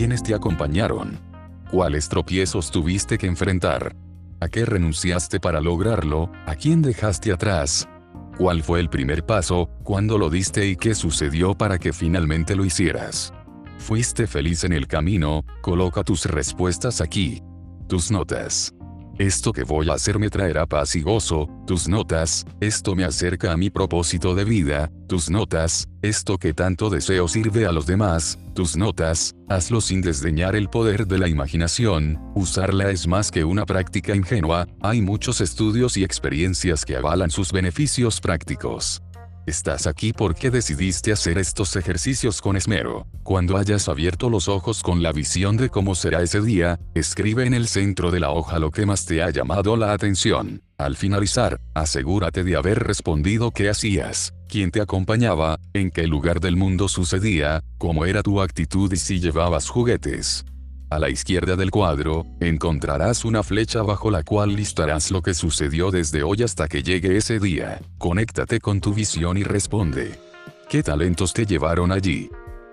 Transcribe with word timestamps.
¿Quiénes 0.00 0.22
te 0.22 0.34
acompañaron? 0.34 1.20
¿Cuáles 1.70 2.08
tropiezos 2.08 2.70
tuviste 2.70 3.18
que 3.18 3.26
enfrentar? 3.26 3.94
¿A 4.40 4.48
qué 4.48 4.64
renunciaste 4.64 5.40
para 5.40 5.60
lograrlo? 5.60 6.32
¿A 6.46 6.54
quién 6.54 6.80
dejaste 6.80 7.30
atrás? 7.32 7.86
¿Cuál 8.38 8.62
fue 8.62 8.80
el 8.80 8.88
primer 8.88 9.26
paso? 9.26 9.68
¿Cuándo 9.84 10.16
lo 10.16 10.30
diste 10.30 10.66
y 10.66 10.76
qué 10.76 10.94
sucedió 10.94 11.52
para 11.52 11.78
que 11.78 11.92
finalmente 11.92 12.56
lo 12.56 12.64
hicieras? 12.64 13.34
¿Fuiste 13.76 14.26
feliz 14.26 14.64
en 14.64 14.72
el 14.72 14.86
camino? 14.86 15.44
Coloca 15.60 16.02
tus 16.02 16.24
respuestas 16.24 17.02
aquí. 17.02 17.42
Tus 17.86 18.10
notas. 18.10 18.72
Esto 19.20 19.52
que 19.52 19.64
voy 19.64 19.90
a 19.90 19.92
hacer 19.92 20.18
me 20.18 20.30
traerá 20.30 20.64
paz 20.64 20.96
y 20.96 21.02
gozo, 21.02 21.46
tus 21.66 21.88
notas, 21.88 22.46
esto 22.58 22.94
me 22.94 23.04
acerca 23.04 23.52
a 23.52 23.56
mi 23.58 23.68
propósito 23.68 24.34
de 24.34 24.44
vida, 24.46 24.90
tus 25.08 25.28
notas, 25.28 25.86
esto 26.00 26.38
que 26.38 26.54
tanto 26.54 26.88
deseo 26.88 27.28
sirve 27.28 27.66
a 27.66 27.72
los 27.72 27.84
demás, 27.84 28.38
tus 28.54 28.78
notas, 28.78 29.34
hazlo 29.50 29.82
sin 29.82 30.00
desdeñar 30.00 30.56
el 30.56 30.70
poder 30.70 31.06
de 31.06 31.18
la 31.18 31.28
imaginación, 31.28 32.18
usarla 32.34 32.90
es 32.90 33.06
más 33.06 33.30
que 33.30 33.44
una 33.44 33.66
práctica 33.66 34.16
ingenua, 34.16 34.66
hay 34.80 35.02
muchos 35.02 35.42
estudios 35.42 35.98
y 35.98 36.02
experiencias 36.02 36.86
que 36.86 36.96
avalan 36.96 37.30
sus 37.30 37.52
beneficios 37.52 38.22
prácticos. 38.22 39.02
Estás 39.50 39.88
aquí 39.88 40.12
porque 40.12 40.48
decidiste 40.48 41.10
hacer 41.10 41.36
estos 41.36 41.74
ejercicios 41.74 42.40
con 42.40 42.56
esmero. 42.56 43.08
Cuando 43.24 43.56
hayas 43.56 43.88
abierto 43.88 44.30
los 44.30 44.46
ojos 44.46 44.80
con 44.80 45.02
la 45.02 45.10
visión 45.10 45.56
de 45.56 45.70
cómo 45.70 45.96
será 45.96 46.22
ese 46.22 46.40
día, 46.40 46.78
escribe 46.94 47.46
en 47.46 47.54
el 47.54 47.66
centro 47.66 48.12
de 48.12 48.20
la 48.20 48.30
hoja 48.30 48.60
lo 48.60 48.70
que 48.70 48.86
más 48.86 49.06
te 49.06 49.24
ha 49.24 49.30
llamado 49.30 49.76
la 49.76 49.92
atención. 49.92 50.62
Al 50.78 50.94
finalizar, 50.94 51.60
asegúrate 51.74 52.44
de 52.44 52.54
haber 52.54 52.78
respondido 52.84 53.50
qué 53.50 53.68
hacías, 53.68 54.34
quién 54.48 54.70
te 54.70 54.80
acompañaba, 54.80 55.58
en 55.72 55.90
qué 55.90 56.06
lugar 56.06 56.38
del 56.38 56.54
mundo 56.54 56.86
sucedía, 56.86 57.64
cómo 57.76 58.04
era 58.04 58.22
tu 58.22 58.40
actitud 58.40 58.92
y 58.92 58.98
si 58.98 59.18
llevabas 59.18 59.68
juguetes. 59.68 60.44
A 60.90 60.98
la 60.98 61.08
izquierda 61.08 61.54
del 61.54 61.70
cuadro, 61.70 62.26
encontrarás 62.40 63.24
una 63.24 63.44
flecha 63.44 63.80
bajo 63.80 64.10
la 64.10 64.24
cual 64.24 64.56
listarás 64.56 65.12
lo 65.12 65.22
que 65.22 65.34
sucedió 65.34 65.92
desde 65.92 66.24
hoy 66.24 66.42
hasta 66.42 66.66
que 66.66 66.82
llegue 66.82 67.16
ese 67.16 67.38
día. 67.38 67.80
Conéctate 67.96 68.58
con 68.58 68.80
tu 68.80 68.92
visión 68.92 69.36
y 69.36 69.44
responde. 69.44 70.18
¿Qué 70.68 70.82
talentos 70.82 71.32
te 71.32 71.46
llevaron 71.46 71.92
allí? 71.92 72.28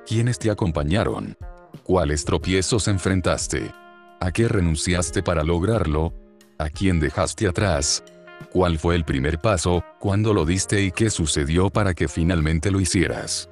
¿Quiénes 0.07 0.39
te 0.39 0.49
acompañaron? 0.49 1.37
¿Cuáles 1.83 2.25
tropiezos 2.25 2.87
enfrentaste? 2.87 3.71
¿A 4.19 4.31
qué 4.31 4.47
renunciaste 4.47 5.21
para 5.21 5.43
lograrlo? 5.43 6.11
¿A 6.57 6.71
quién 6.71 6.99
dejaste 6.99 7.47
atrás? 7.47 8.03
¿Cuál 8.52 8.79
fue 8.79 8.95
el 8.95 9.05
primer 9.05 9.37
paso? 9.37 9.83
¿Cuándo 9.99 10.33
lo 10.33 10.43
diste 10.43 10.81
y 10.81 10.91
qué 10.91 11.11
sucedió 11.11 11.69
para 11.69 11.93
que 11.93 12.07
finalmente 12.07 12.71
lo 12.71 12.81
hicieras? 12.81 13.47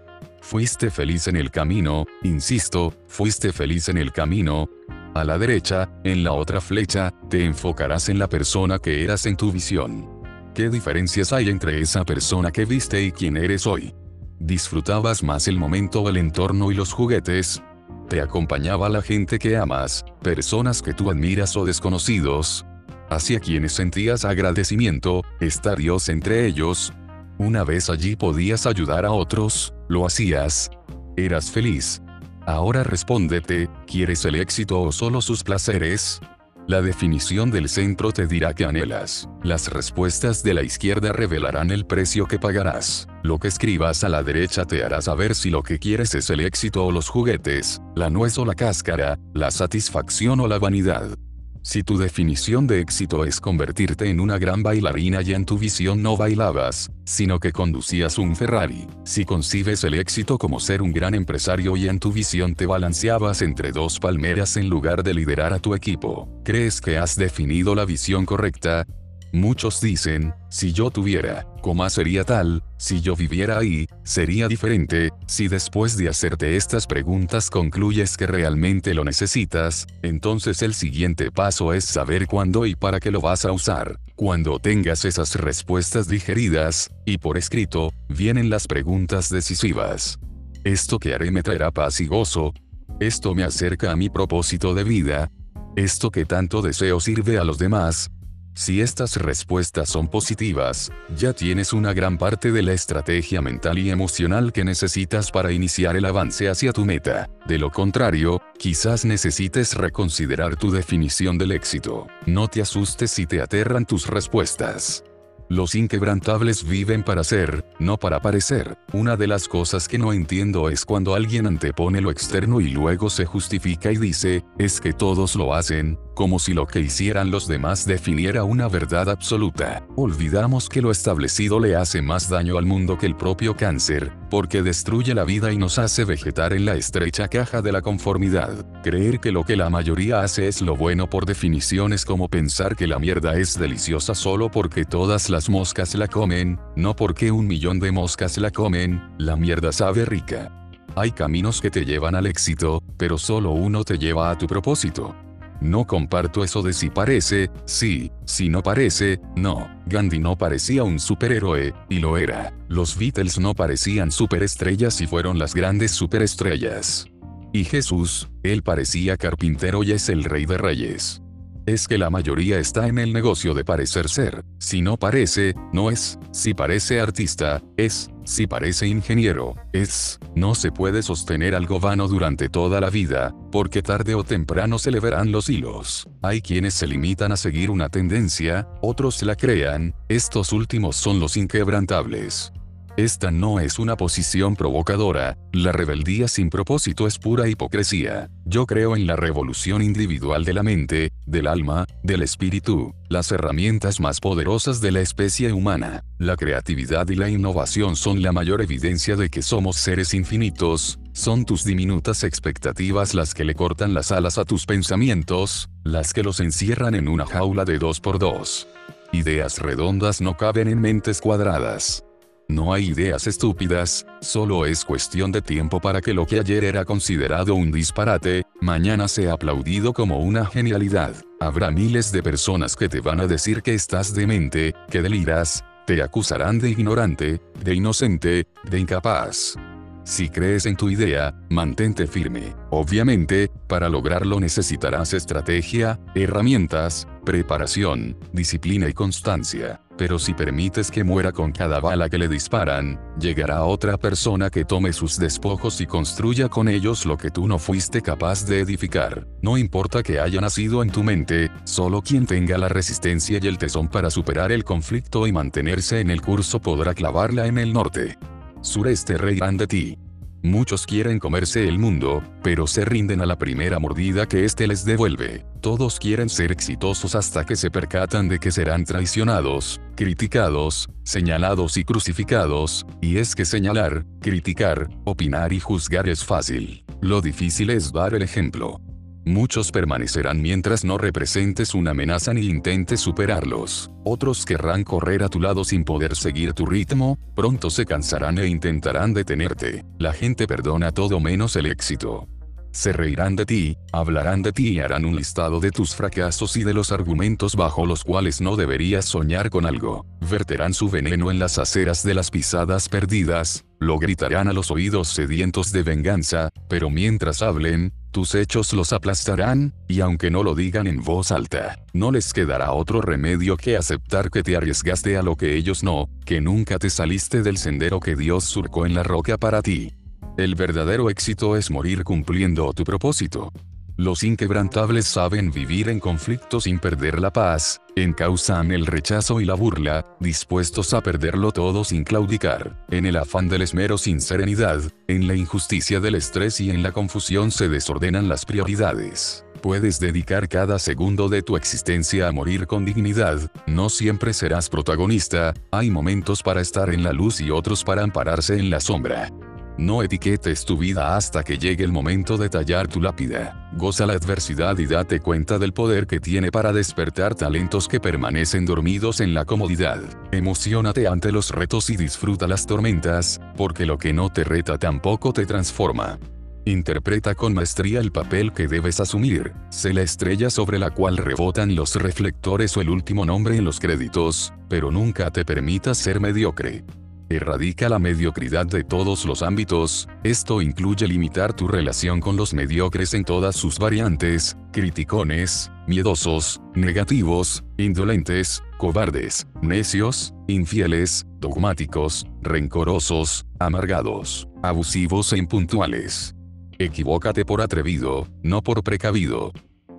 Fuiste 0.48 0.92
feliz 0.92 1.28
en 1.28 1.38
el 1.38 1.50
camino, 1.50 2.06
insisto, 2.22 2.94
fuiste 3.08 3.52
feliz 3.52 3.90
en 3.90 3.98
el 3.98 4.12
camino. 4.12 4.70
A 5.16 5.24
la 5.24 5.40
derecha, 5.40 5.90
en 6.04 6.24
la 6.24 6.34
otra 6.34 6.62
flecha, 6.62 7.12
te 7.32 7.44
enfocarás 7.44 8.10
en 8.10 8.20
la 8.20 8.30
persona 8.30 8.78
que 8.78 9.04
eras 9.04 9.26
en 9.26 9.38
tu 9.38 9.52
visión. 9.52 10.08
¿Qué 10.54 10.70
diferencias 10.70 11.34
hay 11.34 11.50
entre 11.50 11.82
esa 11.82 12.06
persona 12.06 12.52
que 12.52 12.66
viste 12.66 13.02
y 13.02 13.12
quien 13.12 13.38
eres 13.38 13.66
hoy? 13.66 13.96
¿Disfrutabas 14.38 15.24
más 15.24 15.48
el 15.48 15.58
momento, 15.58 16.08
el 16.10 16.18
entorno 16.18 16.72
y 16.72 16.76
los 16.76 16.94
juguetes? 16.94 17.64
¿Te 18.08 18.22
acompañaba 18.22 18.88
la 18.88 19.02
gente 19.02 19.40
que 19.40 19.58
amas, 19.58 20.06
personas 20.22 20.84
que 20.84 20.94
tú 20.94 21.10
admiras 21.10 21.58
o 21.58 21.66
desconocidos? 21.66 22.68
¿Hacia 23.10 23.40
quienes 23.40 23.74
sentías 23.74 24.26
agradecimiento, 24.26 25.24
está 25.40 25.74
Dios 25.76 26.08
entre 26.08 26.46
ellos? 26.46 26.94
Una 27.38 27.66
vez 27.66 27.90
allí 27.90 28.16
podías 28.16 28.66
ayudar 28.66 29.06
a 29.06 29.12
otros, 29.12 29.74
lo 29.90 30.06
hacías. 30.06 30.70
Eras 31.18 31.52
feliz. 31.52 32.02
Ahora 32.46 32.84
respóndete, 32.84 33.70
¿quieres 33.88 34.24
el 34.26 34.36
éxito 34.36 34.82
o 34.82 34.92
solo 34.92 35.22
sus 35.22 35.44
placeres? 35.44 36.22
La 36.68 36.82
definición 36.82 37.52
del 37.52 37.70
centro 37.70 38.12
te 38.12 38.26
dirá 38.26 38.54
que 38.54 38.66
anhelas. 38.66 39.30
Las 39.44 39.68
respuestas 39.68 40.44
de 40.44 40.54
la 40.54 40.64
izquierda 40.64 41.12
revelarán 41.12 41.72
el 41.72 41.86
precio 41.86 42.26
que 42.26 42.40
pagarás. 42.40 43.08
Lo 43.22 43.38
que 43.38 43.50
escribas 43.50 44.04
a 44.04 44.10
la 44.10 44.24
derecha 44.24 44.66
te 44.66 44.84
hará 44.84 45.02
saber 45.02 45.36
si 45.36 45.50
lo 45.50 45.62
que 45.62 45.78
quieres 45.78 46.16
es 46.16 46.30
el 46.30 46.40
éxito 46.40 46.86
o 46.86 46.92
los 46.92 47.10
juguetes, 47.10 47.82
la 47.96 48.10
nuez 48.10 48.38
o 48.38 48.46
la 48.46 48.56
cáscara, 48.56 49.20
la 49.34 49.52
satisfacción 49.52 50.40
o 50.40 50.48
la 50.48 50.58
vanidad. 50.58 51.18
Si 51.66 51.82
tu 51.82 51.98
definición 51.98 52.68
de 52.68 52.80
éxito 52.80 53.26
es 53.26 53.42
convertirte 53.42 54.08
en 54.08 54.20
una 54.20 54.38
gran 54.38 54.62
bailarina 54.62 55.24
y 55.24 55.34
en 55.34 55.46
tu 55.46 55.58
visión 55.58 56.04
no 56.04 56.16
bailabas, 56.16 56.92
sino 57.06 57.40
que 57.40 57.52
conducías 57.52 58.20
un 58.20 58.36
Ferrari, 58.36 58.86
si 59.04 59.26
concibes 59.26 59.84
el 59.84 59.96
éxito 59.96 60.38
como 60.38 60.60
ser 60.60 60.84
un 60.84 60.94
gran 60.94 61.16
empresario 61.16 61.76
y 61.76 61.90
en 61.90 62.00
tu 62.00 62.12
visión 62.12 62.54
te 62.54 62.68
balanceabas 62.68 63.42
entre 63.42 63.72
dos 63.72 64.00
palmeras 64.00 64.58
en 64.58 64.70
lugar 64.70 65.02
de 65.02 65.16
liderar 65.16 65.54
a 65.54 65.60
tu 65.60 65.74
equipo, 65.74 66.30
¿crees 66.44 66.82
que 66.82 67.00
has 67.00 67.16
definido 67.16 67.74
la 67.74 67.86
visión 67.86 68.28
correcta? 68.28 68.86
Muchos 69.32 69.82
dicen, 69.82 70.34
si 70.50 70.72
yo 70.72 70.92
tuviera, 70.92 71.46
coma 71.62 71.90
sería 71.90 72.24
tal, 72.24 72.64
si 72.78 73.02
yo 73.02 73.16
viviera 73.16 73.58
ahí, 73.58 73.86
sería 74.04 74.48
diferente, 74.48 75.10
si 75.28 75.48
después 75.48 75.98
de 75.98 76.08
hacerte 76.08 76.56
estas 76.56 76.88
preguntas 76.88 77.50
concluyes 77.50 78.16
que 78.16 78.28
realmente 78.28 78.94
lo 78.94 79.04
necesitas, 79.04 79.88
entonces 80.02 80.62
el 80.62 80.74
siguiente 80.74 81.32
paso 81.32 81.74
es 81.74 81.84
saber 81.84 82.28
cuándo 82.28 82.66
y 82.66 82.76
para 82.76 83.00
qué 83.00 83.12
lo 83.12 83.20
vas 83.20 83.46
a 83.46 83.52
usar. 83.52 84.00
Cuando 84.16 84.60
tengas 84.60 85.04
esas 85.04 85.36
respuestas 85.36 86.08
digeridas, 86.08 86.90
y 87.06 87.18
por 87.18 87.38
escrito, 87.38 87.92
vienen 88.08 88.50
las 88.50 88.68
preguntas 88.68 89.30
decisivas. 89.30 90.18
Esto 90.64 90.98
que 90.98 91.14
haré 91.14 91.30
me 91.30 91.44
traerá 91.44 91.72
paz 91.72 92.00
y 92.00 92.08
gozo. 92.08 92.54
Esto 93.00 93.36
me 93.36 93.44
acerca 93.44 93.92
a 93.92 93.96
mi 93.96 94.10
propósito 94.10 94.74
de 94.74 94.84
vida. 94.84 95.30
Esto 95.76 96.10
que 96.10 96.26
tanto 96.26 96.62
deseo 96.62 97.02
sirve 97.02 97.38
a 97.38 97.44
los 97.44 97.58
demás, 97.58 98.10
si 98.56 98.80
estas 98.80 99.18
respuestas 99.18 99.90
son 99.90 100.08
positivas, 100.08 100.92
ya 101.16 101.34
tienes 101.34 101.74
una 101.74 101.94
gran 101.94 102.18
parte 102.18 102.52
de 102.54 102.64
la 102.64 102.72
estrategia 102.72 103.42
mental 103.42 103.78
y 103.78 103.90
emocional 103.90 104.54
que 104.54 104.64
necesitas 104.64 105.30
para 105.30 105.52
iniciar 105.52 105.98
el 105.98 106.06
avance 106.06 106.50
hacia 106.50 106.72
tu 106.72 106.86
meta. 106.86 107.30
De 107.46 107.60
lo 107.60 107.70
contrario, 107.70 108.42
quizás 108.58 109.04
necesites 109.04 109.76
reconsiderar 109.76 110.56
tu 110.56 110.72
definición 110.72 111.38
del 111.38 111.52
éxito. 111.52 112.08
No 112.26 112.48
te 112.48 112.62
asustes 112.62 113.12
si 113.12 113.28
te 113.28 113.42
aterran 113.42 113.86
tus 113.86 114.08
respuestas. 114.08 115.04
Los 115.48 115.76
inquebrantables 115.76 116.68
viven 116.68 117.04
para 117.04 117.24
ser, 117.24 117.64
no 117.78 117.98
para 117.98 118.20
parecer. 118.20 118.80
Una 118.94 119.16
de 119.16 119.28
las 119.28 119.48
cosas 119.48 119.88
que 119.88 120.00
no 120.00 120.12
entiendo 120.12 120.70
es 120.70 120.86
cuando 120.86 121.14
alguien 121.14 121.46
antepone 121.46 122.02
lo 122.02 122.10
externo 122.10 122.62
y 122.62 122.70
luego 122.70 123.12
se 123.12 123.26
justifica 123.26 123.92
y 123.92 123.98
dice, 123.98 124.44
es 124.58 124.82
que 124.82 124.92
todos 124.92 125.36
lo 125.36 125.54
hacen, 125.54 126.00
como 126.16 126.40
si 126.40 126.54
lo 126.54 126.66
que 126.66 126.80
hicieran 126.80 127.30
los 127.30 127.48
demás 127.48 127.86
definiera 127.86 128.44
una 128.44 128.68
verdad 128.68 129.10
absoluta. 129.10 129.86
Olvidamos 129.96 130.70
que 130.70 130.82
lo 130.82 130.90
establecido 130.90 131.60
le 131.60 131.76
hace 131.76 132.02
más 132.02 132.30
daño 132.30 132.58
al 132.58 132.66
mundo 132.66 132.98
que 132.98 133.06
el 133.06 133.16
propio 133.16 133.56
cáncer, 133.56 134.12
porque 134.32 134.64
destruye 134.64 135.14
la 135.14 135.26
vida 135.26 135.52
y 135.52 135.58
nos 135.58 135.78
hace 135.78 136.06
vegetar 136.06 136.54
en 136.54 136.66
la 136.66 136.76
estrecha 136.76 137.28
caja 137.28 137.62
de 137.62 137.72
la 137.72 137.82
conformidad. 137.82 138.66
Creer 138.82 139.20
que 139.20 139.32
lo 139.32 139.44
que 139.44 139.58
la 139.58 139.70
mayoría 139.70 140.22
hace 140.22 140.48
es 140.48 140.62
lo 140.62 140.76
bueno 140.76 141.10
por 141.10 141.26
definición 141.26 141.94
es 141.94 142.06
como 142.06 142.30
pensar 142.30 142.76
que 142.76 142.88
la 142.88 142.98
mierda 142.98 143.38
es 143.38 143.60
deliciosa 143.60 144.16
solo 144.16 144.50
porque 144.50 144.86
todas 144.86 145.30
las 145.30 145.50
moscas 145.50 145.94
la 145.96 146.08
comen, 146.08 146.60
no 146.76 146.96
porque 146.96 147.32
un 147.32 147.46
millón 147.46 147.80
de 147.80 147.92
moscas 147.92 148.38
la 148.38 148.52
comen, 148.52 149.02
la 149.18 149.36
mierda 149.36 149.72
sabe 149.72 150.06
rica. 150.06 150.52
Hay 150.96 151.12
caminos 151.12 151.60
que 151.60 151.70
te 151.70 151.84
llevan 151.84 152.16
al 152.16 152.26
éxito, 152.26 152.82
pero 152.98 153.18
solo 153.18 153.52
uno 153.52 153.84
te 153.84 153.98
lleva 153.98 154.32
a 154.32 154.38
tu 154.38 154.48
propósito. 154.48 155.14
No 155.62 155.86
comparto 155.86 156.44
eso 156.44 156.62
de 156.62 156.74
si 156.74 156.90
parece, 156.90 157.50
sí, 157.66 158.12
si 158.26 158.50
no 158.50 158.62
parece, 158.62 159.20
no. 159.36 159.68
Gandhi 159.86 160.20
no 160.20 160.38
parecía 160.38 160.84
un 160.84 161.00
superhéroe, 161.00 161.74
y 161.90 162.00
lo 162.00 162.18
era. 162.18 162.54
Los 162.68 162.98
Beatles 162.98 163.40
no 163.40 163.54
parecían 163.54 164.12
superestrellas 164.12 165.02
y 165.02 165.08
fueron 165.08 165.40
las 165.40 165.54
grandes 165.54 165.92
superestrellas. 165.92 167.08
Y 167.54 167.64
Jesús, 167.64 168.30
él 168.44 168.64
parecía 168.64 169.18
carpintero 169.18 169.84
y 169.84 169.94
es 169.94 170.10
el 170.10 170.24
rey 170.24 170.46
de 170.46 170.58
reyes 170.58 171.22
es 171.66 171.88
que 171.88 171.98
la 171.98 172.10
mayoría 172.10 172.60
está 172.60 172.88
en 172.88 173.00
el 173.00 173.12
negocio 173.12 173.54
de 173.54 173.66
parecer 173.66 174.10
ser. 174.10 174.44
Si 174.60 174.82
no 174.82 174.98
parece, 174.98 175.56
no 175.74 175.90
es. 175.90 176.20
Si 176.32 176.54
parece 176.54 177.00
artista, 177.00 177.62
es. 177.78 178.10
Si 178.26 178.48
parece 178.48 178.88
ingeniero, 178.88 179.56
es. 179.72 180.20
No 180.36 180.56
se 180.56 180.72
puede 180.72 181.04
sostener 181.04 181.54
algo 181.54 181.80
vano 181.80 182.08
durante 182.08 182.50
toda 182.50 182.82
la 182.82 182.90
vida, 182.90 183.36
porque 183.52 183.84
tarde 183.84 184.16
o 184.16 184.24
temprano 184.24 184.80
se 184.80 184.90
le 184.90 185.00
verán 185.00 185.32
los 185.32 185.48
hilos. 185.48 186.10
Hay 186.24 186.42
quienes 186.42 186.74
se 186.74 186.88
limitan 186.88 187.32
a 187.32 187.38
seguir 187.38 187.70
una 187.70 187.88
tendencia, 187.90 188.68
otros 188.82 189.22
la 189.22 189.36
crean, 189.36 189.94
estos 190.10 190.54
últimos 190.54 190.96
son 190.96 191.20
los 191.20 191.38
inquebrantables. 191.38 192.52
Esta 192.98 193.30
no 193.30 193.60
es 193.60 193.78
una 193.78 193.98
posición 193.98 194.56
provocadora, 194.56 195.38
la 195.52 195.74
rebeldía 195.74 196.30
sin 196.30 196.50
propósito 196.50 197.08
es 197.08 197.20
pura 197.20 197.50
hipocresía. 197.50 198.30
Yo 198.46 198.66
creo 198.66 198.96
en 198.96 199.06
la 199.06 199.18
revolución 199.18 199.82
individual 199.82 200.46
de 200.46 200.54
la 200.54 200.64
mente, 200.64 201.12
del 201.26 201.48
alma, 201.48 201.86
del 202.04 202.22
espíritu, 202.22 202.96
las 203.10 203.34
herramientas 203.34 204.00
más 204.00 204.22
poderosas 204.22 204.80
de 204.80 204.94
la 204.94 205.02
especie 205.02 205.52
humana. 205.52 206.06
La 206.20 206.38
creatividad 206.38 207.10
y 207.10 207.16
la 207.16 207.30
innovación 207.30 207.98
son 207.98 208.22
la 208.22 208.32
mayor 208.32 208.62
evidencia 208.62 209.18
de 209.18 209.28
que 209.28 209.42
somos 209.42 209.76
seres 209.76 210.14
infinitos, 210.14 210.98
Son 211.12 211.46
tus 211.46 211.66
diminutas 211.66 212.24
expectativas 212.24 213.14
las 213.14 213.34
que 213.34 213.44
le 213.44 213.56
cortan 213.56 213.94
las 213.94 214.14
alas 214.14 214.38
a 214.38 214.46
tus 214.46 214.66
pensamientos, 214.66 215.70
las 215.84 216.14
que 216.14 216.24
los 216.24 216.40
encierran 216.40 216.96
en 216.96 217.10
una 217.10 217.26
jaula 217.26 217.66
de 217.66 217.78
dos 217.78 218.00
por 218.00 218.20
dos. 218.20 218.68
Ideas 219.12 219.60
redondas 219.60 220.22
no 220.22 220.36
caben 220.36 220.70
en 220.70 220.80
mentes 220.80 221.20
cuadradas. 221.20 222.05
No 222.48 222.74
hay 222.74 222.90
ideas 222.90 223.26
estúpidas, 223.26 224.06
solo 224.22 224.66
es 224.66 224.86
cuestión 224.86 225.32
de 225.32 225.42
tiempo 225.42 225.82
para 225.82 226.00
que 226.00 226.14
lo 226.14 226.28
que 226.28 226.40
ayer 226.40 226.64
era 226.64 226.86
considerado 226.86 227.56
un 227.56 227.72
disparate, 227.72 228.44
mañana 228.62 229.08
sea 229.08 229.34
aplaudido 229.34 229.94
como 229.94 230.20
una 230.20 230.46
genialidad. 230.46 231.16
Habrá 231.40 231.72
miles 231.72 232.12
de 232.12 232.22
personas 232.22 232.76
que 232.76 232.88
te 232.88 233.02
van 233.02 233.20
a 233.20 233.28
decir 233.28 233.64
que 233.64 233.74
estás 233.74 234.14
demente, 234.14 234.76
que 234.92 235.02
deliras, 235.02 235.66
te 235.88 236.04
acusarán 236.04 236.60
de 236.60 236.70
ignorante, 236.70 237.42
de 237.64 237.76
inocente, 237.76 238.48
de 238.64 238.80
incapaz. 238.80 239.56
Si 240.04 240.30
crees 240.30 240.68
en 240.68 240.76
tu 240.76 240.90
idea, 240.90 241.34
mantente 241.50 242.06
firme. 242.06 242.54
Obviamente, 242.70 243.50
para 243.68 243.90
lograrlo 243.90 244.40
necesitarás 244.40 245.14
estrategia, 245.14 246.00
herramientas, 246.14 247.08
preparación, 247.26 248.16
disciplina 248.32 248.88
y 248.88 248.94
constancia. 248.94 249.82
Pero 249.98 250.20
si 250.20 250.34
permites 250.34 250.92
que 250.92 251.04
muera 251.04 251.32
con 251.32 251.52
cada 251.52 251.80
bala 251.80 252.10
que 252.10 252.18
le 252.18 252.28
disparan, 252.28 253.00
llegará 253.20 253.64
otra 253.64 253.98
persona 253.98 254.50
que 254.50 254.66
tome 254.66 254.92
sus 254.92 255.18
despojos 255.18 255.80
y 255.82 255.86
construya 255.86 256.50
con 256.50 256.68
ellos 256.68 257.06
lo 257.06 257.18
que 257.18 257.32
tú 257.32 257.48
no 257.48 257.60
fuiste 257.60 258.02
capaz 258.02 258.46
de 258.46 258.60
edificar. 258.60 259.28
No 259.42 259.58
importa 259.58 260.04
que 260.04 260.20
haya 260.20 260.42
nacido 260.42 260.84
en 260.84 260.90
tu 260.90 261.04
mente, 261.04 261.50
solo 261.64 262.02
quien 262.02 262.26
tenga 262.26 262.58
la 262.58 262.70
resistencia 262.70 263.40
y 263.42 263.48
el 263.48 263.58
tesón 263.58 263.88
para 263.88 264.10
superar 264.10 264.52
el 264.52 264.64
conflicto 264.64 265.28
y 265.28 265.32
mantenerse 265.32 266.00
en 266.00 266.10
el 266.10 266.22
curso 266.22 266.60
podrá 266.60 266.94
clavarla 266.94 267.48
en 267.48 267.58
el 267.58 267.72
norte 267.72 268.18
sureste 268.66 269.18
reirán 269.18 269.58
de 269.58 269.68
ti. 269.68 270.05
Muchos 270.46 270.86
quieren 270.86 271.18
comerse 271.18 271.68
el 271.68 271.80
mundo, 271.80 272.22
pero 272.44 272.68
se 272.68 272.86
rinden 272.86 273.20
a 273.20 273.26
la 273.26 273.36
primera 273.36 273.80
mordida 273.80 274.28
que 274.28 274.46
éste 274.46 274.68
les 274.68 274.86
devuelve. 274.86 275.44
Todos 275.60 275.98
quieren 276.00 276.30
ser 276.30 276.52
exitosos 276.52 277.16
hasta 277.16 277.48
que 277.48 277.56
se 277.56 277.72
percatan 277.72 278.30
de 278.30 278.38
que 278.38 278.52
serán 278.52 278.86
traicionados, 278.86 279.82
criticados, 279.96 280.88
señalados 281.04 281.78
y 281.78 281.84
crucificados, 281.84 282.86
y 283.02 283.18
es 283.18 283.34
que 283.34 283.44
señalar, 283.44 284.06
criticar, 284.22 284.88
opinar 285.04 285.52
y 285.52 285.60
juzgar 285.60 286.08
es 286.08 286.24
fácil. 286.24 286.86
Lo 287.02 287.22
difícil 287.22 287.72
es 287.72 287.92
dar 287.92 288.14
el 288.14 288.22
ejemplo. 288.22 288.85
Muchos 289.28 289.72
permanecerán 289.72 290.40
mientras 290.40 290.86
no 290.86 291.00
representes 291.00 291.74
una 291.74 291.92
amenaza 291.92 292.32
ni 292.32 292.46
intentes 292.46 293.00
superarlos. 293.00 293.90
Otros 294.04 294.46
querrán 294.46 294.84
correr 294.84 295.24
a 295.24 295.30
tu 295.30 295.42
lado 295.42 295.64
sin 295.64 295.84
poder 295.84 296.16
seguir 296.16 296.54
tu 296.54 296.68
ritmo, 296.68 297.18
pronto 297.36 297.72
se 297.72 297.88
cansarán 297.88 298.38
e 298.38 298.46
intentarán 298.46 299.16
detenerte. 299.16 299.84
La 299.98 300.14
gente 300.14 300.46
perdona 300.46 300.92
todo 300.92 301.20
menos 301.20 301.56
el 301.56 301.66
éxito. 301.66 302.28
Se 302.70 302.94
reirán 302.94 303.36
de 303.36 303.46
ti, 303.48 303.78
hablarán 303.94 304.44
de 304.44 304.52
ti 304.52 304.74
y 304.74 304.80
harán 304.80 305.06
un 305.06 305.16
listado 305.16 305.60
de 305.60 305.72
tus 305.72 305.96
fracasos 305.96 306.56
y 306.58 306.64
de 306.64 306.74
los 306.74 306.92
argumentos 306.92 307.56
bajo 307.56 307.88
los 307.88 308.04
cuales 308.04 308.42
no 308.42 308.58
deberías 308.58 309.06
soñar 309.06 309.50
con 309.50 309.66
algo. 309.66 310.06
Verterán 310.30 310.74
su 310.76 310.90
veneno 310.90 311.32
en 311.32 311.40
las 311.40 311.58
aceras 311.58 312.04
de 312.04 312.14
las 312.14 312.30
pisadas 312.30 312.90
perdidas, 312.90 313.66
lo 313.80 313.98
gritarán 313.98 314.50
a 314.50 314.54
los 314.54 314.72
oídos 314.72 315.08
sedientos 315.08 315.72
de 315.72 315.84
venganza, 315.84 316.50
pero 316.68 316.90
mientras 316.90 317.42
hablen, 317.42 317.94
tus 318.16 318.34
hechos 318.34 318.72
los 318.72 318.94
aplastarán, 318.94 319.74
y 319.90 320.00
aunque 320.00 320.32
no 320.32 320.42
lo 320.42 320.56
digan 320.56 320.88
en 320.88 321.04
voz 321.04 321.34
alta, 321.34 321.84
no 321.92 322.12
les 322.12 322.32
quedará 322.32 322.72
otro 322.72 323.02
remedio 323.02 323.58
que 323.58 323.76
aceptar 323.76 324.32
que 324.32 324.42
te 324.42 324.56
arriesgaste 324.56 325.18
a 325.18 325.22
lo 325.22 325.36
que 325.36 325.58
ellos 325.58 325.84
no, 325.84 326.08
que 326.24 326.40
nunca 326.40 326.80
te 326.80 326.90
saliste 326.90 327.42
del 327.42 327.58
sendero 327.58 328.00
que 328.00 328.16
Dios 328.16 328.46
surcó 328.46 328.86
en 328.86 328.94
la 328.94 329.04
roca 329.04 329.38
para 329.38 329.62
ti. 329.62 329.92
El 330.38 330.56
verdadero 330.56 331.10
éxito 331.10 331.58
es 331.58 331.70
morir 331.70 332.06
cumpliendo 332.06 332.72
tu 332.72 332.86
propósito. 332.86 333.52
Los 333.98 334.24
inquebrantables 334.24 335.06
saben 335.06 335.52
vivir 335.52 335.88
en 335.88 336.02
conflicto 336.02 336.60
sin 336.60 336.80
perder 336.80 337.22
la 337.22 337.32
paz, 337.32 337.80
encausan 337.96 338.72
el 338.72 338.88
rechazo 338.88 339.40
y 339.40 339.46
la 339.46 339.54
burla, 339.54 340.06
dispuestos 340.20 340.94
a 340.94 341.02
perderlo 341.02 341.54
todo 341.54 341.86
sin 341.86 342.04
claudicar. 342.04 342.86
En 342.90 343.06
el 343.06 343.16
afán 343.16 343.48
del 343.48 343.62
esmero 343.62 343.98
sin 343.98 344.20
serenidad, 344.20 344.82
en 345.08 345.28
la 345.28 345.36
injusticia 345.36 346.02
del 346.02 346.16
estrés 346.16 346.60
y 346.60 346.72
en 346.72 346.84
la 346.84 346.92
confusión 346.92 347.52
se 347.52 347.70
desordenan 347.70 348.28
las 348.28 348.44
prioridades. 348.44 349.46
Puedes 349.62 349.98
dedicar 350.02 350.50
cada 350.50 350.78
segundo 350.78 351.30
de 351.30 351.42
tu 351.42 351.56
existencia 351.56 352.28
a 352.28 352.34
morir 352.34 352.68
con 352.68 352.84
dignidad, 352.84 353.50
no 353.66 353.88
siempre 353.88 354.34
serás 354.34 354.70
protagonista, 354.70 355.54
hay 355.72 355.90
momentos 355.90 356.44
para 356.44 356.60
estar 356.60 356.94
en 356.94 357.02
la 357.02 357.14
luz 357.14 357.40
y 357.40 357.50
otros 357.50 357.86
para 357.86 358.04
ampararse 358.04 358.60
en 358.60 358.70
la 358.70 358.82
sombra. 358.82 359.32
No 359.78 360.02
etiquetes 360.04 360.64
tu 360.64 360.78
vida 360.78 361.18
hasta 361.18 361.44
que 361.44 361.58
llegue 361.58 361.84
el 361.84 361.92
momento 361.92 362.38
de 362.38 362.48
tallar 362.48 362.88
tu 362.88 363.02
lápida. 363.02 363.70
Goza 363.74 364.06
la 364.06 364.14
adversidad 364.14 364.78
y 364.78 364.86
date 364.86 365.20
cuenta 365.20 365.60
del 365.60 365.74
poder 365.74 366.08
que 366.08 366.22
tiene 366.22 366.50
para 366.50 366.72
despertar 366.72 367.36
talentos 367.36 367.90
que 367.90 368.00
permanecen 368.00 368.66
dormidos 368.66 369.20
en 369.20 369.34
la 369.34 369.44
comodidad. 369.44 370.02
Emocionate 370.32 371.08
ante 371.08 371.34
los 371.34 371.52
retos 371.52 371.90
y 371.90 371.98
disfruta 371.98 372.48
las 372.48 372.66
tormentas, 372.66 373.42
porque 373.58 373.86
lo 373.86 373.98
que 373.98 374.14
no 374.14 374.30
te 374.30 374.46
reta 374.46 374.78
tampoco 374.78 375.34
te 375.34 375.46
transforma. 375.46 376.20
Interpreta 376.64 377.36
con 377.36 377.54
maestría 377.54 378.00
el 378.00 378.14
papel 378.14 378.54
que 378.54 378.68
debes 378.68 379.02
asumir. 379.02 379.52
Sé 379.70 379.94
la 379.94 380.04
estrella 380.04 380.50
sobre 380.50 380.80
la 380.80 380.90
cual 380.90 381.18
rebotan 381.18 381.76
los 381.76 381.96
reflectores 381.96 382.76
o 382.78 382.82
el 382.82 382.90
último 382.90 383.26
nombre 383.26 383.58
en 383.58 383.66
los 383.66 383.82
créditos, 383.82 384.54
pero 384.70 384.90
nunca 384.90 385.30
te 385.32 385.44
permitas 385.44 385.98
ser 385.98 386.22
mediocre. 386.22 386.86
Erradica 387.28 387.90
la 387.90 387.98
mediocridad 387.98 388.68
de 388.68 388.84
todos 388.84 389.26
los 389.26 389.42
ámbitos, 389.42 390.08
esto 390.24 390.62
incluye 390.62 391.08
limitar 391.08 391.54
tu 391.54 391.68
relación 391.68 392.20
con 392.20 392.38
los 392.38 392.54
mediocres 392.54 393.16
en 393.16 393.24
todas 393.24 393.56
sus 393.56 393.80
variantes, 393.80 394.56
criticones, 394.72 395.72
miedosos, 395.88 396.62
negativos, 396.76 397.64
indolentes, 397.78 398.64
cobardes, 398.78 399.48
necios, 399.64 400.36
infieles, 400.48 401.26
dogmáticos, 401.40 402.28
rencorosos, 402.44 403.48
amargados, 403.58 404.48
abusivos 404.62 405.34
e 405.34 405.40
impuntuales. 405.40 406.36
Equivócate 406.78 407.44
por 407.44 407.62
atrevido, 407.62 408.28
no 408.44 408.62
por 408.62 408.84
precavido. 408.84 409.52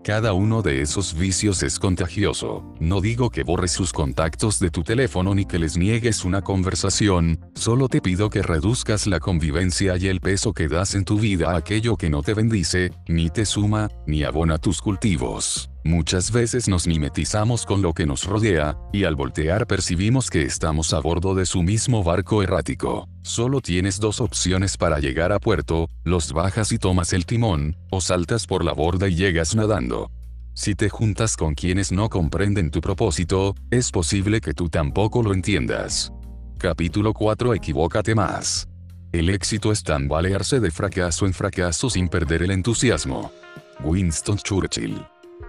Cada 0.06 0.34
uno 0.34 0.62
de 0.62 0.82
esos 0.82 1.14
vicios 1.14 1.64
es 1.64 1.80
contagioso. 1.80 2.62
No 2.78 3.00
digo 3.00 3.28
que 3.28 3.42
borres 3.42 3.72
sus 3.72 3.92
contactos 3.92 4.60
de 4.60 4.70
tu 4.70 4.84
teléfono 4.84 5.34
ni 5.34 5.46
que 5.46 5.58
les 5.58 5.76
niegues 5.76 6.24
una 6.24 6.42
conversación, 6.42 7.40
solo 7.56 7.88
te 7.88 8.00
pido 8.00 8.30
que 8.30 8.40
reduzcas 8.40 9.08
la 9.08 9.18
convivencia 9.18 9.96
y 9.96 10.06
el 10.06 10.20
peso 10.20 10.52
que 10.52 10.68
das 10.68 10.94
en 10.94 11.04
tu 11.04 11.18
vida 11.18 11.50
a 11.50 11.56
aquello 11.56 11.96
que 11.96 12.08
no 12.08 12.22
te 12.22 12.34
bendice, 12.34 12.92
ni 13.08 13.30
te 13.30 13.44
suma, 13.44 13.90
ni 14.06 14.22
abona 14.22 14.58
tus 14.58 14.80
cultivos. 14.80 15.70
Muchas 15.86 16.32
veces 16.32 16.66
nos 16.66 16.88
mimetizamos 16.88 17.64
con 17.64 17.80
lo 17.80 17.92
que 17.92 18.06
nos 18.06 18.24
rodea, 18.24 18.76
y 18.92 19.04
al 19.04 19.14
voltear 19.14 19.68
percibimos 19.68 20.30
que 20.30 20.42
estamos 20.42 20.92
a 20.92 20.98
bordo 20.98 21.36
de 21.36 21.46
su 21.46 21.62
mismo 21.62 22.02
barco 22.02 22.42
errático. 22.42 23.08
Solo 23.22 23.60
tienes 23.60 24.00
dos 24.00 24.20
opciones 24.20 24.76
para 24.76 24.98
llegar 24.98 25.30
a 25.30 25.38
puerto, 25.38 25.88
los 26.02 26.32
bajas 26.32 26.72
y 26.72 26.78
tomas 26.78 27.12
el 27.12 27.24
timón, 27.24 27.76
o 27.88 28.00
saltas 28.00 28.48
por 28.48 28.64
la 28.64 28.72
borda 28.72 29.06
y 29.06 29.14
llegas 29.14 29.54
nadando. 29.54 30.10
Si 30.54 30.74
te 30.74 30.88
juntas 30.88 31.36
con 31.36 31.54
quienes 31.54 31.92
no 31.92 32.08
comprenden 32.08 32.72
tu 32.72 32.80
propósito, 32.80 33.54
es 33.70 33.92
posible 33.92 34.40
que 34.40 34.54
tú 34.54 34.68
tampoco 34.68 35.22
lo 35.22 35.32
entiendas. 35.32 36.12
Capítulo 36.58 37.14
4 37.14 37.54
Equivócate 37.54 38.16
más. 38.16 38.66
El 39.12 39.30
éxito 39.30 39.70
es 39.70 39.84
tambalearse 39.84 40.58
de 40.58 40.72
fracaso 40.72 41.26
en 41.26 41.32
fracaso 41.32 41.88
sin 41.88 42.08
perder 42.08 42.42
el 42.42 42.50
entusiasmo. 42.50 43.30
Winston 43.84 44.38
Churchill 44.38 45.00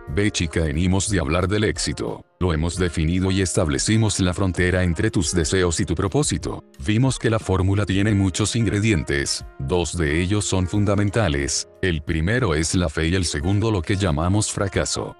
Ve 0.09 0.31
chica 0.31 0.61
venimos 0.63 1.09
de 1.09 1.19
hablar 1.19 1.47
del 1.47 1.63
éxito. 1.63 2.23
Lo 2.39 2.53
hemos 2.53 2.77
definido 2.77 3.31
y 3.31 3.41
establecimos 3.41 4.19
la 4.19 4.33
frontera 4.33 4.83
entre 4.83 5.11
tus 5.11 5.33
deseos 5.33 5.79
y 5.79 5.85
tu 5.85 5.95
propósito. 5.95 6.63
Vimos 6.85 7.19
que 7.19 7.29
la 7.29 7.39
fórmula 7.39 7.85
tiene 7.85 8.13
muchos 8.13 8.55
ingredientes, 8.55 9.45
dos 9.59 9.97
de 9.97 10.21
ellos 10.21 10.45
son 10.45 10.67
fundamentales, 10.67 11.67
el 11.81 12.01
primero 12.03 12.53
es 12.53 12.75
la 12.75 12.89
fe 12.89 13.07
y 13.07 13.15
el 13.15 13.25
segundo 13.25 13.71
lo 13.71 13.81
que 13.81 13.95
llamamos 13.95 14.51
fracaso. 14.51 15.15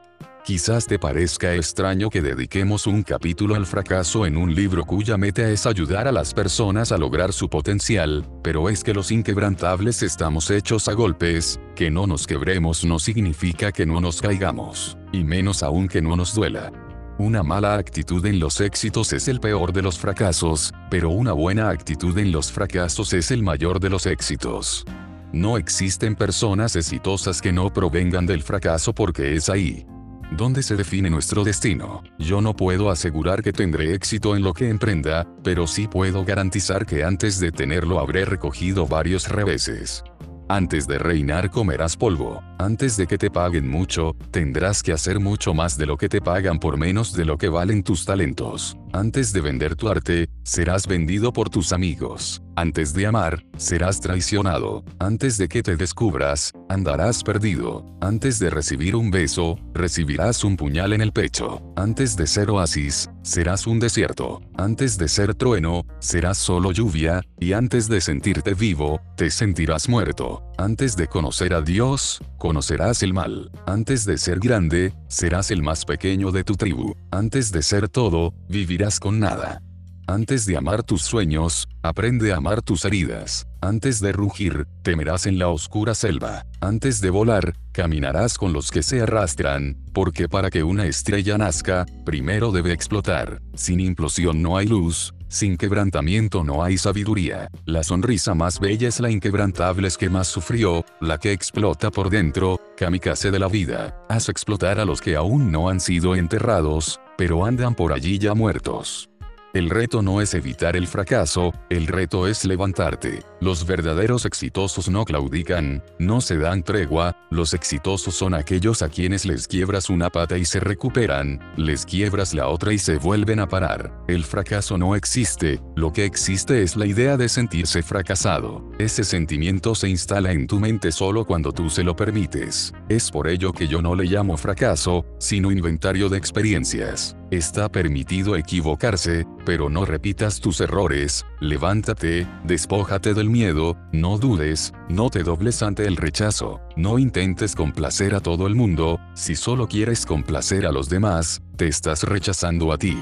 Quizás 0.47 0.87
te 0.87 0.97
parezca 0.97 1.55
extraño 1.55 2.09
que 2.09 2.21
dediquemos 2.21 2.87
un 2.87 3.03
capítulo 3.03 3.55
al 3.55 3.65
fracaso 3.65 4.25
en 4.25 4.37
un 4.37 4.55
libro 4.55 4.85
cuya 4.85 5.17
meta 5.17 5.49
es 5.49 5.65
ayudar 5.65 6.07
a 6.07 6.11
las 6.13 6.33
personas 6.33 6.93
a 6.93 6.97
lograr 6.97 7.33
su 7.33 7.49
potencial, 7.49 8.25
pero 8.43 8.69
es 8.69 8.81
que 8.81 8.93
los 8.93 9.11
inquebrantables 9.11 10.03
estamos 10.03 10.49
hechos 10.49 10.87
a 10.87 10.93
golpes, 10.93 11.59
que 11.75 11.91
no 11.91 12.07
nos 12.07 12.25
quebremos 12.25 12.85
no 12.85 12.97
significa 12.97 13.73
que 13.73 13.85
no 13.85 13.99
nos 13.99 14.21
caigamos, 14.21 14.97
y 15.11 15.25
menos 15.25 15.63
aún 15.63 15.89
que 15.89 16.01
no 16.01 16.15
nos 16.15 16.33
duela. 16.33 16.71
Una 17.17 17.43
mala 17.43 17.75
actitud 17.75 18.25
en 18.25 18.39
los 18.39 18.61
éxitos 18.61 19.11
es 19.11 19.27
el 19.27 19.41
peor 19.41 19.73
de 19.73 19.81
los 19.81 19.99
fracasos, 19.99 20.73
pero 20.89 21.09
una 21.09 21.33
buena 21.33 21.69
actitud 21.71 22.17
en 22.17 22.31
los 22.31 22.53
fracasos 22.53 23.11
es 23.11 23.31
el 23.31 23.43
mayor 23.43 23.81
de 23.81 23.89
los 23.89 24.05
éxitos. 24.05 24.85
No 25.33 25.57
existen 25.57 26.15
personas 26.15 26.77
exitosas 26.77 27.41
que 27.41 27.51
no 27.51 27.73
provengan 27.73 28.25
del 28.25 28.43
fracaso 28.43 28.93
porque 28.93 29.35
es 29.35 29.49
ahí 29.49 29.85
¿Dónde 30.31 30.61
se 30.61 30.75
define 30.75 31.09
nuestro 31.09 31.43
destino? 31.45 32.03
Yo 32.19 32.41
no 32.41 32.53
puedo 32.53 32.91
asegurar 32.91 33.41
que 33.41 33.53
tendré 33.53 33.93
éxito 33.93 34.35
en 34.35 34.43
lo 34.43 34.53
que 34.53 34.69
emprenda, 34.69 35.25
pero 35.41 35.67
sí 35.67 35.87
puedo 35.87 36.25
garantizar 36.25 36.85
que 36.85 37.05
antes 37.05 37.39
de 37.39 37.51
tenerlo 37.51 37.99
habré 37.99 38.25
recogido 38.25 38.85
varios 38.85 39.29
reveses. 39.29 40.03
Antes 40.49 40.85
de 40.85 40.97
reinar 40.97 41.49
comerás 41.49 41.95
polvo. 41.95 42.43
Antes 42.59 42.97
de 42.97 43.05
que 43.05 43.19
te 43.19 43.29
paguen 43.29 43.69
mucho, 43.69 44.15
tendrás 44.31 44.81
que 44.81 44.91
hacer 44.91 45.19
mucho 45.19 45.53
más 45.53 45.77
de 45.77 45.85
lo 45.85 45.95
que 45.95 46.09
te 46.09 46.21
pagan 46.21 46.57
por 46.59 46.75
menos 46.75 47.13
de 47.13 47.23
lo 47.23 47.37
que 47.37 47.49
valen 47.49 47.83
tus 47.83 48.03
talentos. 48.03 48.75
Antes 48.93 49.31
de 49.31 49.41
vender 49.41 49.75
tu 49.75 49.89
arte, 49.89 50.29
serás 50.43 50.87
vendido 50.87 51.31
por 51.31 51.49
tus 51.49 51.71
amigos. 51.71 52.41
Antes 52.55 52.93
de 52.93 53.05
amar, 53.05 53.43
serás 53.57 53.99
traicionado. 53.99 54.83
Antes 54.97 55.37
de 55.37 55.47
que 55.47 55.61
te 55.61 55.75
descubras, 55.75 56.51
andarás 56.69 57.21
perdido. 57.21 57.85
Antes 58.01 58.39
de 58.39 58.49
recibir 58.49 58.95
un 58.95 59.11
beso, 59.11 59.59
recibirás 59.75 60.43
un 60.43 60.57
puñal 60.57 60.93
en 60.93 61.01
el 61.01 61.11
pecho. 61.11 61.61
Antes 61.75 62.15
de 62.15 62.25
ser 62.25 62.49
oasis, 62.49 63.11
serás 63.21 63.67
un 63.67 63.79
desierto. 63.79 64.41
Antes 64.57 64.97
de 64.97 65.07
ser 65.07 65.35
trueno, 65.35 65.85
serás 65.99 66.39
solo 66.39 66.71
lluvia, 66.71 67.21
y 67.39 67.53
antes 67.53 67.87
de 67.89 68.01
sentirte 68.01 68.55
vivo, 68.55 69.01
te 69.15 69.29
sentirás 69.29 69.87
muerto. 69.87 70.41
Antes 70.57 70.95
de 70.95 71.05
conocer 71.05 71.53
a 71.53 71.61
Dios, 71.61 72.19
conocerás 72.47 73.03
el 73.03 73.13
mal. 73.13 73.51
Antes 73.65 74.05
de 74.05 74.17
ser 74.17 74.39
grande, 74.39 74.93
serás 75.09 75.51
el 75.51 75.61
más 75.61 75.83
pequeño 75.83 76.31
de 76.31 76.45
tu 76.45 76.55
tribu. 76.55 76.95
Antes 77.11 77.51
de 77.51 77.61
ser 77.61 77.89
todo, 77.89 78.33
vivirás 78.47 79.01
con 79.01 79.19
nada. 79.19 79.61
Antes 80.07 80.45
de 80.45 80.55
amar 80.55 80.81
tus 80.83 81.01
sueños, 81.01 81.67
aprende 81.83 82.31
a 82.31 82.37
amar 82.37 82.61
tus 82.61 82.85
heridas. 82.85 83.45
Antes 83.59 83.99
de 83.99 84.13
rugir, 84.13 84.65
temerás 84.81 85.25
en 85.25 85.37
la 85.37 85.49
oscura 85.49 85.93
selva. 85.93 86.45
Antes 86.61 87.01
de 87.01 87.09
volar, 87.09 87.53
caminarás 87.73 88.37
con 88.37 88.53
los 88.53 88.71
que 88.71 88.81
se 88.81 89.01
arrastran, 89.01 89.75
porque 89.93 90.29
para 90.29 90.49
que 90.49 90.63
una 90.63 90.85
estrella 90.85 91.37
nazca, 91.37 91.85
primero 92.05 92.53
debe 92.53 92.71
explotar. 92.71 93.41
Sin 93.55 93.81
implosión 93.81 94.41
no 94.41 94.55
hay 94.55 94.67
luz, 94.67 95.13
sin 95.27 95.57
quebrantamiento 95.57 96.43
no 96.43 96.63
hay 96.63 96.77
sabiduría. 96.77 97.49
La 97.65 97.83
sonrisa 97.83 98.33
más 98.33 98.59
bella 98.59 98.87
es 98.87 98.99
la 98.99 99.09
inquebrantable 99.09 99.87
es 99.87 99.97
que 99.97 100.09
más 100.09 100.27
sufrió, 100.27 100.85
la 101.01 101.17
que 101.17 101.31
explota 101.31 101.91
por 101.91 102.09
dentro, 102.09 102.59
kamikaze 102.77 103.31
de 103.31 103.39
la 103.39 103.47
vida. 103.47 103.95
Haz 104.09 104.29
explotar 104.29 104.79
a 104.79 104.85
los 104.85 105.01
que 105.01 105.15
aún 105.15 105.51
no 105.51 105.69
han 105.69 105.79
sido 105.79 106.15
enterrados, 106.15 106.99
pero 107.17 107.45
andan 107.45 107.75
por 107.75 107.93
allí 107.93 108.19
ya 108.19 108.33
muertos. 108.33 109.09
El 109.57 109.71
reto 109.71 110.03
no 110.03 110.21
es 110.21 110.35
evitar 110.35 110.75
el 110.75 110.85
fracaso, 110.85 111.51
el 111.71 111.87
reto 111.87 112.27
es 112.27 112.45
levantarte. 112.45 113.23
Los 113.41 113.65
verdaderos 113.65 114.25
exitosos 114.25 114.87
no 114.87 115.03
claudican, 115.03 115.83
no 115.97 116.21
se 116.21 116.37
dan 116.37 116.61
tregua, 116.61 117.17
los 117.31 117.55
exitosos 117.55 118.13
son 118.13 118.35
aquellos 118.35 118.83
a 118.83 118.89
quienes 118.89 119.25
les 119.25 119.47
quiebras 119.47 119.89
una 119.89 120.11
pata 120.11 120.37
y 120.37 120.45
se 120.45 120.59
recuperan, 120.59 121.39
les 121.57 121.87
quiebras 121.87 122.35
la 122.35 122.49
otra 122.49 122.71
y 122.71 122.77
se 122.77 122.97
vuelven 122.97 123.39
a 123.39 123.47
parar. 123.47 123.91
El 124.07 124.25
fracaso 124.25 124.77
no 124.77 124.95
existe, 124.95 125.59
lo 125.75 125.91
que 125.91 126.05
existe 126.05 126.61
es 126.61 126.75
la 126.75 126.85
idea 126.85 127.17
de 127.17 127.27
sentirse 127.27 127.81
fracasado. 127.81 128.63
Ese 128.77 129.03
sentimiento 129.03 129.73
se 129.73 129.89
instala 129.89 130.33
en 130.33 130.45
tu 130.45 130.59
mente 130.59 130.91
solo 130.91 131.25
cuando 131.25 131.51
tú 131.51 131.71
se 131.71 131.83
lo 131.83 131.95
permites. 131.95 132.75
Es 132.89 133.09
por 133.09 133.27
ello 133.27 133.53
que 133.53 133.67
yo 133.67 133.81
no 133.81 133.95
le 133.95 134.03
llamo 134.03 134.37
fracaso, 134.37 135.03
sino 135.17 135.51
inventario 135.51 136.09
de 136.09 136.19
experiencias. 136.19 137.17
Está 137.29 137.69
permitido 137.69 138.37
equivocarse, 138.37 139.27
pero 139.45 139.69
no 139.69 139.83
repitas 139.83 140.39
tus 140.39 140.61
errores, 140.61 141.25
levántate, 141.41 142.25
despójate 142.45 143.13
del 143.13 143.29
miedo, 143.29 143.75
no 143.91 144.17
dudes, 144.17 144.73
no 144.87 145.09
te 145.09 145.23
dobles 145.23 145.61
ante 145.61 145.87
el 145.87 145.97
rechazo, 145.97 146.61
no 146.77 146.99
intentes 146.99 147.53
complacer 147.53 148.15
a 148.15 148.21
todo 148.21 148.47
el 148.47 148.55
mundo, 148.55 148.97
si 149.13 149.35
solo 149.35 149.67
quieres 149.67 150.05
complacer 150.05 150.65
a 150.65 150.71
los 150.71 150.87
demás, 150.87 151.41
te 151.57 151.67
estás 151.67 152.03
rechazando 152.03 152.71
a 152.71 152.77
ti. 152.77 152.97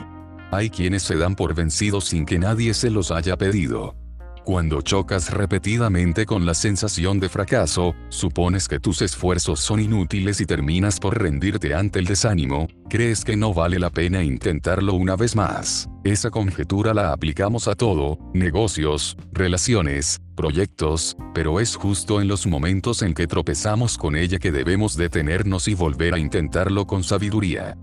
Hay 0.51 0.72
quienes 0.72 1.03
se 1.03 1.17
dan 1.17 1.36
por 1.36 1.53
vencidos 1.53 2.05
sin 2.05 2.25
que 2.25 2.39
nadie 2.39 2.74
se 2.74 2.89
los 2.89 3.12
haya 3.12 3.38
pedido. 3.38 3.96
Cuando 4.45 4.83
chocas 4.83 5.31
repetidamente 5.31 6.27
con 6.27 6.45
la 6.45 6.53
sensación 6.53 7.19
de 7.19 7.29
fracaso, 7.29 7.95
supones 8.09 8.67
que 8.67 8.79
tus 8.79 9.01
esfuerzos 9.01 9.59
son 9.59 9.79
inútiles 9.79 10.39
y 10.39 10.45
terminas 10.45 10.99
por 10.99 11.19
rendirte 11.19 11.73
ante 11.73 11.97
el 11.97 12.05
desánimo, 12.05 12.67
crees 12.87 13.25
que 13.25 13.35
no 13.35 13.55
vale 13.55 13.79
la 13.79 13.89
pena 13.89 14.23
intentarlo 14.23 14.93
una 14.93 15.15
vez 15.15 15.35
más. 15.35 15.89
Esa 16.03 16.29
conjetura 16.29 16.93
la 16.93 17.11
aplicamos 17.11 17.67
a 17.67 17.73
todo, 17.73 18.19
negocios, 18.35 19.17
relaciones, 19.31 20.21
proyectos, 20.35 21.17
pero 21.33 21.59
es 21.59 21.75
justo 21.75 22.21
en 22.21 22.27
los 22.27 22.45
momentos 22.45 23.01
en 23.01 23.15
que 23.15 23.25
tropezamos 23.25 23.97
con 23.97 24.15
ella 24.15 24.37
que 24.37 24.51
debemos 24.51 24.95
detenernos 24.95 25.67
y 25.67 25.73
volver 25.73 26.13
a 26.13 26.19
intentarlo 26.19 26.85
con 26.85 27.03
sabiduría. 27.03 27.75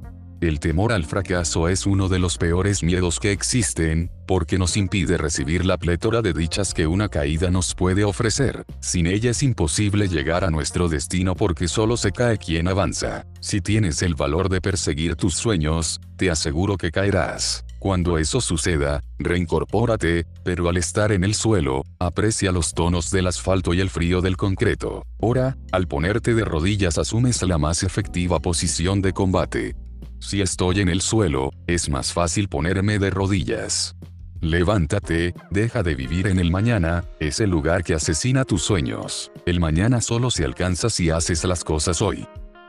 El 0.42 0.58
temor 0.58 0.92
al 0.92 1.04
fracaso 1.04 1.68
es 1.68 1.86
uno 1.86 2.08
de 2.08 2.18
los 2.18 2.36
peores 2.36 2.82
miedos 2.82 3.20
que 3.20 3.30
existen, 3.30 4.10
porque 4.26 4.58
nos 4.58 4.76
impide 4.76 5.16
recibir 5.16 5.64
la 5.64 5.78
plétora 5.78 6.20
de 6.20 6.32
dichas 6.32 6.74
que 6.74 6.88
una 6.88 7.08
caída 7.08 7.48
nos 7.48 7.76
puede 7.76 8.02
ofrecer. 8.02 8.64
Sin 8.80 9.06
ella 9.06 9.30
es 9.30 9.44
imposible 9.44 10.08
llegar 10.08 10.42
a 10.42 10.50
nuestro 10.50 10.88
destino 10.88 11.36
porque 11.36 11.68
solo 11.68 11.96
se 11.96 12.10
cae 12.10 12.38
quien 12.38 12.66
avanza. 12.66 13.24
Si 13.38 13.60
tienes 13.60 14.02
el 14.02 14.16
valor 14.16 14.48
de 14.48 14.60
perseguir 14.60 15.14
tus 15.14 15.34
sueños, 15.34 16.00
te 16.16 16.28
aseguro 16.28 16.76
que 16.76 16.90
caerás. 16.90 17.64
Cuando 17.78 18.18
eso 18.18 18.40
suceda, 18.40 19.00
reincorpórate, 19.20 20.26
pero 20.42 20.68
al 20.68 20.76
estar 20.76 21.12
en 21.12 21.22
el 21.22 21.34
suelo, 21.34 21.84
aprecia 22.00 22.50
los 22.50 22.74
tonos 22.74 23.12
del 23.12 23.28
asfalto 23.28 23.74
y 23.74 23.80
el 23.80 23.90
frío 23.90 24.20
del 24.20 24.36
concreto. 24.36 25.06
Ora, 25.18 25.56
al 25.70 25.86
ponerte 25.86 26.34
de 26.34 26.44
rodillas 26.44 26.98
asumes 26.98 27.40
la 27.42 27.58
más 27.58 27.84
efectiva 27.84 28.40
posición 28.40 29.02
de 29.02 29.12
combate. 29.12 29.76
Si 30.22 30.40
estoy 30.40 30.80
en 30.80 30.88
el 30.88 31.00
suelo, 31.00 31.50
es 31.66 31.90
más 31.90 32.12
fácil 32.12 32.48
ponerme 32.48 33.00
de 33.00 33.10
rodillas. 33.10 33.96
Levántate, 34.40 35.34
deja 35.50 35.82
de 35.82 35.96
vivir 35.96 36.28
en 36.28 36.38
el 36.38 36.52
mañana, 36.52 37.04
es 37.18 37.40
el 37.40 37.50
lugar 37.50 37.82
que 37.82 37.94
asesina 37.94 38.44
tus 38.44 38.62
sueños. 38.62 39.32
El 39.46 39.58
mañana 39.58 40.00
solo 40.00 40.30
se 40.30 40.44
alcanza 40.44 40.90
si 40.90 41.10
haces 41.10 41.44
las 41.44 41.64
cosas 41.64 42.00
hoy. 42.00 42.26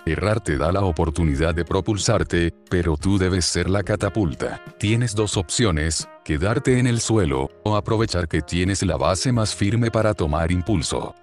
Errar 0.08 0.42
te 0.42 0.58
da 0.58 0.72
la 0.72 0.82
oportunidad 0.82 1.54
de 1.54 1.64
propulsarte, 1.64 2.52
pero 2.72 2.98
tú 2.98 3.20
debes 3.20 3.46
ser 3.46 3.70
la 3.70 3.84
catapulta. 3.84 4.60
Tienes 4.80 5.14
dos 5.14 5.38
opciones, 5.38 6.10
quedarte 6.26 6.80
en 6.80 6.88
el 6.88 7.00
suelo, 7.00 7.50
o 7.64 7.78
aprovechar 7.78 8.28
que 8.28 8.42
tienes 8.42 8.82
la 8.82 8.98
base 8.98 9.32
más 9.32 9.54
firme 9.54 9.92
para 9.92 10.16
tomar 10.16 10.52
impulso. 10.52 11.14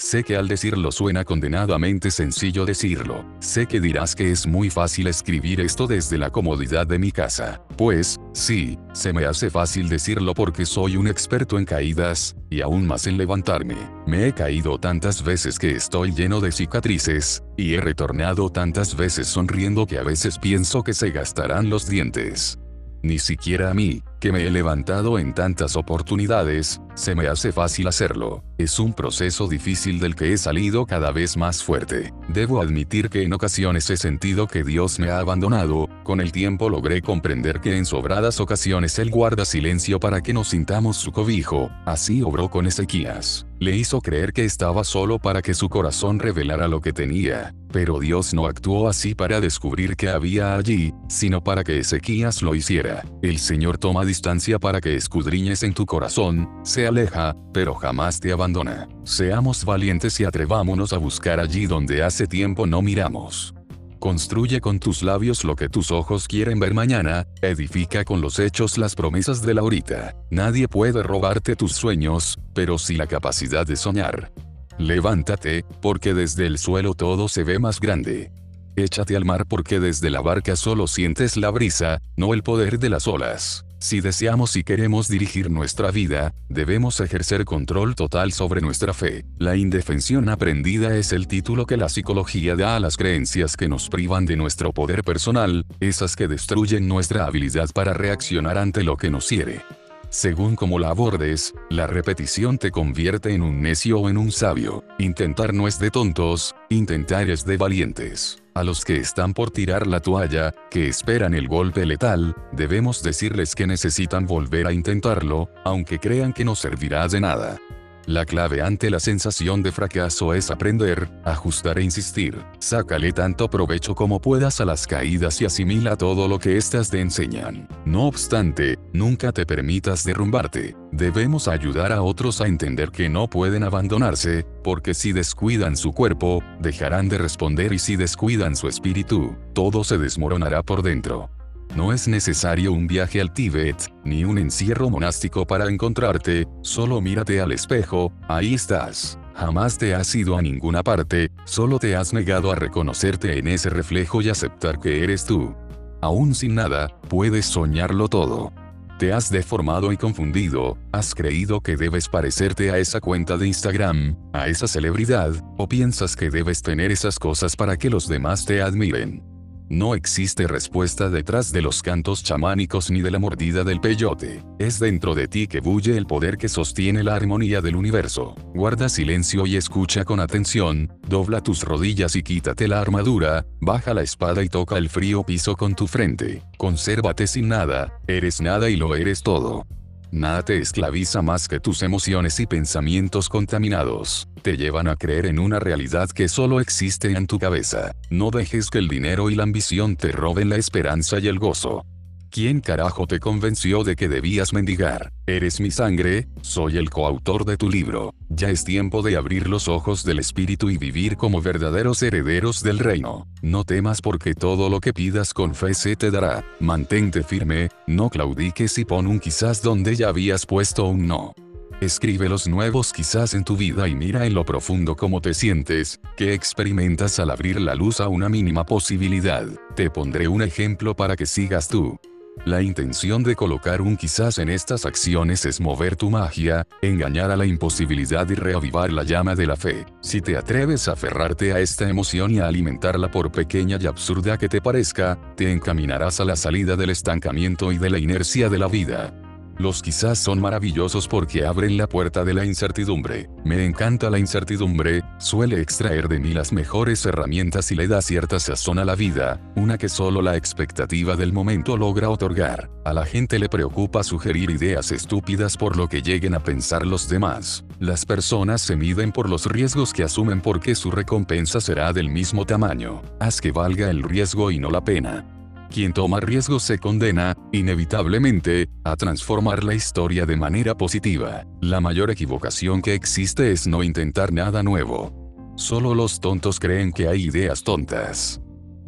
Sé 0.00 0.24
que 0.24 0.34
al 0.34 0.48
decirlo 0.48 0.92
suena 0.92 1.26
condenadamente 1.26 2.10
sencillo 2.10 2.64
decirlo. 2.64 3.22
Sé 3.38 3.66
que 3.66 3.82
dirás 3.82 4.16
que 4.16 4.30
es 4.30 4.46
muy 4.46 4.70
fácil 4.70 5.08
escribir 5.08 5.60
esto 5.60 5.86
desde 5.86 6.16
la 6.16 6.30
comodidad 6.30 6.86
de 6.86 6.98
mi 6.98 7.12
casa. 7.12 7.60
Pues, 7.76 8.16
sí, 8.32 8.78
se 8.94 9.12
me 9.12 9.26
hace 9.26 9.50
fácil 9.50 9.90
decirlo 9.90 10.32
porque 10.32 10.64
soy 10.64 10.96
un 10.96 11.06
experto 11.06 11.58
en 11.58 11.66
caídas, 11.66 12.34
y 12.48 12.62
aún 12.62 12.86
más 12.86 13.06
en 13.06 13.18
levantarme. 13.18 13.76
Me 14.06 14.26
he 14.26 14.32
caído 14.32 14.80
tantas 14.80 15.22
veces 15.22 15.58
que 15.58 15.76
estoy 15.76 16.14
lleno 16.14 16.40
de 16.40 16.50
cicatrices, 16.50 17.42
y 17.58 17.74
he 17.74 17.80
retornado 17.82 18.48
tantas 18.48 18.96
veces 18.96 19.26
sonriendo 19.26 19.86
que 19.86 19.98
a 19.98 20.02
veces 20.02 20.38
pienso 20.38 20.82
que 20.82 20.94
se 20.94 21.10
gastarán 21.10 21.68
los 21.68 21.86
dientes. 21.86 22.58
Ni 23.02 23.18
siquiera 23.18 23.70
a 23.70 23.74
mí, 23.74 24.02
que 24.20 24.32
me 24.32 24.46
he 24.46 24.50
levantado 24.50 25.18
en 25.18 25.34
tantas 25.34 25.74
oportunidades, 25.76 26.80
se 26.94 27.14
me 27.14 27.26
hace 27.26 27.50
fácil 27.52 27.88
hacerlo. 27.88 28.44
Es 28.58 28.78
un 28.78 28.92
proceso 28.92 29.48
difícil 29.48 29.98
del 29.98 30.14
que 30.14 30.34
he 30.34 30.36
salido 30.36 30.84
cada 30.84 31.10
vez 31.12 31.38
más 31.38 31.64
fuerte. 31.64 32.12
Debo 32.28 32.60
admitir 32.60 33.08
que 33.08 33.22
en 33.22 33.32
ocasiones 33.32 33.88
he 33.88 33.96
sentido 33.96 34.46
que 34.46 34.62
Dios 34.62 34.98
me 34.98 35.10
ha 35.10 35.18
abandonado, 35.18 35.88
con 36.04 36.20
el 36.20 36.30
tiempo 36.30 36.68
logré 36.68 37.00
comprender 37.00 37.60
que 37.60 37.78
en 37.78 37.86
sobradas 37.86 38.38
ocasiones 38.38 38.98
Él 38.98 39.10
guarda 39.10 39.46
silencio 39.46 39.98
para 39.98 40.20
que 40.20 40.34
nos 40.34 40.48
sintamos 40.48 40.98
su 40.98 41.10
cobijo, 41.10 41.70
así 41.86 42.22
obró 42.22 42.50
con 42.50 42.66
Ezequías. 42.66 43.46
Le 43.60 43.76
hizo 43.76 44.00
creer 44.00 44.32
que 44.32 44.44
estaba 44.44 44.84
solo 44.84 45.18
para 45.18 45.42
que 45.42 45.52
su 45.54 45.68
corazón 45.68 46.18
revelara 46.18 46.66
lo 46.66 46.80
que 46.80 46.94
tenía, 46.94 47.54
pero 47.70 47.98
Dios 48.00 48.32
no 48.32 48.46
actuó 48.46 48.88
así 48.88 49.14
para 49.14 49.40
descubrir 49.40 49.96
que 49.96 50.08
había 50.08 50.56
allí, 50.56 50.94
sino 51.08 51.44
para 51.44 51.62
que 51.62 51.78
Ezequías 51.78 52.40
lo 52.40 52.54
hiciera. 52.54 53.04
El 53.20 53.38
Señor 53.38 53.76
toma 53.76 54.06
distancia 54.10 54.58
para 54.58 54.80
que 54.80 54.96
escudriñes 54.96 55.62
en 55.62 55.72
tu 55.72 55.86
corazón, 55.86 56.48
se 56.64 56.84
aleja, 56.84 57.36
pero 57.52 57.76
jamás 57.76 58.18
te 58.18 58.32
abandona. 58.32 58.88
Seamos 59.04 59.64
valientes 59.64 60.18
y 60.18 60.24
atrevámonos 60.24 60.92
a 60.92 60.98
buscar 60.98 61.38
allí 61.38 61.66
donde 61.66 62.02
hace 62.02 62.26
tiempo 62.26 62.66
no 62.66 62.82
miramos. 62.82 63.54
Construye 64.00 64.60
con 64.60 64.80
tus 64.80 65.04
labios 65.04 65.44
lo 65.44 65.54
que 65.54 65.68
tus 65.68 65.92
ojos 65.92 66.26
quieren 66.26 66.58
ver 66.58 66.74
mañana, 66.74 67.24
edifica 67.40 68.04
con 68.04 68.20
los 68.20 68.40
hechos 68.40 68.78
las 68.78 68.96
promesas 68.96 69.42
de 69.42 69.54
la 69.54 69.60
ahorita. 69.60 70.16
Nadie 70.28 70.66
puede 70.66 71.04
robarte 71.04 71.54
tus 71.54 71.72
sueños, 71.74 72.36
pero 72.52 72.78
sí 72.78 72.96
la 72.96 73.06
capacidad 73.06 73.64
de 73.64 73.76
soñar. 73.76 74.32
Levántate, 74.76 75.64
porque 75.80 76.14
desde 76.14 76.46
el 76.46 76.58
suelo 76.58 76.94
todo 76.94 77.28
se 77.28 77.44
ve 77.44 77.60
más 77.60 77.78
grande. 77.78 78.32
Échate 78.74 79.14
al 79.14 79.24
mar 79.24 79.46
porque 79.46 79.78
desde 79.78 80.10
la 80.10 80.20
barca 80.20 80.56
solo 80.56 80.88
sientes 80.88 81.36
la 81.36 81.50
brisa, 81.50 82.00
no 82.16 82.34
el 82.34 82.42
poder 82.42 82.80
de 82.80 82.90
las 82.90 83.06
olas. 83.06 83.64
Si 83.82 84.02
deseamos 84.02 84.56
y 84.56 84.62
queremos 84.62 85.08
dirigir 85.08 85.50
nuestra 85.50 85.90
vida, 85.90 86.34
debemos 86.50 87.00
ejercer 87.00 87.46
control 87.46 87.94
total 87.94 88.30
sobre 88.30 88.60
nuestra 88.60 88.92
fe. 88.92 89.24
La 89.38 89.56
indefensión 89.56 90.28
aprendida 90.28 90.94
es 90.96 91.14
el 91.14 91.26
título 91.26 91.64
que 91.64 91.78
la 91.78 91.88
psicología 91.88 92.56
da 92.56 92.76
a 92.76 92.80
las 92.80 92.98
creencias 92.98 93.56
que 93.56 93.68
nos 93.68 93.88
privan 93.88 94.26
de 94.26 94.36
nuestro 94.36 94.74
poder 94.74 95.02
personal, 95.02 95.64
esas 95.80 96.14
que 96.14 96.28
destruyen 96.28 96.88
nuestra 96.88 97.24
habilidad 97.24 97.70
para 97.72 97.94
reaccionar 97.94 98.58
ante 98.58 98.84
lo 98.84 98.98
que 98.98 99.08
nos 99.08 99.30
hiere. 99.30 99.62
Según 100.10 100.56
como 100.56 100.78
la 100.78 100.90
abordes, 100.90 101.54
la 101.70 101.86
repetición 101.86 102.58
te 102.58 102.70
convierte 102.70 103.32
en 103.32 103.40
un 103.40 103.62
necio 103.62 103.98
o 103.98 104.10
en 104.10 104.18
un 104.18 104.30
sabio. 104.30 104.84
Intentar 104.98 105.54
no 105.54 105.66
es 105.66 105.78
de 105.78 105.90
tontos, 105.90 106.54
intentar 106.68 107.30
es 107.30 107.46
de 107.46 107.56
valientes. 107.56 108.39
A 108.52 108.64
los 108.64 108.84
que 108.84 108.96
están 108.96 109.32
por 109.32 109.52
tirar 109.52 109.86
la 109.86 110.00
toalla, 110.00 110.52
que 110.70 110.88
esperan 110.88 111.34
el 111.34 111.46
golpe 111.46 111.86
letal, 111.86 112.34
debemos 112.50 113.00
decirles 113.02 113.54
que 113.54 113.66
necesitan 113.66 114.26
volver 114.26 114.66
a 114.66 114.72
intentarlo, 114.72 115.48
aunque 115.64 116.00
crean 116.00 116.32
que 116.32 116.44
no 116.44 116.56
servirá 116.56 117.06
de 117.06 117.20
nada. 117.20 117.58
La 118.06 118.24
clave 118.24 118.62
ante 118.62 118.90
la 118.90 118.98
sensación 118.98 119.62
de 119.62 119.72
fracaso 119.72 120.34
es 120.34 120.50
aprender, 120.50 121.08
ajustar 121.24 121.78
e 121.78 121.82
insistir. 121.82 122.36
Sácale 122.58 123.12
tanto 123.12 123.48
provecho 123.48 123.94
como 123.94 124.20
puedas 124.20 124.60
a 124.60 124.64
las 124.64 124.86
caídas 124.86 125.40
y 125.40 125.44
asimila 125.44 125.96
todo 125.96 126.26
lo 126.26 126.38
que 126.38 126.56
éstas 126.56 126.90
te 126.90 127.00
enseñan. 127.00 127.68
No 127.84 128.06
obstante, 128.06 128.78
nunca 128.92 129.32
te 129.32 129.46
permitas 129.46 130.04
derrumbarte. 130.04 130.76
Debemos 130.92 131.46
ayudar 131.46 131.92
a 131.92 132.02
otros 132.02 132.40
a 132.40 132.46
entender 132.46 132.90
que 132.90 133.08
no 133.08 133.28
pueden 133.28 133.62
abandonarse, 133.62 134.44
porque 134.64 134.94
si 134.94 135.12
descuidan 135.12 135.76
su 135.76 135.92
cuerpo, 135.92 136.42
dejarán 136.60 137.08
de 137.08 137.18
responder 137.18 137.72
y 137.72 137.78
si 137.78 137.96
descuidan 137.96 138.56
su 138.56 138.68
espíritu, 138.68 139.36
todo 139.52 139.84
se 139.84 139.98
desmoronará 139.98 140.62
por 140.62 140.82
dentro. 140.82 141.30
No 141.76 141.92
es 141.92 142.08
necesario 142.08 142.72
un 142.72 142.88
viaje 142.88 143.20
al 143.20 143.32
Tíbet, 143.32 143.92
ni 144.04 144.24
un 144.24 144.38
encierro 144.38 144.90
monástico 144.90 145.46
para 145.46 145.68
encontrarte, 145.68 146.48
solo 146.62 147.00
mírate 147.00 147.40
al 147.40 147.52
espejo, 147.52 148.12
ahí 148.28 148.54
estás. 148.54 149.18
Jamás 149.34 149.78
te 149.78 149.94
has 149.94 150.12
ido 150.14 150.36
a 150.36 150.42
ninguna 150.42 150.82
parte, 150.82 151.30
solo 151.44 151.78
te 151.78 151.94
has 151.94 152.12
negado 152.12 152.50
a 152.50 152.56
reconocerte 152.56 153.38
en 153.38 153.46
ese 153.46 153.70
reflejo 153.70 154.20
y 154.20 154.28
aceptar 154.28 154.80
que 154.80 155.04
eres 155.04 155.24
tú. 155.24 155.54
Aún 156.02 156.34
sin 156.34 156.56
nada, 156.56 156.88
puedes 157.08 157.46
soñarlo 157.46 158.08
todo. 158.08 158.52
Te 158.98 159.12
has 159.12 159.30
deformado 159.30 159.92
y 159.92 159.96
confundido, 159.96 160.76
has 160.92 161.14
creído 161.14 161.60
que 161.60 161.76
debes 161.76 162.08
parecerte 162.08 162.70
a 162.70 162.78
esa 162.78 163.00
cuenta 163.00 163.38
de 163.38 163.46
Instagram, 163.46 164.16
a 164.32 164.48
esa 164.48 164.66
celebridad, 164.66 165.32
o 165.56 165.68
piensas 165.68 166.16
que 166.16 166.30
debes 166.30 166.62
tener 166.62 166.90
esas 166.90 167.18
cosas 167.18 167.54
para 167.54 167.76
que 167.76 167.88
los 167.90 168.08
demás 168.08 168.44
te 168.44 168.60
admiren. 168.60 169.29
No 169.70 169.94
existe 169.94 170.48
respuesta 170.48 171.08
detrás 171.10 171.52
de 171.52 171.62
los 171.62 171.80
cantos 171.80 172.24
chamánicos 172.24 172.90
ni 172.90 173.02
de 173.02 173.12
la 173.12 173.20
mordida 173.20 173.62
del 173.62 173.80
peyote. 173.80 174.42
Es 174.58 174.80
dentro 174.80 175.14
de 175.14 175.28
ti 175.28 175.46
que 175.46 175.60
bulle 175.60 175.96
el 175.96 176.06
poder 176.06 176.38
que 176.38 176.48
sostiene 176.48 177.04
la 177.04 177.14
armonía 177.14 177.60
del 177.60 177.76
universo. 177.76 178.34
Guarda 178.52 178.88
silencio 178.88 179.46
y 179.46 179.54
escucha 179.54 180.04
con 180.04 180.18
atención, 180.18 180.92
dobla 181.06 181.40
tus 181.40 181.62
rodillas 181.62 182.16
y 182.16 182.24
quítate 182.24 182.66
la 182.66 182.80
armadura, 182.80 183.46
baja 183.60 183.94
la 183.94 184.02
espada 184.02 184.42
y 184.42 184.48
toca 184.48 184.76
el 184.76 184.88
frío 184.88 185.22
piso 185.22 185.54
con 185.54 185.76
tu 185.76 185.86
frente. 185.86 186.42
Consérvate 186.58 187.28
sin 187.28 187.46
nada, 187.46 187.92
eres 188.08 188.40
nada 188.40 188.70
y 188.70 188.76
lo 188.76 188.96
eres 188.96 189.22
todo. 189.22 189.68
Nada 190.12 190.42
te 190.42 190.58
esclaviza 190.58 191.22
más 191.22 191.46
que 191.46 191.60
tus 191.60 191.82
emociones 191.82 192.40
y 192.40 192.46
pensamientos 192.46 193.28
contaminados. 193.28 194.28
Te 194.42 194.56
llevan 194.56 194.88
a 194.88 194.96
creer 194.96 195.26
en 195.26 195.38
una 195.38 195.60
realidad 195.60 196.10
que 196.10 196.28
solo 196.28 196.60
existe 196.60 197.12
en 197.12 197.28
tu 197.28 197.38
cabeza. 197.38 197.92
No 198.10 198.30
dejes 198.30 198.70
que 198.70 198.78
el 198.78 198.88
dinero 198.88 199.30
y 199.30 199.36
la 199.36 199.44
ambición 199.44 199.94
te 199.96 200.10
roben 200.10 200.48
la 200.48 200.56
esperanza 200.56 201.20
y 201.20 201.28
el 201.28 201.38
gozo. 201.38 201.84
¿Quién 202.32 202.60
carajo 202.60 203.08
te 203.08 203.18
convenció 203.18 203.82
de 203.82 203.96
que 203.96 204.08
debías 204.08 204.52
mendigar? 204.52 205.12
Eres 205.26 205.58
mi 205.58 205.72
sangre, 205.72 206.28
soy 206.42 206.76
el 206.76 206.88
coautor 206.88 207.44
de 207.44 207.56
tu 207.56 207.68
libro. 207.68 208.14
Ya 208.28 208.50
es 208.50 208.62
tiempo 208.62 209.02
de 209.02 209.16
abrir 209.16 209.48
los 209.48 209.66
ojos 209.66 210.04
del 210.04 210.20
espíritu 210.20 210.70
y 210.70 210.78
vivir 210.78 211.16
como 211.16 211.42
verdaderos 211.42 212.00
herederos 212.04 212.62
del 212.62 212.78
reino. 212.78 213.26
No 213.42 213.64
temas 213.64 214.00
porque 214.00 214.34
todo 214.34 214.70
lo 214.70 214.78
que 214.78 214.92
pidas 214.92 215.34
con 215.34 215.56
fe 215.56 215.74
se 215.74 215.96
te 215.96 216.12
dará. 216.12 216.44
Mantente 216.60 217.24
firme, 217.24 217.68
no 217.88 218.10
claudiques 218.10 218.78
y 218.78 218.84
pon 218.84 219.08
un 219.08 219.18
quizás 219.18 219.60
donde 219.60 219.96
ya 219.96 220.08
habías 220.08 220.46
puesto 220.46 220.84
un 220.84 221.08
no. 221.08 221.34
Escribe 221.80 222.28
los 222.28 222.46
nuevos 222.46 222.92
quizás 222.92 223.34
en 223.34 223.42
tu 223.42 223.56
vida 223.56 223.88
y 223.88 223.96
mira 223.96 224.24
en 224.24 224.34
lo 224.34 224.44
profundo 224.44 224.94
cómo 224.94 225.20
te 225.20 225.34
sientes, 225.34 225.98
que 226.16 226.32
experimentas 226.32 227.18
al 227.18 227.30
abrir 227.30 227.60
la 227.60 227.74
luz 227.74 227.98
a 228.00 228.06
una 228.06 228.28
mínima 228.28 228.64
posibilidad. 228.64 229.46
Te 229.74 229.90
pondré 229.90 230.28
un 230.28 230.42
ejemplo 230.42 230.94
para 230.94 231.16
que 231.16 231.26
sigas 231.26 231.66
tú. 231.66 231.98
La 232.46 232.62
intención 232.62 233.22
de 233.22 233.36
colocar 233.36 233.82
un 233.82 233.96
quizás 233.96 234.38
en 234.38 234.48
estas 234.48 234.86
acciones 234.86 235.44
es 235.44 235.60
mover 235.60 235.94
tu 235.94 236.10
magia, 236.10 236.66
engañar 236.80 237.30
a 237.30 237.36
la 237.36 237.44
imposibilidad 237.44 238.28
y 238.30 238.34
reavivar 238.34 238.92
la 238.92 239.04
llama 239.04 239.34
de 239.34 239.46
la 239.46 239.56
fe. 239.56 239.84
Si 240.00 240.22
te 240.22 240.36
atreves 240.36 240.88
a 240.88 240.92
aferrarte 240.92 241.52
a 241.52 241.60
esta 241.60 241.88
emoción 241.88 242.30
y 242.30 242.38
a 242.38 242.46
alimentarla 242.46 243.10
por 243.10 243.30
pequeña 243.30 243.76
y 243.78 243.86
absurda 243.86 244.38
que 244.38 244.48
te 244.48 244.62
parezca, 244.62 245.18
te 245.36 245.52
encaminarás 245.52 246.20
a 246.20 246.24
la 246.24 246.36
salida 246.36 246.76
del 246.76 246.90
estancamiento 246.90 247.72
y 247.72 247.78
de 247.78 247.90
la 247.90 247.98
inercia 247.98 248.48
de 248.48 248.58
la 248.58 248.68
vida. 248.68 249.12
Los 249.60 249.82
quizás 249.82 250.18
son 250.18 250.40
maravillosos 250.40 251.06
porque 251.06 251.44
abren 251.44 251.76
la 251.76 251.86
puerta 251.86 252.24
de 252.24 252.32
la 252.32 252.46
incertidumbre. 252.46 253.28
Me 253.44 253.66
encanta 253.66 254.08
la 254.08 254.18
incertidumbre, 254.18 255.02
suele 255.18 255.60
extraer 255.60 256.08
de 256.08 256.18
mí 256.18 256.32
las 256.32 256.50
mejores 256.50 257.04
herramientas 257.04 257.70
y 257.70 257.74
le 257.74 257.86
da 257.86 258.00
cierta 258.00 258.40
sazón 258.40 258.78
a 258.78 258.86
la 258.86 258.94
vida, 258.94 259.38
una 259.56 259.76
que 259.76 259.90
solo 259.90 260.22
la 260.22 260.34
expectativa 260.34 261.14
del 261.14 261.34
momento 261.34 261.76
logra 261.76 262.08
otorgar. 262.08 262.70
A 262.86 262.94
la 262.94 263.04
gente 263.04 263.38
le 263.38 263.50
preocupa 263.50 264.02
sugerir 264.02 264.48
ideas 264.48 264.92
estúpidas 264.92 265.58
por 265.58 265.76
lo 265.76 265.88
que 265.88 266.00
lleguen 266.00 266.34
a 266.34 266.40
pensar 266.40 266.86
los 266.86 267.10
demás. 267.10 267.62
Las 267.78 268.06
personas 268.06 268.62
se 268.62 268.76
miden 268.76 269.12
por 269.12 269.28
los 269.28 269.44
riesgos 269.44 269.92
que 269.92 270.04
asumen 270.04 270.40
porque 270.40 270.74
su 270.74 270.90
recompensa 270.90 271.60
será 271.60 271.92
del 271.92 272.08
mismo 272.08 272.46
tamaño. 272.46 273.02
Haz 273.18 273.42
que 273.42 273.52
valga 273.52 273.90
el 273.90 274.04
riesgo 274.04 274.50
y 274.50 274.58
no 274.58 274.70
la 274.70 274.82
pena. 274.82 275.26
Quien 275.70 275.92
toma 275.92 276.18
riesgos 276.18 276.64
se 276.64 276.78
condena, 276.78 277.36
inevitablemente, 277.52 278.68
a 278.82 278.96
transformar 278.96 279.62
la 279.62 279.72
historia 279.72 280.26
de 280.26 280.36
manera 280.36 280.76
positiva. 280.76 281.44
La 281.60 281.80
mayor 281.80 282.10
equivocación 282.10 282.82
que 282.82 282.94
existe 282.94 283.52
es 283.52 283.68
no 283.68 283.84
intentar 283.84 284.32
nada 284.32 284.64
nuevo. 284.64 285.14
Solo 285.54 285.94
los 285.94 286.18
tontos 286.18 286.58
creen 286.58 286.92
que 286.92 287.06
hay 287.06 287.26
ideas 287.26 287.62
tontas. 287.62 288.40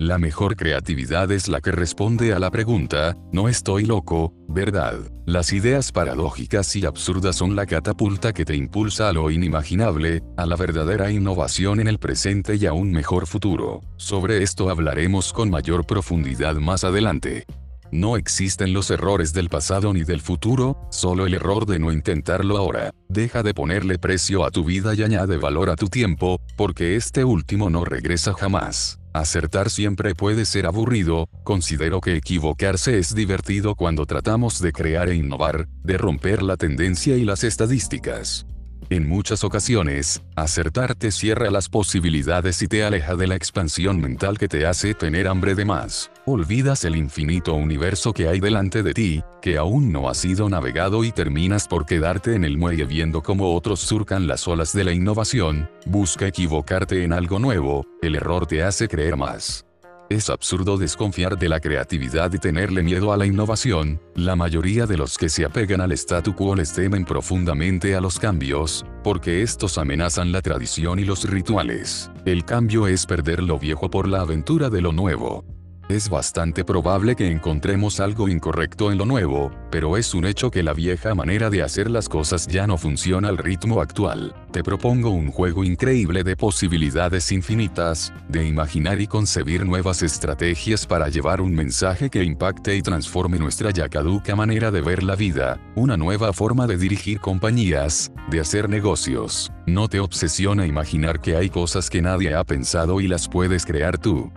La 0.03 0.19
mejor 0.19 0.57
creatividad 0.57 1.31
es 1.31 1.47
la 1.47 1.61
que 1.61 1.71
responde 1.71 2.33
a 2.33 2.41
la 2.41 2.51
pregunta, 2.51 3.17
no 3.31 3.49
estoy 3.49 3.85
loco, 3.85 4.35
¿verdad? 4.49 4.99
Las 5.27 5.53
ideas 5.53 5.93
paradójicas 5.93 6.75
y 6.75 6.85
absurdas 6.85 7.37
son 7.37 7.55
la 7.55 7.67
catapulta 7.67 8.33
que 8.33 8.45
te 8.45 8.57
impulsa 8.57 9.09
a 9.09 9.13
lo 9.13 9.31
inimaginable, 9.31 10.21
a 10.37 10.45
la 10.45 10.57
verdadera 10.57 11.13
innovación 11.13 11.79
en 11.79 11.87
el 11.87 12.01
presente 12.01 12.57
y 12.57 12.67
a 12.67 12.73
un 12.73 12.91
mejor 12.91 13.29
futuro. 13.29 13.81
Sobre 13.97 14.43
esto 14.43 14.71
hablaremos 14.71 15.33
con 15.33 15.51
mayor 15.51 15.87
profundidad 15.87 16.57
más 16.57 16.83
adelante. 16.83 17.47
No 17.93 18.17
existen 18.17 18.73
los 18.73 18.91
errores 18.91 19.33
del 19.33 19.51
pasado 19.51 19.93
ni 19.93 20.03
del 20.03 20.21
futuro, 20.21 20.89
solo 20.91 21.27
el 21.27 21.35
error 21.35 21.65
de 21.65 21.79
no 21.79 21.93
intentarlo 21.93 22.59
ahora. 22.59 22.91
Deja 23.09 23.45
de 23.45 23.55
ponerle 23.55 24.01
precio 24.01 24.45
a 24.45 24.51
tu 24.51 24.65
vida 24.65 24.95
y 24.95 25.05
añade 25.05 25.37
valor 25.37 25.71
a 25.71 25.77
tu 25.77 25.87
tiempo, 25.87 26.41
porque 26.57 26.97
este 26.97 27.23
último 27.23 27.71
no 27.71 27.85
regresa 27.85 28.35
jamás. 28.35 28.99
Acertar 29.13 29.69
siempre 29.69 30.15
puede 30.15 30.47
ser 30.47 30.67
aburrido, 30.67 31.29
considero 31.45 32.01
que 32.01 32.17
equivocarse 32.17 32.99
es 32.99 33.15
divertido 33.15 33.75
cuando 33.75 34.07
tratamos 34.07 34.61
de 34.61 34.73
crear 34.73 35.11
e 35.11 35.17
innovar, 35.17 35.69
de 35.83 35.99
romper 35.99 36.43
la 36.43 36.57
tendencia 36.57 37.17
y 37.19 37.25
las 37.25 37.45
estadísticas. 37.45 38.47
En 38.93 39.09
muchas 39.09 39.43
ocasiones, 39.43 40.21
acertar 40.37 40.95
te 40.95 41.13
cierra 41.13 41.51
las 41.51 41.71
posibilidades 41.71 42.61
y 42.61 42.69
te 42.69 42.85
aleja 42.85 43.17
de 43.17 43.27
la 43.27 43.37
expansión 43.37 43.99
mental 43.99 44.37
que 44.37 44.49
te 44.49 44.67
hace 44.67 44.93
tener 44.93 45.29
hambre 45.29 45.55
de 45.55 45.65
más. 45.65 46.11
Olvidas 46.27 46.85
el 46.85 46.97
infinito 46.97 47.55
universo 47.55 48.13
que 48.13 48.29
hay 48.29 48.39
delante 48.39 48.83
de 48.83 48.93
ti, 48.93 49.23
que 49.41 49.57
aún 49.57 49.93
no 49.93 50.11
ha 50.11 50.15
sido 50.15 50.51
navegado 50.51 51.05
y 51.05 51.11
terminas 51.11 51.69
por 51.69 51.87
quedarte 51.87 52.35
en 52.35 52.45
el 52.45 52.59
muelle 52.59 52.85
viendo 52.85 53.23
cómo 53.23 53.55
otros 53.55 53.81
surcan 53.81 54.27
las 54.27 54.47
olas 54.47 54.75
de 54.75 54.85
la 54.85 54.93
innovación, 54.93 55.71
busca 55.87 56.27
equivocarte 56.27 57.03
en 57.03 57.15
algo 57.15 57.39
nuevo, 57.39 57.87
el 58.03 58.15
error 58.15 58.47
te 58.47 58.63
hace 58.63 58.89
creer 58.89 59.17
más. 59.17 59.65
Es 60.13 60.29
absurdo 60.29 60.77
desconfiar 60.77 61.39
de 61.39 61.49
la 61.49 61.59
creatividad 61.59 62.31
y 62.35 62.39
tenerle 62.39 62.83
miedo 62.83 63.15
a 63.15 63.17
la 63.17 63.25
innovación, 63.25 63.99
la 64.15 64.37
mayoría 64.37 64.85
de 64.85 64.99
los 64.99 65.17
que 65.17 65.31
se 65.31 65.47
apegan 65.47 65.81
al 65.81 65.91
statu 65.93 66.37
quo 66.37 66.55
les 66.55 66.75
temen 66.75 67.07
profundamente 67.07 67.97
a 67.97 68.01
los 68.03 68.19
cambios, 68.19 68.85
porque 69.03 69.41
estos 69.41 69.79
amenazan 69.79 70.31
la 70.31 70.43
tradición 70.43 70.99
y 70.99 71.07
los 71.07 71.25
rituales. 71.31 72.11
El 72.27 72.45
cambio 72.45 72.89
es 72.89 73.07
perder 73.07 73.43
lo 73.43 73.59
viejo 73.59 73.89
por 73.89 74.07
la 74.07 74.21
aventura 74.21 74.69
de 74.69 74.83
lo 74.83 74.93
nuevo. 74.93 75.47
Es 75.93 76.09
bastante 76.09 76.65
probable 76.65 77.15
que 77.15 77.31
encontremos 77.31 78.01
algo 78.01 78.27
incorrecto 78.27 78.91
en 78.91 78.97
lo 78.97 79.05
nuevo, 79.05 79.53
pero 79.71 79.99
es 79.99 80.15
un 80.15 80.25
hecho 80.25 80.51
que 80.51 80.63
la 80.63 80.73
vieja 80.73 81.15
manera 81.15 81.51
de 81.51 81.63
hacer 81.63 81.91
las 81.91 82.09
cosas 82.09 82.47
ya 82.47 82.67
no 82.67 82.79
funciona 82.79 83.29
al 83.29 83.37
ritmo 83.37 83.79
actual. 83.79 84.35
Te 84.53 84.63
propongo 84.63 85.11
un 85.11 85.31
juego 85.31 85.65
increíble 85.65 86.25
de 86.25 86.35
posibilidades 86.35 87.31
infinitas, 87.31 88.11
de 88.31 88.47
imaginar 88.47 89.03
y 89.03 89.07
concebir 89.07 89.67
nuevas 89.67 90.03
estrategias 90.03 90.87
para 90.87 91.11
llevar 91.11 91.43
un 91.43 91.55
mensaje 91.55 92.09
que 92.09 92.25
impacte 92.25 92.75
y 92.75 92.81
transforme 92.81 93.39
nuestra 93.39 93.71
ya 93.71 93.91
caduca 93.91 94.35
manera 94.35 94.71
de 94.71 94.81
ver 94.81 95.03
la 95.03 95.15
vida, 95.15 95.61
una 95.75 95.99
nueva 95.99 96.33
forma 96.33 96.67
de 96.67 96.79
dirigir 96.79 97.21
compañías, 97.21 98.11
de 98.31 98.41
hacer 98.41 98.71
negocios. 98.71 99.53
No 99.67 99.89
te 99.89 100.01
obsesiona 100.01 100.65
imaginar 100.65 101.21
que 101.21 101.37
hay 101.37 101.51
cosas 101.51 101.91
que 101.91 102.01
nadie 102.01 102.35
ha 102.35 102.45
pensado 102.45 103.03
y 103.03 103.09
las 103.09 103.29
puedes 103.29 103.67
crear 103.67 103.99
tú. 103.99 104.33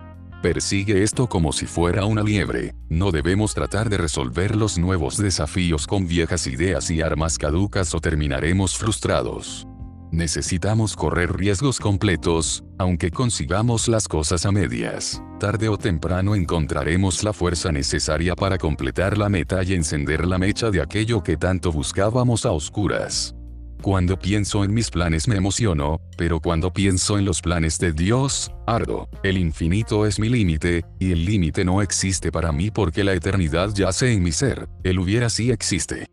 Persigue 0.46 1.02
esto 1.02 1.26
como 1.26 1.52
si 1.52 1.66
fuera 1.66 2.04
una 2.04 2.22
liebre. 2.22 2.72
No 2.88 3.10
debemos 3.10 3.52
tratar 3.52 3.90
de 3.90 3.98
resolver 3.98 4.54
los 4.54 4.78
nuevos 4.78 5.16
desafíos 5.16 5.88
con 5.88 6.06
viejas 6.06 6.46
ideas 6.46 6.88
y 6.88 7.00
armas 7.02 7.36
caducas 7.36 7.92
o 7.96 8.00
terminaremos 8.00 8.78
frustrados. 8.78 9.66
Necesitamos 10.12 10.94
correr 10.94 11.36
riesgos 11.36 11.80
completos, 11.80 12.62
aunque 12.78 13.10
consigamos 13.10 13.88
las 13.88 14.06
cosas 14.06 14.46
a 14.46 14.52
medias. 14.52 15.20
Tarde 15.40 15.68
o 15.68 15.76
temprano 15.76 16.36
encontraremos 16.36 17.24
la 17.24 17.32
fuerza 17.32 17.72
necesaria 17.72 18.36
para 18.36 18.56
completar 18.56 19.18
la 19.18 19.28
meta 19.28 19.64
y 19.64 19.74
encender 19.74 20.28
la 20.28 20.38
mecha 20.38 20.70
de 20.70 20.80
aquello 20.80 21.24
que 21.24 21.36
tanto 21.36 21.72
buscábamos 21.72 22.46
a 22.46 22.52
oscuras. 22.52 23.35
Cuando 23.82 24.18
pienso 24.18 24.64
en 24.64 24.74
mis 24.74 24.90
planes 24.90 25.28
me 25.28 25.36
emociono, 25.36 26.00
pero 26.16 26.40
cuando 26.40 26.72
pienso 26.72 27.18
en 27.18 27.24
los 27.24 27.40
planes 27.40 27.78
de 27.78 27.92
Dios, 27.92 28.50
ardo. 28.66 29.08
El 29.22 29.38
infinito 29.38 30.06
es 30.06 30.18
mi 30.18 30.28
límite, 30.28 30.84
y 30.98 31.12
el 31.12 31.24
límite 31.24 31.64
no 31.64 31.82
existe 31.82 32.32
para 32.32 32.52
mí 32.52 32.70
porque 32.70 33.04
la 33.04 33.14
eternidad 33.14 33.72
yace 33.74 34.12
en 34.12 34.22
mi 34.22 34.32
ser. 34.32 34.68
El 34.82 34.98
hubiera 34.98 35.30
sí 35.30 35.50
existe. 35.50 36.06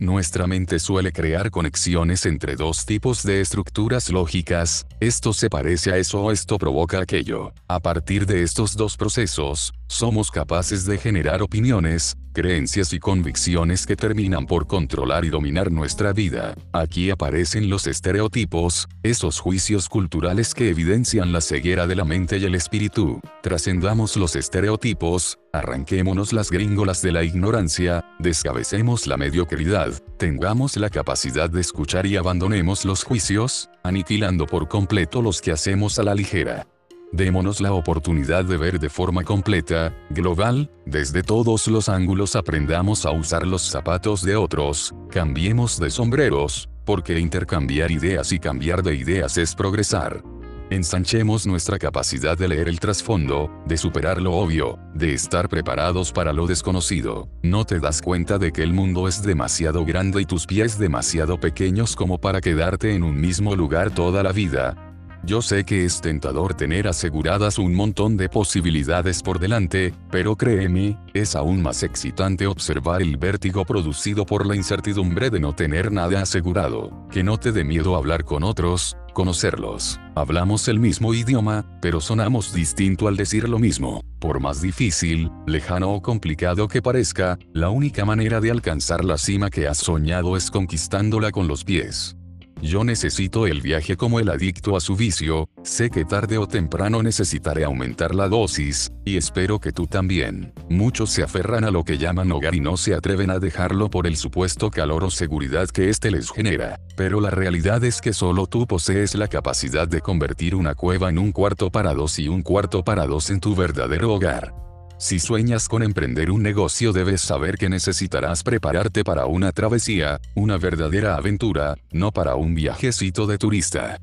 Nuestra 0.00 0.46
mente 0.46 0.78
suele 0.78 1.12
crear 1.12 1.50
conexiones 1.50 2.24
entre 2.24 2.56
dos 2.56 2.86
tipos 2.86 3.22
de 3.22 3.42
estructuras 3.42 4.08
lógicas, 4.08 4.86
esto 4.98 5.34
se 5.34 5.50
parece 5.50 5.92
a 5.92 5.98
eso 5.98 6.22
o 6.22 6.32
esto 6.32 6.56
provoca 6.56 7.00
aquello. 7.00 7.52
A 7.68 7.80
partir 7.80 8.24
de 8.24 8.42
estos 8.42 8.78
dos 8.78 8.96
procesos, 8.96 9.74
somos 9.88 10.30
capaces 10.30 10.86
de 10.86 10.96
generar 10.96 11.42
opiniones, 11.42 12.16
creencias 12.32 12.92
y 12.92 12.98
convicciones 12.98 13.86
que 13.86 13.96
terminan 13.96 14.46
por 14.46 14.66
controlar 14.66 15.24
y 15.24 15.30
dominar 15.30 15.70
nuestra 15.70 16.12
vida. 16.12 16.54
Aquí 16.72 17.10
aparecen 17.10 17.68
los 17.68 17.86
estereotipos, 17.86 18.88
esos 19.02 19.40
juicios 19.40 19.88
culturales 19.88 20.54
que 20.54 20.70
evidencian 20.70 21.32
la 21.32 21.40
ceguera 21.40 21.86
de 21.86 21.96
la 21.96 22.04
mente 22.04 22.38
y 22.38 22.44
el 22.44 22.54
espíritu. 22.54 23.20
Trascendamos 23.42 24.16
los 24.16 24.36
estereotipos, 24.36 25.38
arranquémonos 25.52 26.32
las 26.32 26.50
gringolas 26.50 27.02
de 27.02 27.12
la 27.12 27.24
ignorancia, 27.24 28.04
descabecemos 28.18 29.06
la 29.06 29.16
mediocridad, 29.16 29.92
tengamos 30.18 30.76
la 30.76 30.90
capacidad 30.90 31.50
de 31.50 31.60
escuchar 31.60 32.06
y 32.06 32.16
abandonemos 32.16 32.84
los 32.84 33.04
juicios, 33.04 33.68
aniquilando 33.82 34.46
por 34.46 34.68
completo 34.68 35.22
los 35.22 35.40
que 35.40 35.52
hacemos 35.52 35.98
a 35.98 36.04
la 36.04 36.14
ligera. 36.14 36.66
Démonos 37.12 37.60
la 37.60 37.72
oportunidad 37.72 38.44
de 38.44 38.56
ver 38.56 38.78
de 38.78 38.88
forma 38.88 39.24
completa, 39.24 39.92
global, 40.10 40.70
desde 40.86 41.24
todos 41.24 41.66
los 41.66 41.88
ángulos 41.88 42.36
aprendamos 42.36 43.04
a 43.04 43.10
usar 43.10 43.44
los 43.46 43.62
zapatos 43.62 44.22
de 44.22 44.36
otros, 44.36 44.94
cambiemos 45.10 45.80
de 45.80 45.90
sombreros, 45.90 46.68
porque 46.84 47.18
intercambiar 47.18 47.90
ideas 47.90 48.30
y 48.30 48.38
cambiar 48.38 48.84
de 48.84 48.94
ideas 48.94 49.36
es 49.38 49.56
progresar. 49.56 50.22
Ensanchemos 50.70 51.48
nuestra 51.48 51.80
capacidad 51.80 52.38
de 52.38 52.46
leer 52.46 52.68
el 52.68 52.78
trasfondo, 52.78 53.50
de 53.66 53.76
superar 53.76 54.22
lo 54.22 54.34
obvio, 54.34 54.78
de 54.94 55.12
estar 55.12 55.48
preparados 55.48 56.12
para 56.12 56.32
lo 56.32 56.46
desconocido. 56.46 57.28
No 57.42 57.64
te 57.64 57.80
das 57.80 58.00
cuenta 58.00 58.38
de 58.38 58.52
que 58.52 58.62
el 58.62 58.72
mundo 58.72 59.08
es 59.08 59.20
demasiado 59.24 59.84
grande 59.84 60.22
y 60.22 60.26
tus 60.26 60.46
pies 60.46 60.78
demasiado 60.78 61.40
pequeños 61.40 61.96
como 61.96 62.20
para 62.20 62.40
quedarte 62.40 62.94
en 62.94 63.02
un 63.02 63.20
mismo 63.20 63.56
lugar 63.56 63.90
toda 63.90 64.22
la 64.22 64.30
vida, 64.30 64.89
yo 65.22 65.42
sé 65.42 65.64
que 65.64 65.84
es 65.84 66.00
tentador 66.00 66.54
tener 66.54 66.88
aseguradas 66.88 67.58
un 67.58 67.74
montón 67.74 68.16
de 68.16 68.28
posibilidades 68.28 69.22
por 69.22 69.38
delante, 69.38 69.94
pero 70.10 70.36
créeme, 70.36 70.98
es 71.12 71.36
aún 71.36 71.60
más 71.62 71.82
excitante 71.82 72.46
observar 72.46 73.02
el 73.02 73.16
vértigo 73.16 73.64
producido 73.64 74.24
por 74.24 74.46
la 74.46 74.56
incertidumbre 74.56 75.30
de 75.30 75.40
no 75.40 75.54
tener 75.54 75.92
nada 75.92 76.22
asegurado. 76.22 77.06
Que 77.10 77.22
no 77.22 77.36
te 77.36 77.52
dé 77.52 77.64
miedo 77.64 77.96
hablar 77.96 78.24
con 78.24 78.44
otros, 78.44 78.96
conocerlos. 79.12 80.00
Hablamos 80.14 80.68
el 80.68 80.78
mismo 80.78 81.12
idioma, 81.14 81.66
pero 81.82 82.00
sonamos 82.00 82.52
distinto 82.52 83.08
al 83.08 83.16
decir 83.16 83.48
lo 83.48 83.58
mismo. 83.58 84.02
Por 84.18 84.40
más 84.40 84.60
difícil, 84.62 85.30
lejano 85.46 85.92
o 85.92 86.02
complicado 86.02 86.68
que 86.68 86.82
parezca, 86.82 87.38
la 87.52 87.70
única 87.70 88.04
manera 88.04 88.40
de 88.40 88.50
alcanzar 88.50 89.04
la 89.04 89.18
cima 89.18 89.50
que 89.50 89.68
has 89.68 89.78
soñado 89.78 90.36
es 90.36 90.50
conquistándola 90.50 91.30
con 91.30 91.48
los 91.48 91.64
pies. 91.64 92.16
Yo 92.62 92.84
necesito 92.84 93.46
el 93.46 93.62
viaje 93.62 93.96
como 93.96 94.20
el 94.20 94.28
adicto 94.28 94.76
a 94.76 94.80
su 94.80 94.94
vicio, 94.94 95.48
sé 95.62 95.88
que 95.88 96.04
tarde 96.04 96.36
o 96.36 96.46
temprano 96.46 97.02
necesitaré 97.02 97.64
aumentar 97.64 98.14
la 98.14 98.28
dosis, 98.28 98.92
y 99.04 99.16
espero 99.16 99.58
que 99.60 99.72
tú 99.72 99.86
también. 99.86 100.52
Muchos 100.68 101.10
se 101.10 101.22
aferran 101.22 101.64
a 101.64 101.70
lo 101.70 101.84
que 101.84 101.96
llaman 101.96 102.30
hogar 102.32 102.54
y 102.54 102.60
no 102.60 102.76
se 102.76 102.94
atreven 102.94 103.30
a 103.30 103.38
dejarlo 103.38 103.88
por 103.88 104.06
el 104.06 104.16
supuesto 104.16 104.70
calor 104.70 105.04
o 105.04 105.10
seguridad 105.10 105.68
que 105.68 105.88
éste 105.88 106.10
les 106.10 106.30
genera. 106.30 106.78
Pero 106.96 107.20
la 107.20 107.30
realidad 107.30 107.82
es 107.82 108.00
que 108.00 108.12
solo 108.12 108.46
tú 108.46 108.66
posees 108.66 109.14
la 109.14 109.28
capacidad 109.28 109.88
de 109.88 110.02
convertir 110.02 110.54
una 110.54 110.74
cueva 110.74 111.08
en 111.08 111.18
un 111.18 111.32
cuarto 111.32 111.70
para 111.70 111.94
dos 111.94 112.18
y 112.18 112.28
un 112.28 112.42
cuarto 112.42 112.84
para 112.84 113.06
dos 113.06 113.30
en 113.30 113.40
tu 113.40 113.54
verdadero 113.54 114.12
hogar. 114.12 114.69
Si 115.00 115.18
sueñas 115.18 115.66
con 115.66 115.82
emprender 115.82 116.30
un 116.30 116.42
negocio 116.42 116.92
debes 116.92 117.22
saber 117.22 117.56
que 117.56 117.70
necesitarás 117.70 118.42
prepararte 118.42 119.02
para 119.02 119.24
una 119.24 119.50
travesía, 119.50 120.20
una 120.34 120.58
verdadera 120.58 121.16
aventura, 121.16 121.74
no 121.90 122.12
para 122.12 122.34
un 122.34 122.54
viajecito 122.54 123.26
de 123.26 123.38
turista. 123.38 123.98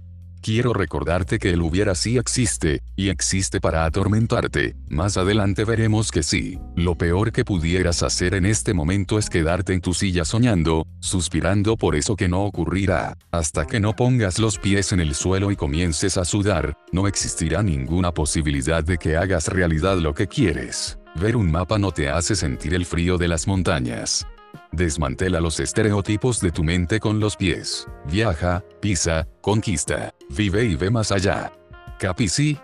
Quiero 0.47 0.71
recordarte 0.71 1.39
que 1.39 1.49
el 1.49 1.61
hubiera 1.61 1.93
sí 1.93 2.17
existe, 2.17 2.81
y 2.95 3.09
existe 3.09 3.59
para 3.59 3.83
atormentarte, 3.83 4.77
más 4.87 5.17
adelante 5.17 5.65
veremos 5.65 6.09
que 6.09 6.23
sí. 6.23 6.57
Lo 6.77 6.95
peor 6.95 7.33
que 7.33 7.43
pudieras 7.43 8.01
hacer 8.01 8.33
en 8.33 8.45
este 8.45 8.73
momento 8.73 9.19
es 9.19 9.29
quedarte 9.29 9.73
en 9.73 9.81
tu 9.81 9.93
silla 9.93 10.23
soñando, 10.23 10.87
suspirando 11.01 11.75
por 11.75 11.97
eso 11.97 12.15
que 12.15 12.29
no 12.29 12.45
ocurrirá. 12.45 13.17
Hasta 13.29 13.65
que 13.65 13.81
no 13.81 13.93
pongas 13.93 14.39
los 14.39 14.57
pies 14.57 14.93
en 14.93 15.01
el 15.01 15.15
suelo 15.15 15.51
y 15.51 15.57
comiences 15.57 16.17
a 16.17 16.23
sudar, 16.23 16.77
no 16.93 17.09
existirá 17.09 17.61
ninguna 17.61 18.13
posibilidad 18.13 18.85
de 18.85 18.97
que 18.97 19.17
hagas 19.17 19.49
realidad 19.49 19.97
lo 19.97 20.13
que 20.13 20.27
quieres. 20.27 20.97
Ver 21.15 21.35
un 21.35 21.51
mapa 21.51 21.77
no 21.77 21.91
te 21.91 22.07
hace 22.07 22.37
sentir 22.37 22.73
el 22.73 22.85
frío 22.85 23.17
de 23.17 23.27
las 23.27 23.47
montañas. 23.47 24.25
Desmantela 24.71 25.39
los 25.39 25.59
estereotipos 25.59 26.39
de 26.39 26.51
tu 26.51 26.63
mente 26.63 26.99
con 26.99 27.19
los 27.19 27.35
pies. 27.35 27.87
Viaja, 28.05 28.63
pisa, 28.81 29.27
conquista, 29.41 30.13
vive 30.29 30.65
y 30.65 30.75
ve 30.75 30.89
más 30.89 31.11
allá. 31.11 31.51
Capici. 31.99 32.57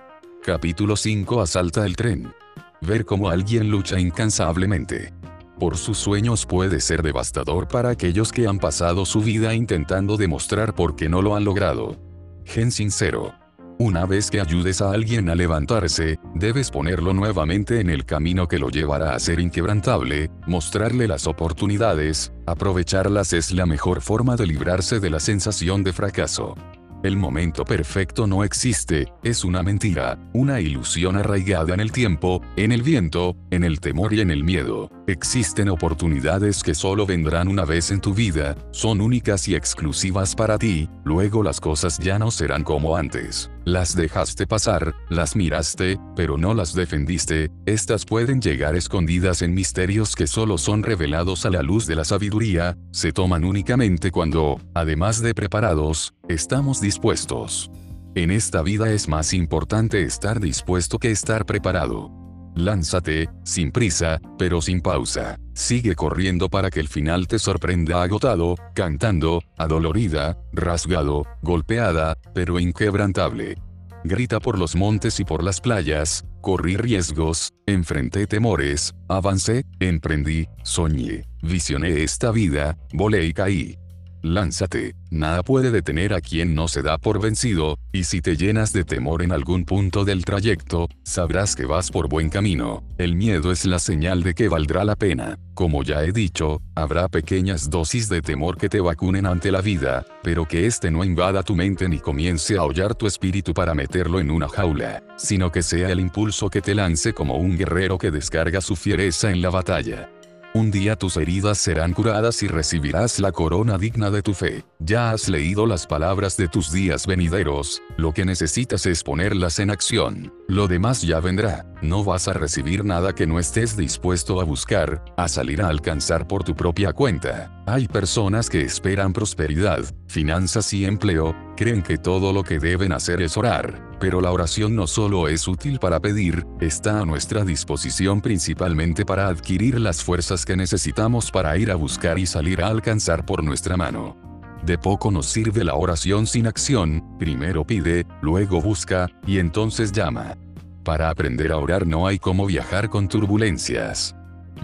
Capítulo 0.44 0.96
5 0.96 1.42
Asalta 1.42 1.86
el 1.86 1.96
tren. 1.96 2.34
Ver 2.82 3.06
cómo 3.06 3.30
alguien 3.30 3.70
lucha 3.70 4.00
incansablemente. 4.00 5.14
Por 5.60 5.78
sus 5.78 5.98
sueños 5.98 6.46
puede 6.46 6.82
ser 6.82 7.02
devastador 7.04 7.68
para 7.68 7.90
aquellos 7.90 8.32
que 8.32 8.48
han 8.48 8.60
pasado 8.60 9.06
su 9.06 9.22
vida 9.22 9.54
intentando 9.54 10.18
demostrar 10.18 10.76
por 10.76 10.96
qué 10.96 11.08
no 11.08 11.22
lo 11.22 11.36
han 11.36 11.46
logrado. 11.46 11.96
Gen 12.44 12.72
sincero. 12.72 13.34
Una 13.80 14.06
vez 14.06 14.30
que 14.30 14.40
ayudes 14.40 14.82
a 14.82 14.92
alguien 14.92 15.30
a 15.30 15.36
levantarse, 15.36 16.20
debes 16.36 16.70
ponerlo 16.70 17.14
nuevamente 17.14 17.80
en 17.80 17.90
el 17.90 18.06
camino 18.06 18.48
que 18.48 18.60
lo 18.60 18.70
llevará 18.70 19.16
a 19.16 19.20
ser 19.20 19.40
inquebrantable, 19.40 20.30
mostrarle 20.46 21.08
las 21.08 21.26
oportunidades, 21.26 22.32
aprovecharlas 22.46 23.34
es 23.34 23.52
la 23.52 23.66
mejor 23.66 24.02
forma 24.02 24.36
de 24.36 24.46
librarse 24.46 25.00
de 25.00 25.10
la 25.10 25.20
sensación 25.20 25.84
de 25.84 25.92
fracaso. 25.92 26.56
El 27.04 27.18
momento 27.18 27.66
perfecto 27.66 28.28
no 28.28 28.46
existe, 28.46 29.12
es 29.24 29.44
una 29.44 29.62
mentira, 29.62 30.18
una 30.34 30.62
ilusión 30.62 31.18
arraigada 31.18 31.74
en 31.74 31.82
el 31.82 31.92
tiempo, 31.92 32.42
en 32.56 32.72
el 32.72 32.82
viento, 32.82 33.36
en 33.52 33.66
el 33.66 33.82
temor 33.82 34.14
y 34.14 34.22
en 34.22 34.32
el 34.32 34.46
miedo. 34.46 34.90
Existen 35.06 35.68
oportunidades 35.68 36.64
que 36.64 36.74
solo 36.74 37.06
vendrán 37.06 37.50
una 37.50 37.66
vez 37.66 37.92
en 37.92 38.00
tu 38.00 38.14
vida, 38.14 38.56
son 38.72 39.02
únicas 39.02 39.50
y 39.50 39.56
exclusivas 39.56 40.34
para 40.34 40.58
ti, 40.58 40.90
luego 41.04 41.44
las 41.44 41.60
cosas 41.60 42.00
ya 42.00 42.18
no 42.18 42.32
serán 42.32 42.64
como 42.64 42.96
antes. 42.96 43.52
Las 43.66 43.98
dejaste 43.98 44.48
pasar, 44.48 44.96
las 45.10 45.36
miraste, 45.36 46.00
pero 46.16 46.38
no 46.38 46.54
las 46.54 46.74
defendiste, 46.74 47.52
estas 47.66 48.06
pueden 48.06 48.40
llegar 48.40 48.78
escondidas 48.78 49.42
en 49.42 49.54
misterios 49.54 50.16
que 50.16 50.26
solo 50.26 50.58
son 50.58 50.84
revelados 50.84 51.46
a 51.46 51.50
la 51.50 51.64
luz 51.64 51.86
de 51.86 51.96
la 51.96 52.06
sabiduría, 52.06 52.78
se 52.92 53.12
toman 53.12 53.44
únicamente 53.44 54.10
cuando, 54.10 54.62
además 54.74 55.22
de 55.22 55.34
preparados, 55.34 56.14
estamos 56.30 56.80
dispuestos. 56.80 57.70
En 58.16 58.32
esta 58.32 58.62
vida 58.62 58.90
es 58.94 59.10
más 59.10 59.34
importante 59.34 60.04
estar 60.04 60.40
dispuesto 60.40 60.98
que 60.98 61.12
estar 61.12 61.46
preparado. 61.46 62.24
Lánzate, 62.56 63.30
sin 63.44 63.72
prisa, 63.72 64.22
pero 64.38 64.62
sin 64.62 64.82
pausa. 64.82 65.38
Sigue 65.54 65.96
corriendo 65.96 66.50
para 66.50 66.70
que 66.70 66.80
el 66.80 66.88
final 66.88 67.28
te 67.28 67.40
sorprenda 67.40 68.04
agotado, 68.04 68.56
cantando, 68.76 69.42
adolorida, 69.58 70.38
rasgado, 70.52 71.26
golpeada, 71.42 72.18
pero 72.34 72.60
inquebrantable. 72.60 73.58
Grita 74.04 74.40
por 74.40 74.60
los 74.60 74.76
montes 74.76 75.20
y 75.20 75.24
por 75.24 75.44
las 75.44 75.62
playas, 75.62 76.26
corrí 76.42 76.76
riesgos, 76.76 77.54
enfrenté 77.66 78.28
temores, 78.28 78.94
avancé, 79.08 79.66
emprendí, 79.80 80.48
soñé, 80.64 81.24
visioné 81.42 82.04
esta 82.04 82.32
vida, 82.32 82.78
volé 82.92 83.26
y 83.26 83.34
caí. 83.34 83.78
Lánzate, 84.24 84.96
nada 85.10 85.44
puede 85.44 85.70
detener 85.70 86.14
a 86.14 86.22
quien 86.22 86.56
no 86.56 86.70
se 86.70 86.82
da 86.82 86.98
por 86.98 87.22
vencido, 87.22 87.78
y 87.92 88.06
si 88.06 88.22
te 88.22 88.38
llenas 88.38 88.72
de 88.72 88.86
temor 88.86 89.22
en 89.22 89.34
algún 89.34 89.66
punto 89.66 90.06
del 90.06 90.24
trayecto, 90.24 90.88
sabrás 91.04 91.58
que 91.58 91.66
vas 91.66 91.92
por 91.92 92.08
buen 92.08 92.30
camino. 92.30 92.86
El 92.98 93.16
miedo 93.16 93.52
es 93.52 93.66
la 93.66 93.80
señal 93.80 94.24
de 94.24 94.34
que 94.34 94.48
valdrá 94.48 94.86
la 94.86 94.96
pena. 94.96 95.38
Como 95.54 95.84
ya 95.84 96.06
he 96.06 96.14
dicho, 96.14 96.62
habrá 96.74 97.10
pequeñas 97.10 97.70
dosis 97.70 98.08
de 98.08 98.22
temor 98.22 98.56
que 98.56 98.70
te 98.70 98.80
vacunen 98.80 99.26
ante 99.26 99.52
la 99.52 99.60
vida, 99.60 100.06
pero 100.24 100.48
que 100.48 100.68
éste 100.68 100.90
no 100.90 101.04
invada 101.04 101.44
tu 101.44 101.54
mente 101.54 101.90
ni 101.90 102.00
comience 102.00 102.56
a 102.56 102.64
hollar 102.64 102.96
tu 102.96 103.08
espíritu 103.08 103.54
para 103.54 103.76
meterlo 103.76 104.22
en 104.22 104.32
una 104.32 104.48
jaula, 104.48 105.04
sino 105.18 105.52
que 105.52 105.62
sea 105.62 105.90
el 105.90 106.00
impulso 106.00 106.50
que 106.50 106.62
te 106.62 106.74
lance 106.74 107.12
como 107.12 107.36
un 107.36 107.58
guerrero 107.58 107.98
que 107.98 108.10
descarga 108.10 108.62
su 108.62 108.78
fiereza 108.78 109.32
en 109.32 109.42
la 109.42 109.50
batalla. 109.50 110.10
Un 110.56 110.70
día 110.70 110.96
tus 110.96 111.18
heridas 111.18 111.58
serán 111.58 111.94
curadas 111.94 112.44
y 112.44 112.48
recibirás 112.48 113.20
la 113.20 113.32
corona 113.32 113.80
digna 113.80 114.12
de 114.12 114.22
tu 114.22 114.36
fe. 114.36 114.64
Ya 114.78 115.10
has 115.10 115.28
leído 115.28 115.66
las 115.66 115.88
palabras 115.88 116.38
de 116.38 116.48
tus 116.48 116.72
días 116.72 117.08
venideros, 117.08 117.82
lo 117.98 118.14
que 118.14 118.24
necesitas 118.24 118.86
es 118.86 119.04
ponerlas 119.04 119.58
en 119.58 119.72
acción. 119.72 120.32
Lo 120.48 120.68
demás 120.68 121.02
ya 121.02 121.20
vendrá. 121.20 121.66
No 121.82 122.04
vas 122.04 122.28
a 122.28 122.34
recibir 122.34 122.86
nada 122.86 123.16
que 123.16 123.26
no 123.26 123.40
estés 123.40 123.76
dispuesto 123.76 124.40
a 124.40 124.44
buscar, 124.44 125.04
a 125.18 125.28
salir 125.28 125.60
a 125.60 125.70
alcanzar 125.70 126.28
por 126.28 126.44
tu 126.44 126.56
propia 126.56 126.94
cuenta. 126.94 127.64
Hay 127.66 127.88
personas 127.88 128.48
que 128.48 128.62
esperan 128.62 129.12
prosperidad, 129.12 129.84
finanzas 130.06 130.72
y 130.72 130.86
empleo, 130.86 131.36
creen 131.58 131.82
que 131.82 131.98
todo 131.98 132.32
lo 132.32 132.44
que 132.44 132.60
deben 132.60 132.92
hacer 132.92 133.24
es 133.24 133.38
orar, 133.38 133.93
pero 134.04 134.20
la 134.20 134.34
oración 134.34 134.76
no 134.76 134.86
solo 134.86 135.30
es 135.30 135.48
útil 135.48 135.80
para 135.80 136.02
pedir, 136.02 136.46
está 136.60 137.00
a 137.00 137.06
nuestra 137.06 137.46
disposición 137.46 138.20
principalmente 138.20 139.06
para 139.06 139.30
adquirir 139.30 139.80
las 139.80 140.04
fuerzas 140.04 140.44
que 140.44 140.58
necesitamos 140.58 141.32
para 141.32 141.58
ir 141.58 141.72
a 141.72 141.76
buscar 141.76 142.20
y 142.20 142.26
salir 142.26 142.62
a 142.62 142.68
alcanzar 142.68 143.26
por 143.26 143.46
nuestra 143.46 143.78
mano. 143.78 144.18
De 144.62 144.78
poco 144.78 145.10
nos 145.10 145.28
sirve 145.28 145.64
la 145.64 145.76
oración 145.76 146.28
sin 146.28 146.48
acción, 146.48 147.16
primero 147.18 147.66
pide, 147.66 148.06
luego 148.22 148.60
busca, 148.60 149.10
y 149.26 149.38
entonces 149.38 149.94
llama. 149.94 150.36
Para 150.84 151.10
aprender 151.10 151.54
a 151.54 151.58
orar 151.58 151.88
no 151.88 152.06
hay 152.06 152.20
como 152.20 152.46
viajar 152.46 152.90
con 152.90 153.08
turbulencias. 153.08 154.18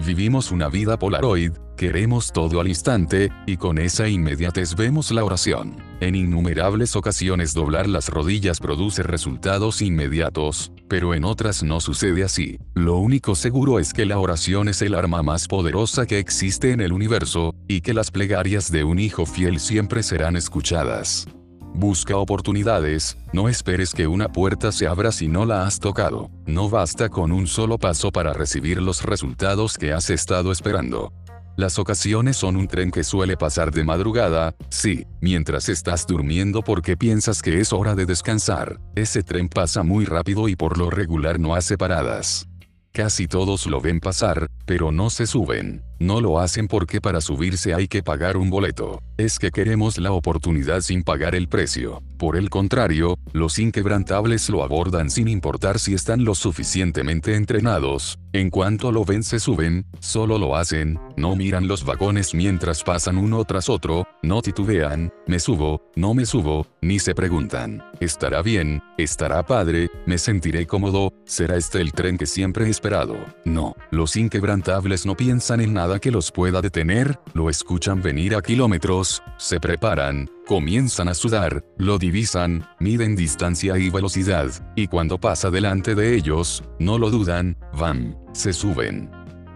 Vivimos 0.04 0.50
una 0.50 0.68
vida 0.68 0.98
polaroid, 0.98 1.52
queremos 1.80 2.30
todo 2.30 2.60
al 2.60 2.68
instante, 2.68 3.32
y 3.46 3.56
con 3.56 3.78
esa 3.78 4.06
inmediatez 4.06 4.74
vemos 4.74 5.10
la 5.12 5.24
oración. 5.24 5.82
En 6.00 6.14
innumerables 6.14 6.94
ocasiones 6.94 7.54
doblar 7.54 7.88
las 7.88 8.10
rodillas 8.10 8.60
produce 8.60 9.02
resultados 9.02 9.80
inmediatos, 9.80 10.72
pero 10.88 11.14
en 11.14 11.24
otras 11.24 11.62
no 11.62 11.80
sucede 11.80 12.22
así. 12.22 12.58
Lo 12.74 12.98
único 12.98 13.34
seguro 13.34 13.78
es 13.78 13.94
que 13.94 14.04
la 14.04 14.18
oración 14.18 14.68
es 14.68 14.82
el 14.82 14.94
arma 14.94 15.22
más 15.22 15.48
poderosa 15.48 16.04
que 16.04 16.18
existe 16.18 16.72
en 16.72 16.82
el 16.82 16.92
universo, 16.92 17.54
y 17.66 17.80
que 17.80 17.94
las 17.94 18.10
plegarias 18.10 18.70
de 18.70 18.84
un 18.84 18.98
hijo 18.98 19.24
fiel 19.24 19.58
siempre 19.58 20.02
serán 20.02 20.36
escuchadas. 20.36 21.28
Busca 21.72 22.16
oportunidades, 22.16 23.16
no 23.32 23.48
esperes 23.48 23.94
que 23.94 24.06
una 24.06 24.28
puerta 24.28 24.72
se 24.72 24.86
abra 24.86 25.12
si 25.12 25.28
no 25.28 25.46
la 25.46 25.66
has 25.66 25.78
tocado. 25.78 26.28
No 26.44 26.68
basta 26.68 27.08
con 27.08 27.32
un 27.32 27.46
solo 27.46 27.78
paso 27.78 28.10
para 28.10 28.32
recibir 28.34 28.82
los 28.82 29.02
resultados 29.02 29.78
que 29.78 29.92
has 29.92 30.10
estado 30.10 30.52
esperando. 30.52 31.12
Las 31.60 31.78
ocasiones 31.78 32.38
son 32.38 32.56
un 32.56 32.68
tren 32.68 32.90
que 32.90 33.04
suele 33.04 33.36
pasar 33.36 33.70
de 33.70 33.84
madrugada, 33.84 34.54
sí, 34.70 35.04
mientras 35.20 35.68
estás 35.68 36.06
durmiendo 36.06 36.62
porque 36.62 36.96
piensas 36.96 37.42
que 37.42 37.60
es 37.60 37.74
hora 37.74 37.94
de 37.94 38.06
descansar. 38.06 38.80
Ese 38.94 39.22
tren 39.22 39.46
pasa 39.46 39.82
muy 39.82 40.06
rápido 40.06 40.48
y 40.48 40.56
por 40.56 40.78
lo 40.78 40.88
regular 40.88 41.38
no 41.38 41.54
hace 41.54 41.76
paradas. 41.76 42.48
Casi 42.92 43.28
todos 43.28 43.66
lo 43.66 43.78
ven 43.82 44.00
pasar, 44.00 44.48
pero 44.64 44.90
no 44.90 45.10
se 45.10 45.26
suben. 45.26 45.82
No 45.98 46.22
lo 46.22 46.40
hacen 46.40 46.66
porque 46.66 47.02
para 47.02 47.20
subirse 47.20 47.74
hay 47.74 47.88
que 47.88 48.02
pagar 48.02 48.38
un 48.38 48.48
boleto. 48.48 49.02
Es 49.18 49.38
que 49.38 49.50
queremos 49.50 49.98
la 49.98 50.12
oportunidad 50.12 50.80
sin 50.80 51.02
pagar 51.02 51.34
el 51.34 51.46
precio. 51.46 52.02
Por 52.16 52.36
el 52.36 52.48
contrario, 52.48 53.18
los 53.34 53.58
inquebrantables 53.58 54.48
lo 54.48 54.64
abordan 54.64 55.10
sin 55.10 55.28
importar 55.28 55.78
si 55.78 55.92
están 55.92 56.24
lo 56.24 56.34
suficientemente 56.34 57.36
entrenados. 57.36 58.18
En 58.32 58.48
cuanto 58.48 58.92
lo 58.92 59.04
ven 59.04 59.24
se 59.24 59.40
suben, 59.40 59.86
solo 59.98 60.38
lo 60.38 60.54
hacen, 60.54 61.00
no 61.16 61.34
miran 61.34 61.66
los 61.66 61.84
vagones 61.84 62.32
mientras 62.32 62.84
pasan 62.84 63.18
uno 63.18 63.44
tras 63.44 63.68
otro, 63.68 64.06
no 64.22 64.40
titubean, 64.40 65.12
me 65.26 65.40
subo, 65.40 65.82
no 65.96 66.14
me 66.14 66.24
subo, 66.24 66.68
ni 66.80 67.00
se 67.00 67.12
preguntan, 67.12 67.82
¿estará 67.98 68.40
bien? 68.40 68.84
¿Estará 68.98 69.44
padre? 69.44 69.90
¿Me 70.06 70.16
sentiré 70.16 70.64
cómodo? 70.68 71.12
¿Será 71.24 71.56
este 71.56 71.80
el 71.80 71.92
tren 71.92 72.18
que 72.18 72.26
siempre 72.26 72.66
he 72.66 72.70
esperado? 72.70 73.16
No, 73.44 73.74
los 73.90 74.14
inquebrantables 74.14 75.06
no 75.06 75.16
piensan 75.16 75.60
en 75.60 75.74
nada 75.74 75.98
que 75.98 76.12
los 76.12 76.30
pueda 76.30 76.60
detener, 76.60 77.18
lo 77.34 77.50
escuchan 77.50 78.00
venir 78.00 78.36
a 78.36 78.42
kilómetros, 78.42 79.24
se 79.38 79.58
preparan, 79.58 80.30
comienzan 80.50 81.06
a 81.08 81.14
sudar, 81.14 81.64
lo 81.78 81.96
divisan, 81.96 82.66
miden 82.80 83.14
distancia 83.14 83.78
y 83.78 83.88
velocidad, 83.88 84.50
y 84.74 84.88
cuando 84.88 85.16
pasa 85.16 85.48
delante 85.48 85.94
de 85.94 86.16
ellos, 86.16 86.64
no 86.80 86.98
lo 86.98 87.08
dudan, 87.08 87.56
van, 87.78 88.18
se 88.32 88.52
suben. 88.52 89.08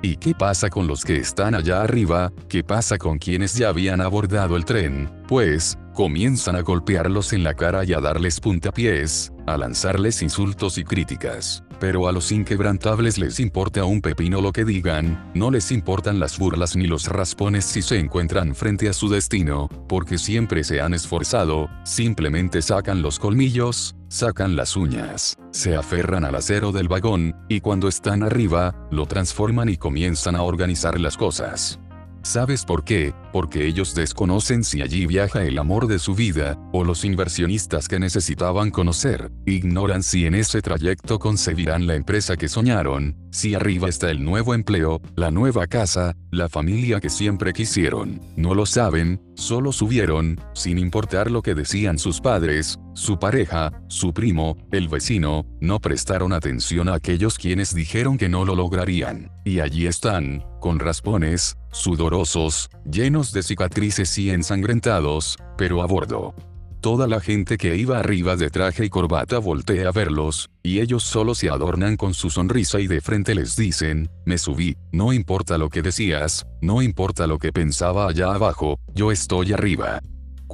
¿Y 0.03 0.19
qué 0.19 0.37
pasa 0.37 0.71
con 0.71 0.87
los 0.87 1.05
que 1.05 1.17
están 1.17 1.57
allá 1.57 1.83
arriba? 1.83 2.33
¿Qué 2.49 2.63
pasa 2.63 2.97
con 2.97 3.19
quienes 3.19 3.55
ya 3.55 3.71
habían 3.71 4.01
abordado 4.01 4.57
el 4.57 4.65
tren? 4.65 5.11
Pues, 5.27 5.77
comienzan 5.95 6.55
a 6.55 6.61
golpearlos 6.61 7.33
en 7.33 7.43
la 7.43 7.55
cara 7.55 7.85
y 7.85 7.93
a 7.93 7.99
darles 7.99 8.39
puntapiés, 8.39 9.33
a 9.47 9.57
lanzarles 9.57 10.23
insultos 10.23 10.79
y 10.79 10.85
críticas. 10.85 11.65
Pero 11.81 12.09
a 12.09 12.13
los 12.13 12.33
inquebrantables 12.33 13.19
les 13.19 13.41
importa 13.41 13.85
un 13.85 14.01
pepino 14.01 14.41
lo 14.41 14.53
que 14.53 14.65
digan, 14.65 15.31
no 15.35 15.51
les 15.51 15.71
importan 15.73 16.19
las 16.19 16.39
burlas 16.39 16.77
ni 16.77 16.87
los 16.87 17.09
raspones 17.09 17.65
si 17.65 17.83
se 17.83 17.99
encuentran 17.99 18.55
frente 18.55 18.89
a 18.89 18.93
su 18.93 19.09
destino, 19.09 19.69
porque 19.89 20.19
siempre 20.19 20.65
se 20.65 20.81
han 20.81 20.95
esforzado, 20.95 21.69
simplemente 21.85 22.63
sacan 22.63 23.03
los 23.03 23.19
colmillos, 23.19 23.97
sacan 24.09 24.57
las 24.57 24.77
uñas, 24.77 25.37
se 25.51 25.77
aferran 25.77 26.25
al 26.25 26.37
acero 26.37 26.73
del 26.73 26.89
vagón, 26.89 27.35
y 27.49 27.61
cuando 27.61 27.89
están 27.89 28.23
arriba, 28.23 28.75
lo 28.91 29.07
transforman 29.07 29.69
y 29.69 29.77
comienzan 29.77 30.37
a 30.37 30.43
organizar 30.43 31.01
las 31.01 31.17
cosas. 31.17 31.81
¿Sabes 32.25 32.65
por 32.65 32.85
qué? 32.85 33.13
Porque 33.35 33.67
ellos 33.67 33.95
desconocen 33.95 34.65
si 34.65 34.81
allí 34.81 35.05
viaja 35.05 35.45
el 35.45 35.59
amor 35.59 35.87
de 35.87 35.99
su 35.99 36.15
vida, 36.15 36.59
o 36.73 36.83
los 36.83 37.05
inversionistas 37.05 37.87
que 37.87 38.01
necesitaban 38.01 38.71
conocer. 38.71 39.31
Ignoran 39.45 40.03
si 40.03 40.25
en 40.25 40.35
ese 40.35 40.63
trayecto 40.63 41.19
concebirán 41.19 41.87
la 41.87 41.97
empresa 41.97 42.39
que 42.39 42.49
soñaron, 42.49 43.15
si 43.31 43.55
arriba 43.55 43.91
está 43.91 44.11
el 44.11 44.25
nuevo 44.25 44.55
empleo, 44.55 45.03
la 45.17 45.31
nueva 45.31 45.67
casa, 45.67 46.17
la 46.31 46.49
familia 46.49 46.99
que 46.99 47.11
siempre 47.11 47.53
quisieron. 47.53 48.23
No 48.37 48.55
lo 48.55 48.65
saben, 48.65 49.21
solo 49.35 49.71
subieron, 49.71 50.41
sin 50.55 50.79
importar 50.79 51.31
lo 51.31 51.43
que 51.43 51.55
decían 51.55 51.99
sus 51.99 52.23
padres, 52.23 52.79
su 52.95 53.19
pareja, 53.19 53.73
su 53.89 54.15
primo, 54.15 54.57
el 54.71 54.89
vecino, 54.89 55.45
no 55.61 55.81
prestaron 55.81 56.33
atención 56.33 56.89
a 56.89 56.95
aquellos 56.95 57.37
quienes 57.37 57.75
dijeron 57.75 58.17
que 58.17 58.29
no 58.29 58.45
lo 58.45 58.55
lograrían. 58.55 59.31
Y 59.45 59.61
allí 59.61 59.87
están, 59.87 60.43
con 60.65 60.79
raspones, 60.79 61.59
sudorosos, 61.73 62.71
llenos 62.91 63.33
de 63.33 63.43
cicatrices 63.43 64.17
y 64.17 64.31
ensangrentados, 64.31 65.37
pero 65.59 65.83
a 65.83 65.87
bordo. 65.87 66.35
Toda 66.81 67.07
la 67.07 67.21
gente 67.21 67.59
que 67.59 67.77
iba 67.77 67.99
arriba 67.99 68.35
de 68.37 68.49
traje 68.49 68.87
y 68.87 68.89
corbata 68.89 69.39
voltea 69.41 69.89
a 69.89 69.93
verlos, 69.93 70.49
y 70.63 70.81
ellos 70.81 71.03
solo 71.03 71.35
se 71.35 71.51
adornan 71.51 71.99
con 71.99 72.15
su 72.15 72.31
sonrisa 72.31 72.81
y 72.81 72.87
de 72.87 73.03
frente 73.03 73.35
les 73.35 73.57
dicen, 73.57 74.09
me 74.25 74.39
subí, 74.39 74.75
no 74.91 75.13
importa 75.13 75.59
lo 75.59 75.69
que 75.69 75.83
decías, 75.83 76.47
no 76.63 76.81
importa 76.81 77.27
lo 77.27 77.39
que 77.39 77.53
pensaba 77.53 78.09
allá 78.09 78.33
abajo, 78.33 78.79
yo 78.95 79.13
estoy 79.13 79.53
arriba. 79.53 80.01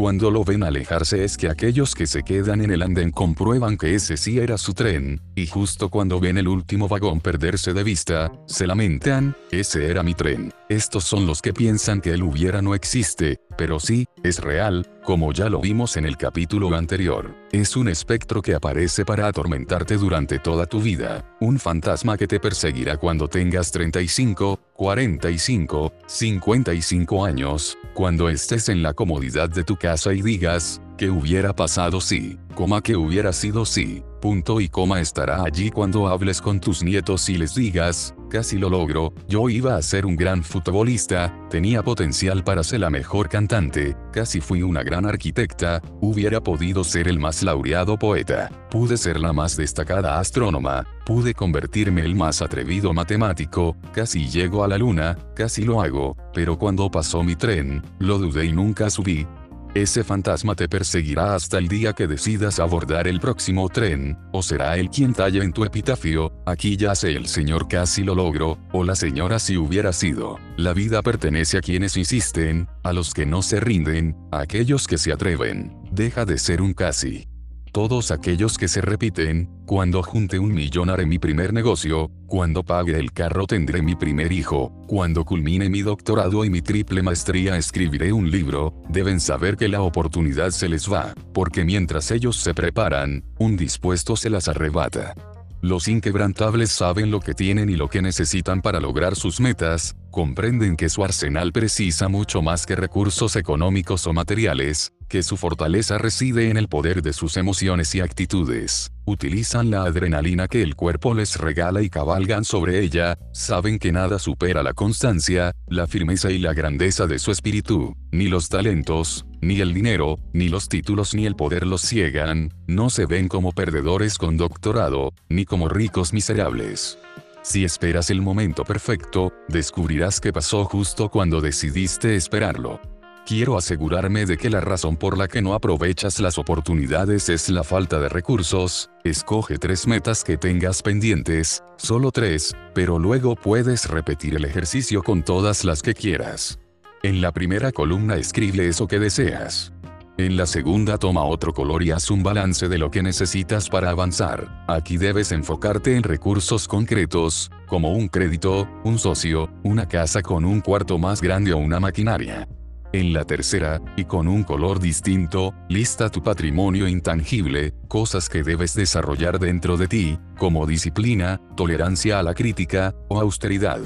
Cuando 0.00 0.30
lo 0.30 0.44
ven 0.44 0.62
alejarse 0.62 1.24
es 1.24 1.36
que 1.36 1.50
aquellos 1.50 1.94
que 1.94 2.06
se 2.06 2.22
quedan 2.22 2.62
en 2.62 2.70
el 2.70 2.80
andén 2.80 3.10
comprueban 3.10 3.76
que 3.76 3.94
ese 3.94 4.16
sí 4.16 4.38
era 4.38 4.56
su 4.56 4.72
tren, 4.72 5.20
y 5.34 5.46
justo 5.46 5.90
cuando 5.90 6.18
ven 6.18 6.38
el 6.38 6.48
último 6.48 6.88
vagón 6.88 7.20
perderse 7.20 7.74
de 7.74 7.84
vista, 7.84 8.32
se 8.46 8.66
lamentan, 8.66 9.36
ese 9.50 9.90
era 9.90 10.02
mi 10.02 10.14
tren. 10.14 10.54
Estos 10.70 11.02
son 11.02 11.26
los 11.26 11.42
que 11.42 11.52
piensan 11.52 12.00
que 12.00 12.12
el 12.12 12.22
hubiera 12.22 12.62
no 12.62 12.76
existe, 12.76 13.40
pero 13.58 13.80
sí, 13.80 14.06
es 14.22 14.38
real, 14.38 14.88
como 15.02 15.32
ya 15.32 15.48
lo 15.48 15.60
vimos 15.60 15.96
en 15.96 16.06
el 16.06 16.16
capítulo 16.16 16.72
anterior. 16.76 17.34
Es 17.50 17.74
un 17.74 17.88
espectro 17.88 18.40
que 18.40 18.54
aparece 18.54 19.04
para 19.04 19.26
atormentarte 19.26 19.96
durante 19.96 20.38
toda 20.38 20.66
tu 20.66 20.80
vida, 20.80 21.24
un 21.40 21.58
fantasma 21.58 22.16
que 22.16 22.28
te 22.28 22.38
perseguirá 22.38 22.98
cuando 22.98 23.26
tengas 23.26 23.72
35, 23.72 24.60
45, 24.74 25.92
55 26.06 27.24
años, 27.24 27.76
cuando 27.92 28.28
estés 28.28 28.68
en 28.68 28.84
la 28.84 28.94
comodidad 28.94 29.50
de 29.50 29.64
tu 29.64 29.74
casa 29.74 30.12
y 30.12 30.22
digas, 30.22 30.80
¿qué 30.96 31.10
hubiera 31.10 31.52
pasado 31.52 32.00
si, 32.00 32.38
coma 32.54 32.80
que 32.80 32.94
hubiera 32.94 33.32
sido 33.32 33.66
si, 33.66 34.04
punto 34.20 34.60
y 34.60 34.68
coma 34.68 35.00
estará 35.00 35.42
allí 35.42 35.70
cuando 35.70 36.06
hables 36.06 36.40
con 36.40 36.60
tus 36.60 36.84
nietos 36.84 37.28
y 37.28 37.38
les 37.38 37.56
digas, 37.56 38.14
casi 38.30 38.56
lo 38.56 38.70
logro, 38.70 39.12
yo 39.28 39.50
iba 39.50 39.76
a 39.76 39.82
ser 39.82 40.06
un 40.06 40.16
gran 40.16 40.42
futbolista, 40.42 41.34
tenía 41.50 41.82
potencial 41.82 42.42
para 42.42 42.62
ser 42.62 42.80
la 42.80 42.88
mejor 42.88 43.28
cantante, 43.28 43.96
casi 44.12 44.40
fui 44.40 44.62
una 44.62 44.82
gran 44.82 45.04
arquitecta, 45.04 45.82
hubiera 46.00 46.40
podido 46.40 46.84
ser 46.84 47.08
el 47.08 47.18
más 47.18 47.42
laureado 47.42 47.98
poeta, 47.98 48.50
pude 48.70 48.96
ser 48.96 49.20
la 49.20 49.34
más 49.34 49.56
destacada 49.56 50.18
astrónoma, 50.18 50.86
pude 51.04 51.34
convertirme 51.34 52.02
el 52.02 52.14
más 52.14 52.40
atrevido 52.40 52.94
matemático, 52.94 53.76
casi 53.92 54.28
llego 54.28 54.64
a 54.64 54.68
la 54.68 54.78
luna, 54.78 55.18
casi 55.34 55.64
lo 55.64 55.82
hago, 55.82 56.16
pero 56.32 56.56
cuando 56.56 56.90
pasó 56.90 57.22
mi 57.22 57.36
tren, 57.36 57.82
lo 57.98 58.18
dudé 58.18 58.46
y 58.46 58.52
nunca 58.52 58.88
subí, 58.88 59.26
Ese 59.74 60.02
fantasma 60.02 60.56
te 60.56 60.68
perseguirá 60.68 61.36
hasta 61.36 61.58
el 61.58 61.68
día 61.68 61.92
que 61.92 62.08
decidas 62.08 62.58
abordar 62.58 63.06
el 63.06 63.20
próximo 63.20 63.68
tren, 63.68 64.18
o 64.32 64.42
será 64.42 64.76
él 64.76 64.90
quien 64.90 65.14
talle 65.14 65.44
en 65.44 65.52
tu 65.52 65.64
epitafio, 65.64 66.32
aquí 66.44 66.76
yace 66.76 67.14
el 67.14 67.28
señor 67.28 67.68
casi 67.68 68.02
lo 68.02 68.16
logro, 68.16 68.58
o 68.72 68.82
la 68.82 68.96
señora 68.96 69.38
si 69.38 69.56
hubiera 69.56 69.92
sido. 69.92 70.38
La 70.56 70.72
vida 70.72 71.02
pertenece 71.02 71.56
a 71.56 71.60
quienes 71.60 71.96
insisten, 71.96 72.68
a 72.82 72.92
los 72.92 73.14
que 73.14 73.26
no 73.26 73.42
se 73.42 73.60
rinden, 73.60 74.16
a 74.32 74.40
aquellos 74.40 74.88
que 74.88 74.98
se 74.98 75.12
atreven. 75.12 75.72
Deja 75.92 76.24
de 76.24 76.38
ser 76.38 76.62
un 76.62 76.74
casi 76.74 77.28
todos 77.72 78.10
aquellos 78.10 78.58
que 78.58 78.68
se 78.68 78.80
repiten, 78.80 79.48
cuando 79.70 80.02
junte 80.02 80.40
un 80.40 80.52
millón 80.52 80.90
haré 80.90 81.06
mi 81.06 81.20
primer 81.20 81.52
negocio, 81.52 82.10
cuando 82.26 82.64
pague 82.64 82.98
el 82.98 83.12
carro 83.12 83.46
tendré 83.46 83.82
mi 83.82 83.94
primer 83.94 84.32
hijo, 84.32 84.72
cuando 84.88 85.24
culmine 85.24 85.68
mi 85.68 85.82
doctorado 85.82 86.44
y 86.44 86.50
mi 86.50 86.60
triple 86.60 87.04
maestría 87.04 87.56
escribiré 87.56 88.12
un 88.12 88.32
libro, 88.32 88.74
deben 88.88 89.20
saber 89.20 89.56
que 89.56 89.68
la 89.68 89.82
oportunidad 89.82 90.50
se 90.50 90.68
les 90.68 90.92
va, 90.92 91.14
porque 91.32 91.64
mientras 91.64 92.10
ellos 92.10 92.34
se 92.34 92.52
preparan, 92.52 93.22
un 93.38 93.56
dispuesto 93.56 94.16
se 94.16 94.28
las 94.28 94.48
arrebata. 94.48 95.14
Los 95.60 95.86
inquebrantables 95.86 96.72
saben 96.72 97.12
lo 97.12 97.20
que 97.20 97.34
tienen 97.34 97.70
y 97.70 97.76
lo 97.76 97.86
que 97.86 98.02
necesitan 98.02 98.62
para 98.62 98.80
lograr 98.80 99.14
sus 99.14 99.38
metas, 99.38 99.94
comprenden 100.10 100.74
que 100.74 100.88
su 100.88 101.04
arsenal 101.04 101.52
precisa 101.52 102.08
mucho 102.08 102.42
más 102.42 102.66
que 102.66 102.74
recursos 102.74 103.36
económicos 103.36 104.04
o 104.08 104.12
materiales, 104.12 104.92
que 105.10 105.24
su 105.24 105.36
fortaleza 105.36 105.98
reside 105.98 106.50
en 106.50 106.56
el 106.56 106.68
poder 106.68 107.02
de 107.02 107.12
sus 107.12 107.36
emociones 107.36 107.92
y 107.96 108.00
actitudes. 108.00 108.92
Utilizan 109.04 109.68
la 109.68 109.82
adrenalina 109.82 110.46
que 110.46 110.62
el 110.62 110.76
cuerpo 110.76 111.14
les 111.14 111.36
regala 111.36 111.82
y 111.82 111.90
cabalgan 111.90 112.44
sobre 112.44 112.78
ella, 112.78 113.18
saben 113.32 113.80
que 113.80 113.90
nada 113.90 114.20
supera 114.20 114.62
la 114.62 114.72
constancia, 114.72 115.52
la 115.66 115.88
firmeza 115.88 116.30
y 116.30 116.38
la 116.38 116.54
grandeza 116.54 117.08
de 117.08 117.18
su 117.18 117.32
espíritu, 117.32 117.96
ni 118.12 118.28
los 118.28 118.48
talentos, 118.48 119.26
ni 119.40 119.60
el 119.60 119.74
dinero, 119.74 120.20
ni 120.32 120.48
los 120.48 120.68
títulos 120.68 121.12
ni 121.12 121.26
el 121.26 121.34
poder 121.34 121.66
los 121.66 121.82
ciegan, 121.82 122.54
no 122.68 122.88
se 122.88 123.04
ven 123.04 123.26
como 123.26 123.50
perdedores 123.50 124.16
con 124.16 124.36
doctorado, 124.36 125.12
ni 125.28 125.44
como 125.44 125.68
ricos 125.68 126.12
miserables. 126.12 126.98
Si 127.42 127.64
esperas 127.64 128.10
el 128.10 128.22
momento 128.22 128.62
perfecto, 128.62 129.32
descubrirás 129.48 130.20
que 130.20 130.32
pasó 130.32 130.64
justo 130.66 131.08
cuando 131.08 131.40
decidiste 131.40 132.14
esperarlo. 132.14 132.80
Quiero 133.26 133.56
asegurarme 133.56 134.26
de 134.26 134.36
que 134.36 134.50
la 134.50 134.60
razón 134.60 134.96
por 134.96 135.16
la 135.16 135.28
que 135.28 135.42
no 135.42 135.54
aprovechas 135.54 136.18
las 136.20 136.38
oportunidades 136.38 137.28
es 137.28 137.48
la 137.48 137.62
falta 137.62 138.00
de 138.00 138.08
recursos, 138.08 138.90
escoge 139.04 139.58
tres 139.58 139.86
metas 139.86 140.24
que 140.24 140.36
tengas 140.36 140.82
pendientes, 140.82 141.62
solo 141.76 142.10
tres, 142.10 142.56
pero 142.74 142.98
luego 142.98 143.36
puedes 143.36 143.88
repetir 143.88 144.34
el 144.34 144.44
ejercicio 144.44 145.02
con 145.02 145.22
todas 145.22 145.64
las 145.64 145.82
que 145.82 145.94
quieras. 145.94 146.58
En 147.02 147.20
la 147.20 147.32
primera 147.32 147.72
columna 147.72 148.16
escribe 148.16 148.66
eso 148.66 148.86
que 148.88 148.98
deseas. 148.98 149.72
En 150.18 150.36
la 150.36 150.44
segunda 150.44 150.98
toma 150.98 151.24
otro 151.24 151.54
color 151.54 151.82
y 151.82 151.92
haz 151.92 152.10
un 152.10 152.22
balance 152.22 152.68
de 152.68 152.78
lo 152.78 152.90
que 152.90 153.02
necesitas 153.02 153.70
para 153.70 153.90
avanzar. 153.90 154.64
Aquí 154.68 154.98
debes 154.98 155.32
enfocarte 155.32 155.96
en 155.96 156.02
recursos 156.02 156.68
concretos, 156.68 157.50
como 157.66 157.92
un 157.92 158.08
crédito, 158.08 158.68
un 158.84 158.98
socio, 158.98 159.48
una 159.62 159.86
casa 159.86 160.20
con 160.20 160.44
un 160.44 160.60
cuarto 160.60 160.98
más 160.98 161.22
grande 161.22 161.54
o 161.54 161.58
una 161.58 161.80
maquinaria. 161.80 162.46
En 162.92 163.12
la 163.12 163.24
tercera, 163.24 163.80
y 163.96 164.04
con 164.04 164.26
un 164.26 164.42
color 164.42 164.80
distinto, 164.80 165.54
lista 165.68 166.10
tu 166.10 166.24
patrimonio 166.24 166.88
intangible, 166.88 167.72
cosas 167.86 168.28
que 168.28 168.42
debes 168.42 168.74
desarrollar 168.74 169.38
dentro 169.38 169.76
de 169.76 169.86
ti, 169.86 170.18
como 170.36 170.66
disciplina, 170.66 171.40
tolerancia 171.56 172.18
a 172.18 172.24
la 172.24 172.34
crítica, 172.34 172.92
o 173.08 173.20
austeridad. 173.20 173.78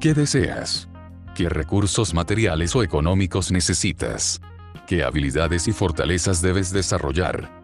¿Qué 0.00 0.14
deseas? 0.14 0.88
¿Qué 1.34 1.50
recursos 1.50 2.14
materiales 2.14 2.74
o 2.74 2.82
económicos 2.82 3.52
necesitas? 3.52 4.40
¿Qué 4.86 5.04
habilidades 5.04 5.68
y 5.68 5.72
fortalezas 5.72 6.40
debes 6.40 6.72
desarrollar? 6.72 7.57